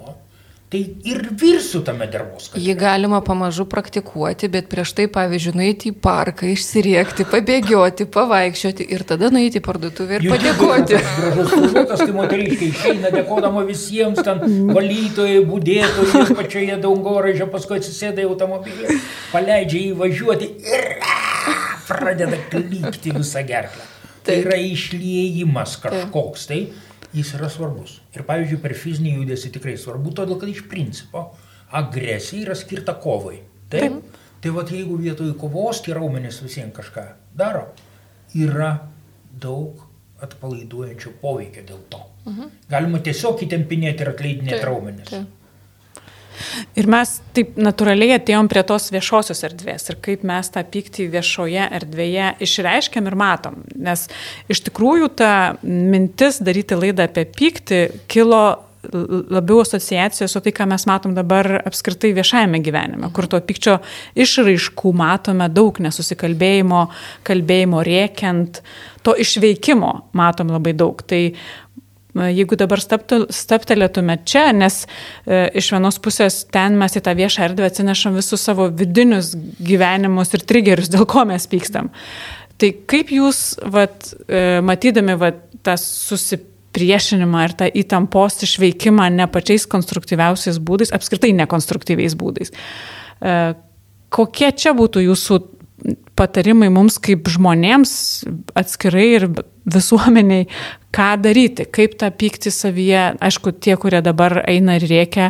tai 0.70 0.82
ir 1.10 1.24
virsiu 1.34 1.82
tame 1.82 2.06
darbos. 2.14 2.52
Jį 2.54 2.76
galima 2.78 3.24
pamažu 3.26 3.66
praktikuoti, 3.70 4.50
bet 4.54 4.68
prieš 4.70 4.92
tai, 4.98 5.08
pavyzdžiui, 5.10 5.54
nueiti 5.58 5.90
į 5.90 5.96
parką, 6.04 6.46
išsiriekti, 6.54 7.26
pabėgioti, 7.32 8.06
pavaikščioti 8.14 8.86
ir 8.94 9.02
tada 9.10 9.32
nueiti 9.34 9.58
į 9.58 9.64
parduotuvę 9.66 10.20
ir 10.20 10.28
Jūs 10.28 10.36
padėkoti. 10.36 11.00
Gražus 11.20 11.56
užduotas, 11.58 12.04
kai 12.04 12.14
moteriškai 12.20 12.70
išeina 12.70 13.14
dėkodama 13.16 13.64
visiems 13.66 14.22
ten 14.26 14.44
valytojai, 14.70 15.40
būdėtojai, 15.50 16.26
pačioje 16.38 16.78
daugoraižė, 16.84 17.48
paskui 17.50 17.80
atsisėda 17.80 18.22
į 18.22 18.30
automobilį, 18.30 19.00
paleidžia 19.34 19.88
jį 19.88 19.96
važiuoti 20.04 20.52
ir 20.70 20.92
pradeda 21.90 22.38
klypti 22.52 23.16
visą 23.18 23.42
gerklę. 23.48 23.90
Tai 24.22 24.38
yra 24.44 24.60
išliejimas 24.62 25.80
kažkoks. 25.82 26.46
Tai 26.52 26.62
jis 27.18 27.34
yra 27.40 27.50
svarbus. 27.50 27.99
Ir 28.16 28.26
pavyzdžiui, 28.26 28.62
per 28.64 28.74
fizinį 28.74 29.20
judesį 29.20 29.52
tikrai 29.58 29.76
svarbu, 29.78 30.16
todėl 30.18 30.40
kad 30.42 30.50
iš 30.50 30.64
principo 30.70 31.28
agresija 31.78 32.48
yra 32.48 32.56
skirta 32.58 32.96
kovai. 33.02 33.44
Taip? 33.70 34.00
Taip. 34.00 34.18
Tai 34.40 34.54
vad 34.56 34.72
jeigu 34.72 34.96
vietoj 34.96 35.34
kovos 35.38 35.82
tie 35.84 35.94
raumenys 35.94 36.40
visiems 36.42 36.72
kažką 36.78 37.04
daro, 37.38 37.66
yra 38.40 38.72
daug 39.42 39.84
atpalaiduojančio 40.24 41.12
poveikio 41.22 41.66
dėl 41.68 41.82
to. 41.92 42.00
Mhm. 42.26 42.56
Galima 42.72 43.02
tiesiog 43.04 43.44
įtempinėti 43.46 44.06
ir 44.06 44.14
atleidinėti 44.14 44.66
raumenis. 44.66 45.12
Taip. 45.12 45.36
Ir 46.80 46.90
mes 46.92 47.16
taip 47.36 47.58
natūraliai 47.60 48.18
atėjom 48.20 48.50
prie 48.52 48.64
tos 48.68 48.90
viešosios 48.94 49.44
erdvės 49.48 49.90
ir 49.92 50.00
kaip 50.06 50.24
mes 50.28 50.54
tą 50.54 50.64
pyktį 50.64 51.10
viešoje 51.16 51.68
erdvėje 51.80 52.32
išreiškiam 52.46 53.10
ir 53.10 53.20
matom. 53.20 53.62
Nes 53.76 54.08
iš 54.52 54.64
tikrųjų 54.70 55.12
ta 55.20 55.34
mintis 55.64 56.42
daryti 56.44 56.80
laidą 56.80 57.10
apie 57.10 57.28
pyktį 57.30 57.84
kilo 58.12 58.44
labiau 59.30 59.60
asociacijos 59.62 60.32
su 60.32 60.40
tai, 60.44 60.54
ką 60.56 60.68
mes 60.72 60.86
matom 60.88 61.14
dabar 61.16 61.60
apskritai 61.68 62.14
viešajame 62.16 62.62
gyvenime, 62.64 63.10
kur 63.14 63.28
to 63.28 63.40
pykčio 63.44 63.78
išraiškų 64.16 64.94
matome 64.96 65.50
daug 65.52 65.82
nesusikalbėjimo, 65.84 66.86
kalbėjimo 67.28 67.84
rėkiant, 67.86 68.62
to 69.04 69.16
išveikimo 69.20 69.92
matom 70.16 70.54
labai 70.56 70.74
daug. 70.80 71.04
Tai 71.04 71.22
Jeigu 72.18 72.58
dabar 72.58 72.82
staptelėtume 72.82 74.16
čia, 74.26 74.48
nes 74.56 74.82
e, 74.84 75.44
iš 75.62 75.70
vienos 75.76 76.00
pusės 76.02 76.42
ten 76.50 76.78
mes 76.80 76.98
į 76.98 77.04
tą 77.06 77.14
viešą 77.20 77.46
erdvę 77.52 77.70
atsinešam 77.70 78.18
visus 78.18 78.42
savo 78.42 78.66
vidinius 78.74 79.36
gyvenimus 79.38 80.34
ir 80.34 80.46
trigerius, 80.50 80.90
dėl 80.90 81.06
ko 81.10 81.28
mes 81.30 81.46
pykstam. 81.52 81.92
Tai 82.60 82.72
kaip 82.90 83.14
jūs, 83.14 83.60
vat, 83.72 84.10
e, 84.26 84.60
matydami 84.66 85.20
vat, 85.22 85.46
tą 85.64 85.78
susipykimą, 85.78 86.48
priešinimą 86.76 87.44
ir 87.48 87.56
tą 87.58 87.68
įtampos 87.82 88.44
išveikimą 88.46 89.10
ne 89.16 89.28
pačiais 89.32 89.66
konstruktyviausiais 89.70 90.60
būdais, 90.62 90.94
apskritai 90.96 91.32
nekonstruktyviais 91.38 92.16
būdais. 92.20 92.54
E, 92.54 93.38
kokie 94.14 94.52
čia 94.54 94.76
būtų 94.78 95.04
jūsų 95.08 95.40
patarimai 96.20 96.70
mums 96.74 97.00
kaip 97.02 97.30
žmonėms 97.32 97.94
atskirai 98.60 99.08
ir 99.16 99.28
visuomeniai, 99.70 100.48
ką 100.96 101.10
daryti, 101.22 101.66
kaip 101.70 101.96
tą 102.02 102.10
pykti 102.16 102.52
savyje, 102.54 103.04
aišku, 103.22 103.54
tie, 103.62 103.76
kurie 103.80 104.02
dabar 104.06 104.40
eina 104.50 104.80
ir 104.80 104.88
rėkia, 104.90 105.30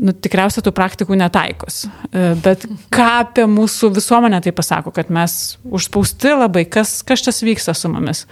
nu, 0.00 0.14
tikriausiai 0.16 0.64
tų 0.64 0.72
praktikų 0.76 1.18
netaikos. 1.20 1.84
E, 1.84 2.32
bet 2.44 2.64
ką 2.94 3.08
apie 3.20 3.46
mūsų 3.50 3.92
visuomenę 3.98 4.40
tai 4.44 4.54
pasako, 4.56 4.94
kad 4.96 5.12
mes 5.12 5.58
užspausti 5.64 6.36
labai, 6.38 6.64
kas, 6.64 7.02
kas 7.06 7.24
čia 7.26 7.36
vyksta 7.44 7.76
su 7.76 7.92
mumis? 7.92 8.24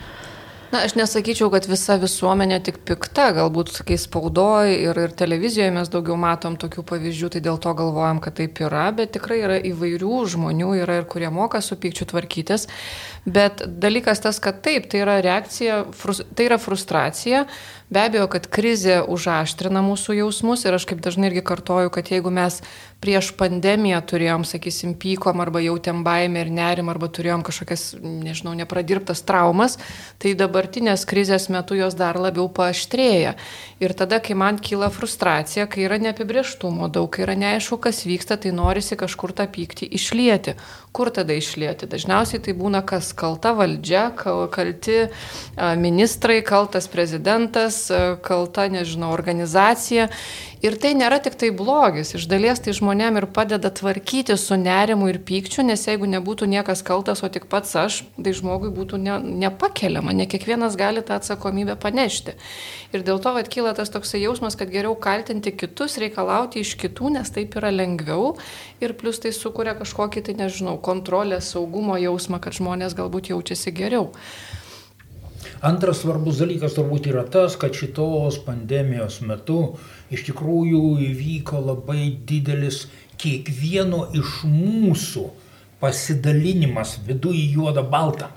Na, 0.72 0.86
aš 0.86 0.94
nesakyčiau, 0.96 1.50
kad 1.52 1.66
visa 1.68 1.98
visuomenė 2.00 2.56
tik 2.64 2.78
pikta, 2.88 3.26
galbūt, 3.36 3.74
kai 3.84 3.98
spaudoje 4.00 4.78
ir, 4.86 4.96
ir 5.02 5.12
televizijoje 5.12 5.68
mes 5.74 5.90
daugiau 5.92 6.16
matom 6.16 6.56
tokių 6.56 6.84
pavyzdžių, 6.88 7.28
tai 7.34 7.42
dėl 7.44 7.58
to 7.60 7.74
galvojam, 7.76 8.22
kad 8.24 8.38
taip 8.38 8.56
yra, 8.64 8.86
bet 8.96 9.12
tikrai 9.12 9.42
yra 9.44 9.58
įvairių 9.68 10.22
žmonių, 10.32 10.70
yra 10.80 11.02
ir 11.02 11.04
kurie 11.12 11.28
moka 11.28 11.60
su 11.60 11.76
pykčiu 11.76 12.08
tvarkytis. 12.14 12.64
Bet 13.24 13.62
dalykas 13.66 14.18
tas, 14.24 14.40
kad 14.42 14.64
taip, 14.64 14.88
tai 14.90 15.04
yra 15.04 15.20
reakcija, 15.22 15.84
tai 16.34 16.48
yra 16.48 16.58
frustracija, 16.58 17.44
Be 17.92 18.00
abejo, 18.00 18.24
kad 18.32 18.46
krizė 18.48 19.02
užaštrina 19.04 19.82
mūsų 19.84 20.14
jausmus 20.22 20.62
ir 20.64 20.72
aš 20.72 20.86
kaip 20.88 21.02
dažnai 21.04 21.28
irgi 21.28 21.42
kartoju, 21.44 21.90
kad 21.92 22.08
jeigu 22.08 22.30
mes 22.32 22.62
prieš 23.04 23.32
pandemiją 23.36 23.98
turėjom, 24.08 24.46
sakysim, 24.48 24.94
pykom 24.96 25.42
arba 25.44 25.60
jautėm 25.60 26.00
baimę 26.06 26.40
ir 26.40 26.52
nerim 26.54 26.88
arba 26.88 27.10
turėjom 27.12 27.42
kažkokias, 27.44 27.82
nežinau, 28.00 28.54
nepradirbtas 28.56 29.20
traumas, 29.28 29.76
tai 30.22 30.32
dabartinės 30.38 31.04
krizės 31.10 31.50
metu 31.52 31.76
jos 31.76 31.98
dar 31.98 32.16
labiau 32.16 32.46
paaštrėja. 32.48 33.34
Ir 33.82 33.96
tada, 33.98 34.22
kai 34.24 34.38
man 34.40 34.62
kyla 34.62 34.88
frustracija, 34.94 35.66
kai 35.68 35.84
yra 35.84 36.00
neapibrieštumo 36.00 36.88
daug, 36.94 37.10
kai 37.12 37.26
yra 37.26 37.36
neaišku, 37.36 37.76
kas 37.82 38.06
vyksta, 38.08 38.38
tai 38.40 38.54
norisi 38.56 38.96
kažkur 38.96 39.36
tą 39.36 39.50
pyktį 39.52 39.90
išlieti. 39.98 40.56
Kur 40.96 41.12
tada 41.12 41.36
išlieti? 41.36 41.90
Dažniausiai 41.90 42.40
tai 42.40 42.56
būna 42.56 42.80
kas 42.86 43.11
kalta 43.16 43.52
valdžia, 43.56 44.10
kalti 44.52 45.06
ministrai, 45.78 46.40
kaltas 46.46 46.88
prezidentas, 46.90 47.86
kalta, 48.24 48.68
nežinau, 48.72 49.12
organizacija. 49.14 50.08
Ir 50.62 50.76
tai 50.78 50.92
nėra 50.94 51.16
tik 51.18 51.34
tai 51.34 51.48
blogis, 51.58 52.12
iš 52.14 52.28
dalies 52.30 52.60
tai 52.62 52.70
žmonėm 52.76 53.16
ir 53.18 53.24
padeda 53.34 53.66
tvarkyti 53.74 54.36
su 54.38 54.54
nerimu 54.54 55.08
ir 55.10 55.18
pykčiu, 55.26 55.64
nes 55.66 55.82
jeigu 55.88 56.06
nebūtų 56.06 56.46
niekas 56.52 56.84
kaltas, 56.86 57.24
o 57.26 57.30
tik 57.34 57.48
pats 57.50 57.74
aš, 57.80 57.96
tai 58.14 58.30
žmogui 58.38 58.70
būtų 58.76 59.00
ne, 59.02 59.16
nepakeliama, 59.42 60.14
ne 60.14 60.28
kiekvienas 60.30 60.78
gali 60.78 61.02
tą 61.02 61.18
atsakomybę 61.18 61.74
panešti. 61.82 62.36
Ir 62.94 63.02
dėl 63.02 63.18
to 63.18 63.34
atkyla 63.42 63.74
tas 63.74 63.90
toksai 63.90 64.22
jausmas, 64.22 64.54
kad 64.54 64.70
geriau 64.70 64.94
kaltinti 64.94 65.50
kitus, 65.50 65.98
reikalauti 65.98 66.62
iš 66.62 66.76
kitų, 66.78 67.10
nes 67.18 67.34
taip 67.34 67.58
yra 67.58 67.74
lengviau 67.74 68.36
ir 68.78 68.94
plus 68.94 69.18
tai 69.18 69.34
sukuria 69.34 69.74
kažkokį, 69.82 70.28
tai 70.30 70.38
nežinau, 70.44 70.78
kontrolės, 70.78 71.50
saugumo 71.56 71.98
jausmą, 71.98 72.38
kad 72.38 72.54
žmonės 72.54 72.94
galbūt 72.94 73.34
jaučiasi 73.34 73.74
geriau. 73.74 74.12
Antras 75.62 76.00
svarbus 76.02 76.40
dalykas 76.42 76.74
turbūt 76.74 77.08
yra 77.10 77.22
tas, 77.30 77.54
kad 77.58 77.74
šitos 77.74 78.40
pandemijos 78.46 79.20
metu 79.26 79.76
iš 80.12 80.26
tikrųjų 80.28 80.82
įvyko 81.08 81.62
labai 81.70 82.10
didelis 82.28 82.84
kiekvieno 83.20 84.06
iš 84.18 84.42
mūsų 84.48 85.26
pasidalinimas 85.82 86.98
viduje 87.06 87.42
į 87.46 87.58
juodą 87.58 87.84
baltą. 87.90 88.30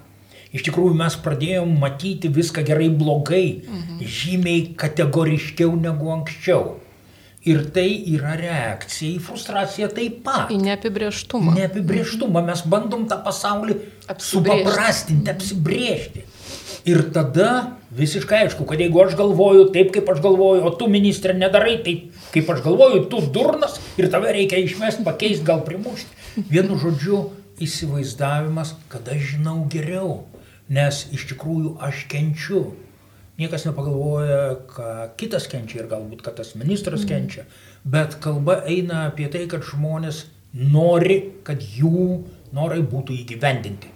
Iš 0.56 0.64
tikrųjų 0.70 0.96
mes 0.96 1.18
pradėjom 1.20 1.74
matyti 1.82 2.32
viską 2.32 2.64
gerai 2.66 2.88
blogai, 2.90 3.62
mhm. 3.68 4.02
žymiai 4.02 4.70
kategoriškiau 4.80 5.76
negu 5.76 6.12
anksčiau. 6.16 6.78
Ir 7.46 7.60
tai 7.76 7.90
yra 8.10 8.32
reakcija 8.40 9.20
į 9.20 9.22
frustraciją 9.22 9.92
taip 9.94 10.24
pat. 10.26 10.50
Į 10.50 10.64
neapibrieštumą. 10.66 11.54
Neapibrieštumą. 11.60 12.42
Mes 12.48 12.64
bandom 12.66 13.04
tą 13.12 13.20
pasaulį 13.22 13.76
supaprastinti, 14.18 15.30
apsibriežti. 15.30 16.24
Ir 16.86 17.02
tada 17.14 17.78
visiškai 17.96 18.44
aišku, 18.46 18.66
kad 18.70 18.82
jeigu 18.82 19.00
aš 19.02 19.16
galvoju 19.18 19.70
taip, 19.74 19.90
kaip 19.96 20.10
aš 20.12 20.20
galvoju, 20.22 20.62
o 20.68 20.72
tu 20.78 20.90
ministrė 20.92 21.34
nedarai 21.38 21.80
taip, 21.86 22.12
kaip 22.34 22.52
aš 22.54 22.62
galvoju, 22.66 23.06
tu 23.10 23.22
durnas 23.34 23.80
ir 23.98 24.12
tave 24.14 24.34
reikia 24.36 24.60
išmesti, 24.62 25.06
pakeisti, 25.08 25.46
gal 25.48 25.64
primušti. 25.66 26.46
Vienu 26.52 26.78
žodžiu, 26.78 27.24
įsivaizdavimas, 27.64 28.76
kad 28.92 29.08
aš 29.10 29.36
žinau 29.36 29.62
geriau, 29.72 30.26
nes 30.70 31.06
iš 31.16 31.26
tikrųjų 31.32 31.78
aš 31.88 32.06
kenčiu. 32.12 32.66
Niekas 33.40 33.66
nepagalvoja, 33.68 34.56
kad 34.72 35.16
kitas 35.20 35.50
kenčia 35.52 35.82
ir 35.82 35.90
galbūt, 35.92 36.22
kad 36.24 36.38
tas 36.38 36.54
ministras 36.56 37.04
mhm. 37.04 37.10
kenčia, 37.10 37.44
bet 37.84 38.20
kalba 38.24 38.62
eina 38.70 39.08
apie 39.10 39.28
tai, 39.32 39.44
kad 39.52 39.66
žmonės 39.68 40.26
nori, 40.56 41.42
kad 41.44 41.60
jų 41.60 42.22
norai 42.56 42.80
būtų 42.86 43.18
įgyvendinti. 43.24 43.92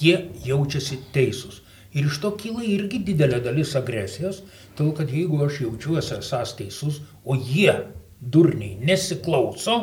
Jie 0.00 0.14
jaučiasi 0.46 1.02
teisūs. 1.12 1.64
Ir 1.96 2.08
iš 2.10 2.18
to 2.20 2.34
kyla 2.40 2.64
irgi 2.68 3.00
didelė 3.06 3.40
dalis 3.44 3.72
agresijos, 3.78 4.42
todėl 4.76 4.92
kad 4.98 5.12
jeigu 5.14 5.40
aš 5.46 5.62
jaučiuosi 5.64 6.18
esas 6.18 6.52
teisus, 6.58 7.00
o 7.24 7.36
jie 7.36 7.72
durniai 8.20 8.76
nesiklauso, 8.90 9.78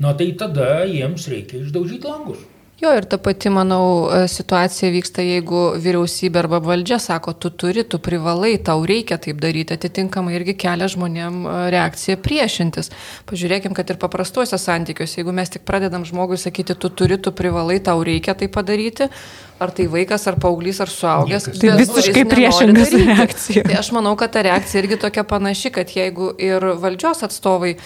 na 0.00 0.12
tai 0.16 0.32
tada 0.42 0.84
jiems 0.88 1.28
reikia 1.32 1.62
išdaužyti 1.64 2.08
langus. 2.08 2.44
Jo, 2.80 2.94
ir 2.96 3.04
ta 3.04 3.18
pati, 3.20 3.50
manau, 3.52 4.08
e, 4.08 4.22
situacija 4.30 4.88
vyksta, 4.94 5.20
jeigu 5.20 5.74
vyriausybė 5.84 6.40
arba 6.40 6.62
valdžia 6.64 6.96
sako, 7.02 7.34
tu 7.36 7.50
turi, 7.52 7.84
tu 7.84 8.00
privalai, 8.00 8.54
tau 8.64 8.86
reikia 8.88 9.18
taip 9.20 9.36
daryti, 9.42 9.76
atitinkamai 9.76 10.32
irgi 10.38 10.54
kelia 10.62 10.88
žmonėm 10.88 11.42
e, 11.44 11.58
reakciją 11.76 12.16
priešintis. 12.24 12.88
Pažiūrėkim, 13.28 13.76
kad 13.76 13.92
ir 13.92 14.00
paprastuose 14.00 14.56
santykiuose, 14.56 15.20
jeigu 15.20 15.36
mes 15.36 15.52
tik 15.52 15.68
pradedam 15.68 16.08
žmogui 16.08 16.40
sakyti, 16.40 16.72
tu 16.72 16.88
turi, 16.88 17.20
tu 17.20 17.36
privalai, 17.36 17.82
tau 17.84 18.00
reikia 18.00 18.32
tai 18.32 18.48
padaryti, 18.48 19.12
ar 19.60 19.76
tai 19.76 19.90
vaikas, 19.92 20.24
ar 20.32 20.40
paauglys, 20.40 20.80
ar 20.80 20.88
suaugęs. 20.88 21.52
Tai 21.60 21.76
visiškai 21.84 22.24
priešingas 22.32 22.96
reakcija. 22.96 23.68
Tai 23.68 23.82
aš 23.84 23.92
manau, 23.92 24.16
kad 24.16 24.32
ta 24.32 24.48
reakcija 24.48 24.80
irgi 24.80 25.04
tokia 25.04 25.28
panaši, 25.28 25.76
kad 25.76 25.92
jeigu 26.00 26.32
ir 26.40 26.72
valdžios 26.80 27.28
atstovai 27.28 27.76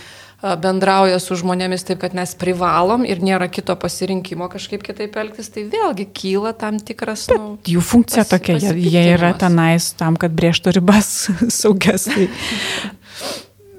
bendrauja 0.60 1.18
su 1.22 1.36
žmonėmis 1.40 1.86
taip, 1.88 2.00
kad 2.02 2.14
mes 2.16 2.34
privalom 2.38 3.06
ir 3.08 3.22
nėra 3.24 3.48
kito 3.52 3.76
pasirinkimo 3.80 4.50
kažkaip 4.52 4.84
kitaip 4.84 5.16
elgtis, 5.20 5.48
tai 5.54 5.66
vėlgi 5.72 6.08
kyla 6.12 6.52
tam 6.58 6.80
tikras... 6.82 7.26
Nu, 7.32 7.56
jų 7.68 7.84
funkcija 7.84 8.26
pas, 8.26 8.34
tokia, 8.36 8.58
jie, 8.60 8.74
jie 8.92 9.06
yra 9.14 9.32
tenais 9.40 9.92
tam, 9.98 10.18
kad 10.20 10.36
brėžtų 10.36 10.76
ribas 10.76 11.10
saugias. 11.60 12.06
Tai. 12.10 12.28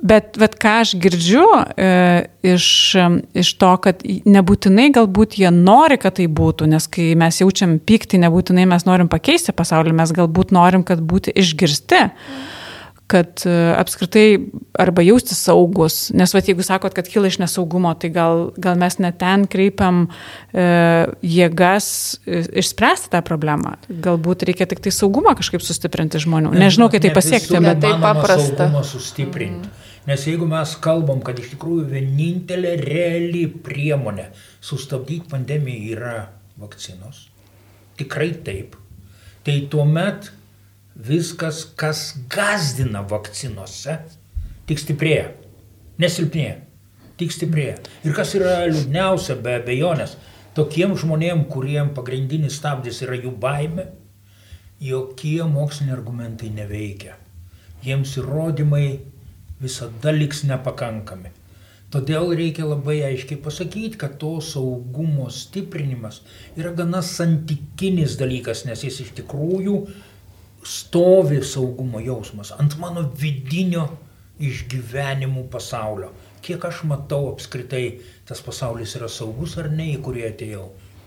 Bet, 0.05 0.35
bet 0.41 0.57
ką 0.61 0.73
aš 0.83 0.95
girdžiu 1.01 1.45
e, 1.81 1.87
iš, 2.45 2.67
iš 3.33 3.53
to, 3.61 3.71
kad 3.81 4.03
nebūtinai 4.05 4.91
galbūt 4.93 5.39
jie 5.41 5.49
nori, 5.53 5.97
kad 6.01 6.17
tai 6.19 6.27
būtų, 6.29 6.67
nes 6.73 6.85
kai 6.89 7.13
mes 7.17 7.41
jaučiam 7.41 7.79
pyktį, 7.81 8.21
nebūtinai 8.25 8.67
mes 8.69 8.85
norim 8.89 9.09
pakeisti 9.09 9.55
pasaulį, 9.55 9.95
mes 9.97 10.13
galbūt 10.17 10.53
norim, 10.53 10.85
kad 10.85 11.01
būti 11.01 11.33
išgirsti. 11.33 12.05
Mm 12.09 12.54
kad 13.07 13.41
e, 13.45 13.53
apskritai 13.77 14.39
arba 14.81 15.03
jausti 15.05 15.35
saugus, 15.37 16.09
nes 16.17 16.33
va, 16.33 16.41
jeigu 16.41 16.65
sakot, 16.65 16.93
kad 16.95 17.07
kyla 17.09 17.29
iš 17.29 17.37
nesaugumo, 17.41 17.91
tai 18.01 18.09
gal, 18.13 18.47
gal 18.57 18.79
mes 18.81 18.97
net 19.03 19.19
ten 19.21 19.45
kreipiam 19.51 20.07
e, 20.07 20.65
jėgas 21.21 21.87
e, 22.25 22.41
išspręsti 22.63 23.11
tą 23.13 23.21
problemą. 23.25 23.75
Galbūt 23.89 24.47
reikia 24.49 24.65
tik 24.71 24.81
tai 24.85 24.93
saugumą 24.95 25.35
kažkaip 25.37 25.63
sustiprinti 25.65 26.21
žmonių. 26.23 26.55
Nežinau, 26.57 26.89
kaip 26.93 27.05
tai 27.05 27.13
pasiekti, 27.15 27.59
bet 27.61 27.83
tai 27.83 27.93
paprasta. 28.01 28.71
Sustiprinti. 28.85 29.69
Nes 30.05 30.25
jeigu 30.27 30.45
mes 30.49 30.73
kalbam, 30.81 31.21
kad 31.25 31.37
iš 31.41 31.51
tikrųjų 31.55 31.87
vienintelė 31.89 32.75
reali 32.81 33.45
priemonė 33.49 34.27
sustabdyti 34.65 35.31
pandemiją 35.31 35.93
yra 35.95 36.17
vakcinos, 36.61 37.23
tikrai 37.97 38.31
taip, 38.45 38.77
tai 39.45 39.63
tuomet 39.69 40.29
viskas, 40.95 41.65
kas 41.75 42.13
gazdina 42.31 43.03
vakcinuose, 43.07 43.97
tik 44.67 44.79
stiprėja, 44.81 45.29
nesilpnėja, 46.01 46.55
tik 47.19 47.35
stiprėja. 47.35 47.77
Ir 48.07 48.15
kas 48.15 48.33
yra 48.37 48.63
liūdniausia 48.69 49.37
be 49.43 49.57
abejonės, 49.59 50.15
tokiem 50.55 50.95
žmonėm, 50.97 51.45
kuriem 51.51 51.91
pagrindinis 51.95 52.57
stabdis 52.59 53.01
yra 53.05 53.19
jų 53.19 53.35
baime, 53.39 53.89
jokie 54.81 55.41
moksliniai 55.43 55.95
argumentai 55.97 56.51
neveikia. 56.55 57.15
Jiems 57.85 58.15
įrodymai 58.19 58.85
visada 59.61 60.11
liks 60.15 60.43
nepakankami. 60.47 61.31
Todėl 61.93 62.33
reikia 62.35 62.65
labai 62.65 62.97
aiškiai 63.07 63.37
pasakyti, 63.39 63.95
kad 64.01 64.17
to 64.19 64.33
saugumo 64.43 65.29
stiprinimas 65.31 66.23
yra 66.57 66.73
gana 66.75 66.99
santykinis 67.05 68.17
dalykas, 68.19 68.65
nes 68.67 68.81
jis 68.83 68.97
iš 69.05 69.13
tikrųjų 69.21 69.77
stovi 70.65 71.41
saugumo 71.45 72.01
jausmas 72.01 72.51
ant 72.57 72.77
mano 72.81 73.05
vidinio 73.21 73.85
išgyvenimų 74.41 75.45
pasaulio. 75.51 76.09
Kiek 76.45 76.65
aš 76.67 76.83
matau 76.89 77.29
apskritai, 77.31 78.01
tas 78.27 78.41
pasaulis 78.45 78.95
yra 78.99 79.07
saugus 79.09 79.55
ar 79.61 79.71
ne, 79.71 79.91
į 79.95 80.01
kurį 80.05 80.25
atėjau. 80.29 80.65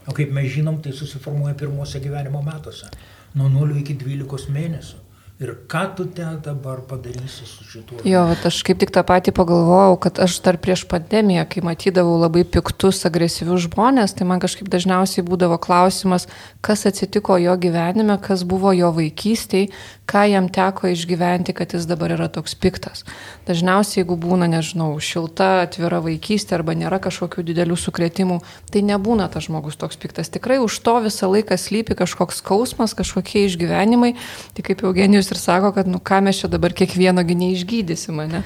O 0.08 0.14
kaip 0.16 0.32
mes 0.34 0.48
žinom, 0.54 0.80
tai 0.82 0.94
susiformuoja 0.96 1.54
pirmose 1.58 2.00
gyvenimo 2.00 2.40
metuose. 2.42 2.88
Nuo 3.36 3.50
0 3.52 3.76
iki 3.82 3.98
12 4.00 4.48
mėnesių. 4.54 5.02
Ir 5.38 5.52
ką 5.70 5.94
tu 5.94 6.04
ten 6.04 6.40
dabar 6.42 6.80
padarysi 6.82 7.46
su 7.46 7.62
šituo? 7.62 8.00
Jo, 8.02 8.24
aš 8.48 8.56
kaip 8.66 8.80
tik 8.82 8.90
tą 8.90 9.04
patį 9.06 9.30
pagalvojau, 9.36 9.94
kad 10.02 10.18
aš 10.24 10.40
dar 10.42 10.56
prieš 10.58 10.82
pandemiją, 10.90 11.44
kai 11.46 11.62
matydavau 11.62 12.16
labai 12.18 12.42
piktus, 12.42 13.04
agresyvius 13.06 13.68
žmonės, 13.68 14.16
tai 14.18 14.26
man 14.26 14.42
kažkaip 14.42 14.66
dažniausiai 14.66 15.22
būdavo 15.22 15.60
klausimas, 15.62 16.26
kas 16.58 16.82
atsitiko 16.90 17.38
jo 17.38 17.54
gyvenime, 17.54 18.16
kas 18.18 18.42
buvo 18.42 18.74
jo 18.74 18.90
vaikystėje, 18.96 19.70
ką 20.08 20.24
jam 20.26 20.48
teko 20.50 20.90
išgyventi, 20.90 21.54
kad 21.54 21.70
jis 21.76 21.86
dabar 21.86 22.16
yra 22.16 22.26
toks 22.32 22.56
piktas. 22.58 23.04
Dažniausiai, 23.46 24.00
jeigu 24.00 24.16
būna, 24.18 24.48
nežinau, 24.50 24.90
šilta, 24.98 25.68
atvira 25.68 26.00
vaikystė 26.02 26.56
arba 26.56 26.74
nėra 26.74 26.98
kažkokių 27.04 27.44
didelių 27.50 27.76
sukretimų, 27.78 28.40
tai 28.72 28.82
nebūna 28.88 29.28
tas 29.30 29.46
žmogus 29.46 29.76
toks 29.78 30.00
piktas. 30.00 30.32
Tikrai 30.32 30.58
už 30.64 30.80
to 30.82 30.96
visą 31.04 31.28
laiką 31.30 31.60
slypi 31.60 31.94
kažkoks 31.98 32.40
skausmas, 32.40 32.96
kažkokie 32.96 33.44
išgyvenimai. 33.46 34.14
Tai 34.56 34.64
kaip 34.64 34.82
Eugenijus 34.88 35.27
ir 35.34 35.40
sako, 35.40 35.72
kad 35.76 35.88
nu 35.90 36.00
ką 36.00 36.20
mes 36.26 36.40
čia 36.42 36.50
dabar 36.52 36.74
kiekvieno 36.76 37.24
gynėjai 37.26 37.58
išgydysime, 37.58 38.28
ne? 38.32 38.44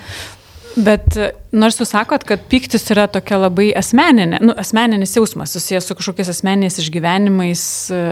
Bet 0.76 1.16
e, 1.20 1.28
nors 1.52 1.76
jūs 1.76 1.90
sakot, 1.92 2.22
kad 2.24 2.44
pyktis 2.48 2.86
yra 2.94 3.04
tokia 3.12 3.36
labai 3.42 3.68
asmeninė, 3.76 4.38
nu, 4.44 4.54
asmeninis 4.58 5.12
jausmas 5.18 5.52
susijęs 5.52 5.88
su 5.88 5.96
kažkokiais 5.98 6.30
asmeniniais 6.32 6.78
išgyvenimais, 6.80 7.64
e, 7.92 8.02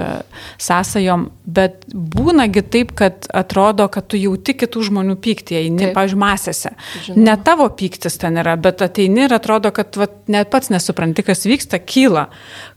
sąsajom, 0.61 1.29
bet 1.49 1.87
būnagi 1.89 2.63
taip, 2.69 2.93
kad 2.99 3.29
atrodo, 3.37 3.87
kad 3.93 4.11
tu 4.13 4.21
jauti 4.21 4.55
kitų 4.61 4.85
žmonių 4.91 5.17
pyktį, 5.25 5.57
eini, 5.63 5.89
pavyzdžiui, 5.97 6.21
masėse. 6.21 6.75
Žinoma. 7.07 7.25
Ne 7.31 7.37
tavo 7.47 7.69
pyktis 7.81 8.21
ten 8.21 8.37
yra, 8.43 8.59
bet 8.61 8.85
ateini 8.85 9.25
ir 9.25 9.37
atrodo, 9.37 9.73
kad 9.75 9.97
va, 10.01 10.11
net 10.31 10.53
pats 10.53 10.73
nesupranti, 10.73 11.25
kas 11.25 11.47
vyksta, 11.49 11.81
kyla. 11.81 12.29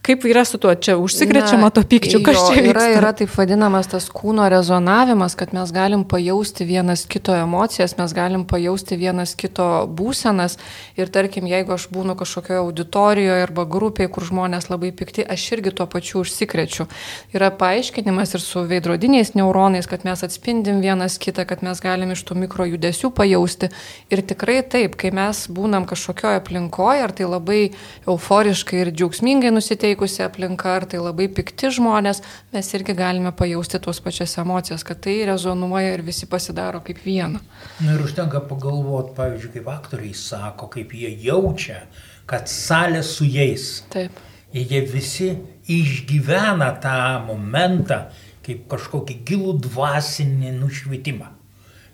Kaip 0.04 0.24
yra 0.28 0.46
su 0.48 0.60
tuo, 0.64 0.72
čia 0.76 0.96
užsikrečiama 1.00 1.72
to 1.76 1.84
pykčiu, 1.88 2.24
kas 2.24 2.40
jo, 2.40 2.48
čia 2.52 2.64
vyksta? 2.64 2.72
Yra, 2.72 2.88
yra 3.02 3.14
taip 3.20 3.36
vadinamas 3.36 3.92
tas 3.92 4.08
kūno 4.12 4.48
rezonavimas, 4.52 5.36
kad 5.40 5.54
mes 5.56 5.76
galim 5.76 6.08
pajausti 6.08 6.68
vienas 6.68 7.06
kito 7.10 7.36
emocijas, 7.36 7.98
mes 8.00 8.16
galim 8.16 8.48
pajausti 8.48 9.00
vienas 9.00 9.36
kito 9.40 9.73
būsenas 9.88 10.58
ir 11.00 11.12
tarkim, 11.14 11.48
jeigu 11.50 11.76
aš 11.76 11.88
būnu 11.94 12.16
kažkokioje 12.20 12.62
auditorijoje 12.62 13.46
arba 13.48 13.66
grupėje, 13.70 14.12
kur 14.14 14.28
žmonės 14.28 14.70
labai 14.72 14.92
pikti, 14.96 15.26
aš 15.26 15.46
irgi 15.58 15.74
tuo 15.78 15.88
pačiu 15.90 16.22
užsikrečiu. 16.24 16.88
Yra 17.36 17.52
paaiškinimas 17.60 18.36
ir 18.38 18.44
su 18.44 18.64
veidrodiniais 18.70 19.34
neuronais, 19.38 19.90
kad 19.90 20.06
mes 20.08 20.24
atspindim 20.26 20.82
vienas 20.84 21.18
kitą, 21.22 21.48
kad 21.50 21.64
mes 21.66 21.82
galim 21.84 22.14
iš 22.14 22.24
tų 22.28 22.38
mikro 22.46 22.68
judesių 22.70 23.12
pajausti. 23.16 23.72
Ir 24.14 24.24
tikrai 24.28 24.62
taip, 24.64 24.98
kai 25.00 25.14
mes 25.16 25.46
būnam 25.52 25.88
kažkokioje 25.90 26.42
aplinkoje, 26.42 27.04
ar 27.04 27.14
tai 27.16 27.30
labai 27.30 27.62
euforiškai 28.10 28.82
ir 28.84 28.94
džiaugsmingai 28.94 29.54
nusiteikusi 29.54 30.24
aplinka, 30.26 30.78
ar 30.78 30.88
tai 30.90 31.02
labai 31.04 31.30
pikti 31.32 31.72
žmonės, 31.74 32.24
mes 32.54 32.74
irgi 32.78 32.96
galime 32.98 33.34
pajausti 33.36 33.82
tos 33.84 34.02
pačias 34.04 34.38
emocijas, 34.42 34.86
kad 34.88 35.02
tai 35.04 35.20
rezonuoja 35.30 35.94
ir 35.96 36.06
visi 36.06 36.30
pasidaro 36.30 36.82
kaip 36.86 37.02
viena. 37.06 37.42
Na 37.84 37.96
ir 37.96 38.04
užtenka 38.04 38.44
pagalvoti, 38.50 39.14
pavyzdžiui, 39.18 39.52
kaip 39.58 39.63
aktoriai 39.72 40.16
sako, 40.18 40.70
kaip 40.74 40.94
jie 40.98 41.12
jaučia, 41.26 41.84
kad 42.30 42.50
salė 42.52 43.04
su 43.04 43.28
jais. 43.28 43.84
Taip. 43.94 44.18
Ir 44.54 44.70
jie 44.70 44.82
visi 44.86 45.30
išgyvena 45.72 46.72
tą 46.84 46.98
momentą 47.28 48.04
kaip 48.44 48.68
kažkokį 48.72 49.20
gilų 49.28 49.58
dvasinį 49.66 50.52
nušvitimą. 50.60 51.30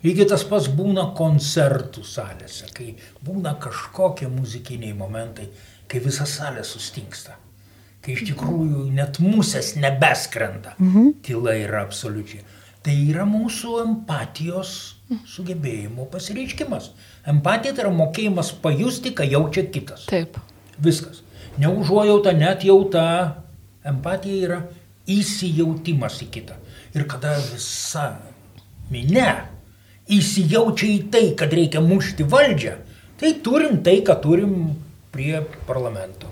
Lygiai 0.04 0.26
tas 0.32 0.42
pats 0.48 0.66
būna 0.72 1.10
koncertų 1.16 2.02
salėse, 2.08 2.70
kai 2.74 2.94
būna 3.24 3.54
kažkokie 3.60 4.28
muzikiniai 4.32 4.96
momentai, 4.96 5.50
kai 5.88 6.00
visa 6.04 6.26
salė 6.28 6.64
sustingsta 6.64 7.36
kai 8.04 8.16
iš 8.16 8.24
tikrųjų 8.30 8.86
net 8.96 9.20
musės 9.22 9.74
nebeskrenda. 9.78 10.74
Mhm. 10.78 11.12
Tyla 11.26 11.56
yra 11.60 11.84
absoliučiai. 11.86 12.44
Tai 12.80 12.94
yra 12.96 13.26
mūsų 13.28 13.74
empatijos 13.82 14.70
sugebėjimo 15.28 16.06
pasireiškimas. 16.12 16.92
Empatija 17.28 17.74
tai 17.76 17.84
yra 17.84 17.92
mokėjimas 17.92 18.54
pajusti, 18.62 19.12
ką 19.16 19.26
jaučia 19.28 19.66
kitas. 19.72 20.06
Taip. 20.08 20.38
Viskas. 20.80 21.20
Neužuojauta, 21.60 22.32
net 22.32 22.64
jauta. 22.64 23.04
Empatija 23.84 24.48
yra 24.48 24.60
įsijautimas 25.10 26.20
į 26.24 26.30
kitą. 26.32 26.56
Ir 26.96 27.06
kada 27.10 27.36
visa 27.50 28.06
minė 28.90 29.30
įsijaučia 30.10 30.88
į 30.90 31.00
tai, 31.12 31.24
kad 31.38 31.52
reikia 31.54 31.82
mušti 31.84 32.26
valdžią, 32.26 32.76
tai 33.20 33.34
turim 33.44 33.78
tai, 33.86 34.00
ką 34.06 34.16
turim 34.22 34.54
prie 35.14 35.42
parlamento. 35.68 36.30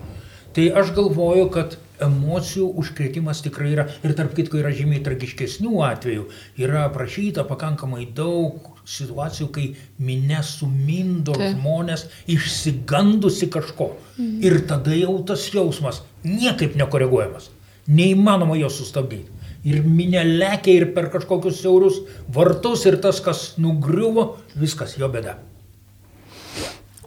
Tai 0.56 0.64
aš 0.80 0.90
galvoju, 0.96 1.46
kad 1.54 1.76
emocijų 2.04 2.68
užkretimas 2.80 3.42
tikrai 3.44 3.72
yra 3.74 3.86
ir 4.06 4.14
tarp 4.18 4.34
kitko 4.36 4.60
yra 4.60 4.72
žymiai 4.74 5.02
tragiškesnių 5.06 5.82
atvejų. 5.88 6.26
Yra 6.60 6.86
aprašyta 6.88 7.44
pakankamai 7.48 8.06
daug 8.14 8.70
situacijų, 8.88 9.48
kai 9.52 9.66
minė 10.02 10.42
sumindo 10.46 11.36
tai. 11.36 11.52
žmonės 11.54 12.06
išsigandusi 12.30 13.50
kažko. 13.52 13.92
Mhm. 14.16 14.38
Ir 14.44 14.60
tada 14.70 14.94
jau 14.96 15.18
tas 15.26 15.48
jausmas 15.52 16.02
niekaip 16.24 16.76
nekoreguojamas. 16.78 17.50
Neįmanoma 17.88 18.58
jo 18.60 18.70
sustabdyti. 18.72 19.34
Ir 19.68 19.82
minė 19.82 20.22
lekia 20.24 20.76
ir 20.76 20.92
per 20.94 21.08
kažkokius 21.12 21.60
siaurus 21.62 21.98
vartus 22.32 22.84
ir 22.86 23.00
tas, 23.02 23.18
kas 23.20 23.56
nugriuvo, 23.58 24.36
viskas 24.54 24.94
jo 25.00 25.08
bėda. 25.10 25.34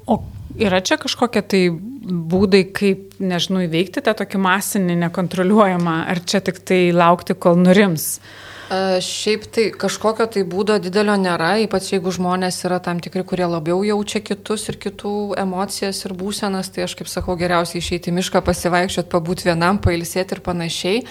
O 0.10 0.20
yra 0.60 0.82
čia 0.84 0.98
kažkokie 1.02 1.42
tai 1.42 1.64
būdai, 1.72 2.64
kaip, 2.76 3.18
nežinau, 3.22 3.64
įveikti 3.68 4.04
tą 4.04 4.16
tokį 4.18 4.42
masinį, 4.42 5.00
nekontroliuojamą, 5.06 5.98
ar 6.12 6.24
čia 6.26 6.42
tik 6.44 6.64
tai 6.68 6.84
laukti, 6.96 7.38
kol 7.38 7.60
nurims? 7.62 8.18
Uh, 8.18 8.51
Šiaip 8.72 9.50
tai 9.52 9.64
kažkokio 9.76 10.24
tai 10.32 10.46
būdo 10.48 10.78
didelio 10.80 11.18
nėra, 11.20 11.58
ypač 11.66 11.90
jeigu 11.92 12.12
žmonės 12.16 12.62
yra 12.64 12.78
tam 12.80 13.02
tikri, 13.04 13.26
kurie 13.28 13.44
labiau 13.44 13.82
jaučia 13.84 14.22
kitus 14.24 14.64
ir 14.72 14.78
kitų 14.80 15.12
emocijas 15.42 16.00
ir 16.08 16.14
būsenas, 16.16 16.70
tai 16.72 16.86
aš 16.86 16.96
kaip 17.02 17.10
sakau, 17.12 17.36
geriausiai 17.36 17.82
išeiti 17.84 18.14
į 18.14 18.16
mišką, 18.22 18.40
pasivaikščioti, 18.48 19.12
pabūti 19.12 19.50
vienam, 19.50 19.82
pailsėti 19.84 20.38
ir 20.38 20.44
panašiai. 20.46 21.02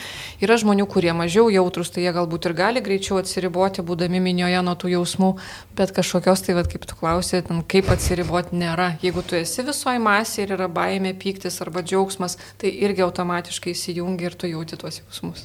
Yra 0.40 0.56
žmonių, 0.62 0.86
kurie 0.88 1.12
mažiau 1.12 1.50
jautrus, 1.52 1.92
tai 1.92 2.06
jie 2.06 2.14
galbūt 2.16 2.48
ir 2.48 2.56
gali 2.62 2.84
greičiau 2.86 3.20
atsiriboti, 3.20 3.84
būdami 3.84 4.24
minioje 4.24 4.64
nuo 4.64 4.76
tų 4.80 4.94
jausmų, 4.94 5.30
bet 5.76 5.92
kažkokios 6.00 6.46
tai, 6.48 6.56
vat, 6.56 6.72
kaip 6.72 6.88
tu 6.88 6.96
klausai, 6.96 7.42
kaip 7.44 7.92
atsiriboti 7.92 8.56
nėra. 8.56 8.94
Jeigu 9.04 9.20
tu 9.20 9.36
esi 9.36 9.68
visoji 9.68 10.00
masė 10.00 10.46
ir 10.46 10.56
yra 10.56 10.72
baimė, 10.80 11.12
pyktis 11.12 11.60
arba 11.60 11.84
džiaugsmas, 11.84 12.40
tai 12.56 12.72
irgi 12.88 13.04
automatiškai 13.04 13.76
įsijungi 13.76 14.30
ir 14.32 14.40
tu 14.40 14.48
jauti 14.48 14.80
tuos 14.80 15.02
jausmus. 15.04 15.44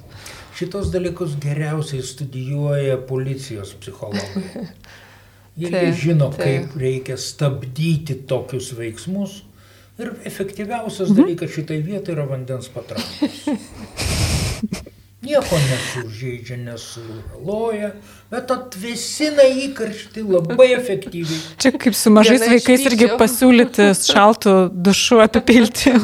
Šitos 0.56 0.88
dalykus 0.94 1.36
geriausiai 1.44 2.04
studijuoja 2.04 2.98
policijos 3.10 3.74
psichologai. 3.80 4.68
Jie 5.60 5.72
tai, 5.72 5.92
žino, 5.96 6.30
tai. 6.32 6.46
kaip 6.46 6.78
reikia 6.80 7.18
stabdyti 7.20 8.16
tokius 8.28 8.72
veiksmus. 8.78 9.42
Ir 10.00 10.12
efektyviausias 10.28 11.12
mhm. 11.12 11.22
dalykas 11.22 11.56
šitai 11.56 11.80
vietai 11.84 12.16
yra 12.18 12.28
vandens 12.32 12.72
patraukos. 12.72 13.46
Nieko 15.26 15.58
nesužeidžia, 15.58 16.58
nesuloja, 16.62 17.92
bet 18.30 18.52
atvesina 18.54 19.46
įkarštį 19.66 20.22
labai 20.22 20.68
efektyviai. 20.76 21.40
Čia 21.62 21.72
kaip 21.74 21.98
su 21.98 22.12
mažais 22.14 22.44
Viena 22.44 22.52
vaikais 22.54 22.86
irgi 22.92 23.08
pasiūlyti 23.18 23.88
šaltų 23.98 24.56
dušu 24.86 25.24
apipilti. 25.26 25.96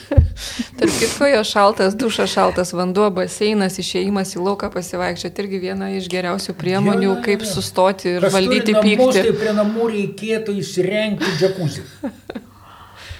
Tarp 0.76 0.96
kitko, 0.98 1.28
jo 1.30 1.44
šaltas 1.46 1.94
dušas, 1.96 2.32
šaltas 2.32 2.74
vanduo, 2.76 3.06
baseinas, 3.14 3.78
išėjimas 3.80 4.34
į 4.36 4.42
lauką 4.44 4.68
pasivaikščioti 4.74 5.44
irgi 5.44 5.62
viena 5.62 5.92
iš 5.96 6.10
geriausių 6.12 6.56
priemonių, 6.58 7.12
ja, 7.14 7.20
kaip 7.24 7.46
sustoti 7.48 8.16
ir 8.16 8.26
Kas 8.26 8.34
valdyti 8.34 8.74
pyktį. 8.76 9.22
Tai 9.22 9.38
prie 9.40 9.54
namų 9.56 9.88
reikėtų 9.94 10.58
įsirengti 10.64 11.38
džakuzį. 11.38 11.86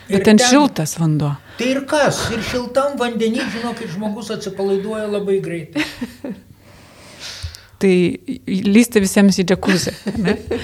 Ir 0.07 0.23
ten, 0.23 0.39
ten 0.39 0.47
šiltas 0.53 0.97
vanduo. 1.01 1.33
Tai 1.57 1.69
ir 1.71 1.83
kas? 1.89 2.21
Ir 2.35 2.43
šiltam 2.47 2.95
vandenį, 3.01 3.43
žinokit, 3.57 3.91
žmogus 3.95 4.31
atsipalaiduoja 4.35 5.09
labai 5.11 5.41
greitai. 5.43 5.87
tai 7.83 7.95
lysti 8.47 9.03
visiems 9.03 9.41
į 9.43 9.47
džekuzį. 9.51 9.95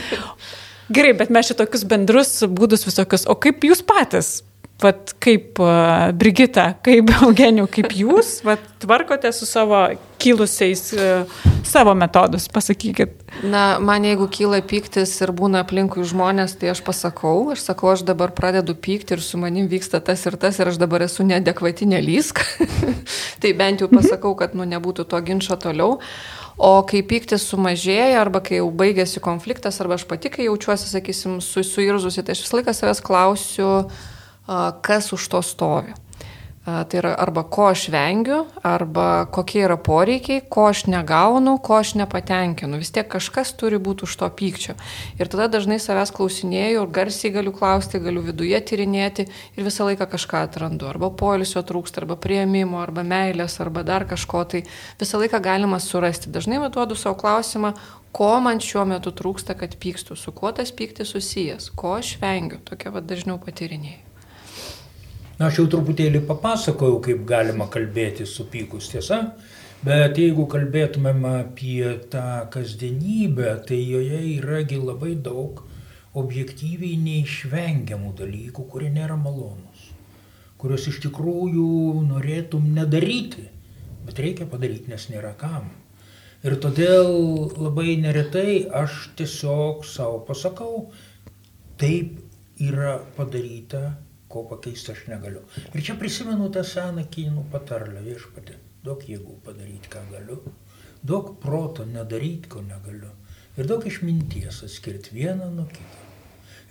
Gerai, 0.95 1.12
bet 1.16 1.32
mes 1.32 1.49
šitokius 1.49 1.86
bendrus 1.88 2.32
būdus 2.47 2.86
visokius. 2.86 3.26
O 3.30 3.36
kaip 3.40 3.64
jūs 3.66 3.82
patys 3.86 4.40
vat, 4.83 5.14
kaip 5.22 5.61
uh, 5.62 6.11
Brigita, 6.18 6.72
kaip 6.85 7.11
Eugenijų, 7.22 7.68
kaip 7.72 7.95
jūs 7.97 8.41
vat, 8.47 8.62
tvarkote 8.83 9.30
su 9.35 9.47
savo 9.49 9.85
kilusiais 10.22 10.85
uh, 10.95 11.41
savo 11.66 11.95
metodus, 11.99 12.49
pasakykit. 12.53 13.14
Na, 13.49 13.78
man 13.83 14.05
jeigu 14.07 14.28
kyla 14.33 14.61
pyktis 14.66 15.14
ir 15.24 15.33
būna 15.35 15.62
aplinkui 15.64 16.05
žmonės, 16.07 16.57
tai 16.61 16.72
aš 16.74 16.83
pasakau, 16.87 17.53
aš 17.55 17.64
sakau, 17.70 17.93
aš 17.95 18.05
dabar 18.07 18.35
pradedu 18.37 18.76
pykti 18.76 19.16
ir 19.16 19.24
su 19.24 19.41
manim 19.41 19.70
vyksta 19.70 20.03
tas 20.05 20.22
ir 20.28 20.37
tas 20.41 20.61
ir 20.61 20.70
aš 20.72 20.78
dabar 20.83 21.07
esu 21.09 21.26
neadekvati 21.26 21.89
nelysk. 21.89 22.43
tai 23.43 23.55
bent 23.59 23.83
jau 23.83 23.91
pasakau, 23.93 24.37
kad 24.39 24.57
nu, 24.59 24.68
nebūtų 24.68 25.09
to 25.09 25.20
ginčio 25.26 25.59
toliau. 25.62 25.99
O 26.62 26.74
kai 26.87 27.01
pyktis 27.09 27.47
sumažėja, 27.49 28.20
arba 28.20 28.43
kai 28.45 28.61
jau 28.61 28.68
baigėsi 28.70 29.22
konfliktas, 29.24 29.80
arba 29.80 29.97
aš 29.97 30.05
pati, 30.07 30.30
kai 30.30 30.47
jaučiuosi, 30.51 30.91
sakysim, 30.93 31.41
su, 31.43 31.64
suirzusi, 31.66 32.22
tai 32.22 32.37
aš 32.37 32.45
visą 32.45 32.61
laiką 32.61 32.74
savęs 32.76 33.01
klausiu, 33.03 33.70
uh, 33.87 34.11
kas 34.47 35.12
už 35.12 35.28
to 35.28 35.43
stovi. 35.43 35.95
Tai 36.62 36.95
yra 36.95 37.16
arba 37.18 37.43
ko 37.43 37.64
aš 37.72 37.88
vengiu, 37.90 38.45
arba 38.62 39.26
kokie 39.34 39.64
yra 39.66 39.74
poreikiai, 39.82 40.45
ko 40.47 40.68
aš 40.70 40.84
negaunu, 40.86 41.57
ko 41.59 41.80
aš 41.80 41.97
nepatenkinu. 41.99 42.78
Vis 42.78 42.93
tiek 42.95 43.09
kažkas 43.11 43.51
turi 43.59 43.80
būti 43.82 44.07
už 44.07 44.14
to 44.20 44.28
pykčio. 44.30 44.76
Ir 45.18 45.26
tada 45.26 45.49
dažnai 45.51 45.80
savęs 45.82 46.14
klausinėjau 46.14 46.84
ir 46.84 46.93
garsiai 46.95 47.32
galiu 47.34 47.51
klausti, 47.57 47.99
galiu 48.05 48.22
viduje 48.22 48.61
tyrinėti 48.62 49.26
ir 49.26 49.66
visą 49.66 49.88
laiką 49.88 50.07
kažką 50.12 50.45
atrandu. 50.47 50.86
Arba 50.86 51.11
poilsio 51.11 51.64
trūksta, 51.66 52.05
arba 52.05 52.14
prieimimo, 52.14 52.78
arba 52.78 53.03
meilės, 53.03 53.59
arba 53.59 53.82
dar 53.82 54.07
kažko. 54.07 54.45
Tai 54.55 54.62
visą 55.03 55.18
laiką 55.18 55.43
galima 55.43 55.82
surasti. 55.82 56.30
Dažnai 56.30 56.62
vaduodu 56.62 56.95
savo 56.95 57.18
klausimą, 57.18 57.74
ko 58.14 58.30
man 58.38 58.62
šiuo 58.62 58.86
metu 58.86 59.11
trūksta, 59.11 59.59
kad 59.59 59.74
pykstu, 59.82 60.14
su 60.14 60.30
kuo 60.30 60.55
tas 60.55 60.70
pyktis 60.70 61.11
susijęs, 61.11 61.72
ko 61.74 61.97
aš 61.99 62.20
vengiu. 62.22 62.62
Tokia 62.70 62.95
vad 62.95 63.11
dažniau 63.11 63.43
patyrinėjau. 63.43 64.12
Na, 65.43 65.49
aš 65.51 65.57
jau 65.59 65.64
truputėlį 65.72 66.20
papasakojau, 66.22 67.01
kaip 67.03 67.22
galima 67.26 67.64
kalbėti 67.66 68.22
supykus 68.30 68.93
tiesa, 68.93 69.16
bet 69.82 70.20
jeigu 70.20 70.45
kalbėtumėm 70.53 71.24
apie 71.26 71.97
tą 72.12 72.45
kasdienybę, 72.55 73.57
tai 73.66 73.80
joje 73.80 74.20
yragi 74.36 74.78
labai 74.78 75.16
daug 75.28 75.64
objektyviai 76.22 76.95
neišvengiamų 77.09 78.12
dalykų, 78.20 78.68
kurie 78.70 78.93
nėra 78.95 79.16
malonus, 79.24 79.88
kuriuos 80.62 80.86
iš 80.93 81.01
tikrųjų 81.09 81.72
norėtum 82.12 82.70
nedaryti, 82.78 83.49
bet 84.07 84.22
reikia 84.22 84.47
padaryti, 84.47 84.93
nes 84.95 85.09
nėra 85.11 85.34
kam. 85.43 85.72
Ir 86.47 86.55
todėl 86.62 87.11
labai 87.59 87.99
neretai 88.07 88.61
aš 88.84 89.11
tiesiog 89.18 89.82
savo 89.90 90.22
pasakau, 90.30 90.86
taip 91.82 92.14
yra 92.62 93.01
padaryta 93.18 93.84
ko 94.33 94.45
pakeisti 94.51 94.95
aš 94.95 95.07
negaliu. 95.12 95.45
Ir 95.72 95.85
čia 95.85 95.97
prisimenu 96.01 96.51
tą 96.55 96.64
seną 96.66 97.07
kinų 97.12 97.47
patarlę 97.53 98.03
viešpatį. 98.07 98.59
Daug 98.83 99.03
jėgų 99.07 99.39
padaryti, 99.47 99.91
ką 99.93 100.01
galiu, 100.11 100.41
daug 101.07 101.37
proto 101.43 101.85
nedaryti, 101.87 102.51
ko 102.51 102.64
negaliu. 102.66 103.12
Ir 103.59 103.68
daug 103.68 103.85
išminties 103.87 104.62
atskirti 104.66 105.14
vieną 105.14 105.51
nuo 105.53 105.68
kito. 105.70 106.01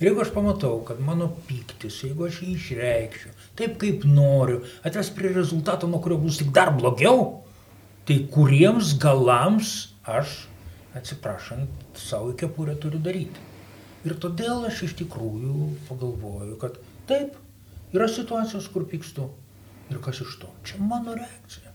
Ir 0.02 0.08
jeigu 0.08 0.24
aš 0.24 0.32
pamatau, 0.34 0.80
kad 0.82 0.98
mano 0.98 1.28
piktis, 1.46 2.00
jeigu 2.02 2.26
aš 2.26 2.40
jį 2.42 2.56
išreikščiau, 2.56 3.34
taip 3.60 3.76
kaip 3.78 4.02
noriu, 4.08 4.64
atves 4.82 5.12
prie 5.14 5.30
rezultato, 5.30 5.86
nuo 5.86 6.00
kurio 6.02 6.18
bus 6.18 6.40
tik 6.40 6.50
dar 6.56 6.72
blogiau, 6.74 7.44
tai 8.08 8.16
kuriems 8.34 8.96
galams 8.98 9.92
aš, 10.02 10.32
atsiprašant, 10.98 11.70
savo 11.94 12.34
kepurę 12.34 12.74
turiu 12.82 12.98
daryti. 13.04 13.46
Ir 14.02 14.16
todėl 14.18 14.66
aš 14.66 14.82
iš 14.88 14.96
tikrųjų 15.04 15.68
pagalvoju, 15.86 16.58
kad 16.58 16.80
taip, 17.06 17.36
Yra 17.92 18.08
situacijos, 18.08 18.68
kur 18.72 18.86
pykstu. 18.88 19.28
Ir 19.92 19.98
kas 20.04 20.22
iš 20.24 20.38
to? 20.40 20.48
Čia 20.64 20.80
mano 20.80 21.14
reakcija. 21.16 21.72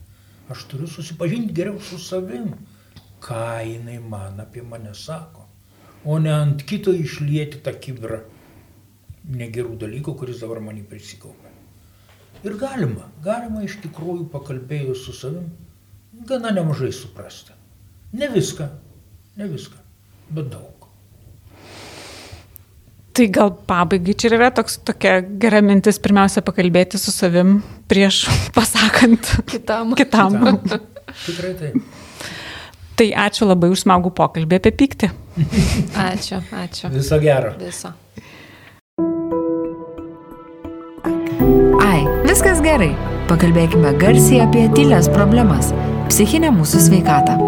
Aš 0.50 0.64
turiu 0.70 0.88
susipažinti 0.90 1.54
geriau 1.54 1.78
su 1.80 1.98
savim, 2.02 2.54
ką 3.22 3.42
jinai 3.66 3.98
man 4.00 4.40
apie 4.40 4.62
mane 4.62 4.94
sako. 4.94 5.44
O 6.04 6.18
ne 6.18 6.32
ant 6.32 6.62
kito 6.66 6.94
išlieti 6.94 7.60
tą 7.62 7.74
kibrą 7.84 8.22
negerų 9.28 9.76
dalykų, 9.82 10.14
kuris 10.18 10.40
dabar 10.42 10.62
manį 10.64 10.86
prisikaupė. 10.88 11.52
Ir 12.46 12.54
galima, 12.58 13.08
galima 13.22 13.64
iš 13.66 13.76
tikrųjų 13.82 14.28
pakalbėjus 14.32 15.04
su 15.04 15.14
savim, 15.20 15.50
gana 16.26 16.54
nemažai 16.54 16.90
suprasti. 16.94 17.54
Ne 18.14 18.30
viską, 18.32 18.68
ne 19.36 19.48
viską, 19.50 19.82
bet 20.30 20.50
daug. 20.54 20.77
Tai 23.18 23.26
gal 23.34 23.48
pabaigai 23.66 24.14
čia 24.14 24.28
yra 24.36 24.52
toks, 24.54 24.76
tokia 24.86 25.16
gera 25.42 25.58
mintis 25.64 25.96
pirmiausia 25.98 26.38
pakalbėti 26.46 27.00
su 27.02 27.10
savim 27.10 27.56
prieš 27.90 28.20
pasakant 28.56 29.32
kitam. 29.50 29.96
kitam. 29.98 30.36
kitam. 30.38 30.84
Tikrai 31.26 31.50
taip. 31.58 31.80
Tai 32.98 33.08
ačiū 33.26 33.48
labai 33.48 33.72
už 33.74 33.82
smagų 33.82 34.12
pokalbį 34.14 34.58
apie 34.58 34.72
pyktį. 34.74 35.10
Ačiū, 36.08 36.40
ačiū. 36.50 36.90
Viso 36.90 37.18
gero. 37.22 37.52
Viso. 37.58 37.92
Ai, 41.82 42.00
viskas 42.26 42.62
gerai. 42.62 42.90
Pakalbėkime 43.30 43.94
garsiai 44.02 44.42
apie 44.46 44.66
tylės 44.74 45.10
problemas- 45.14 45.70
psichinę 46.10 46.50
mūsų 46.58 46.86
sveikatą. 46.86 47.38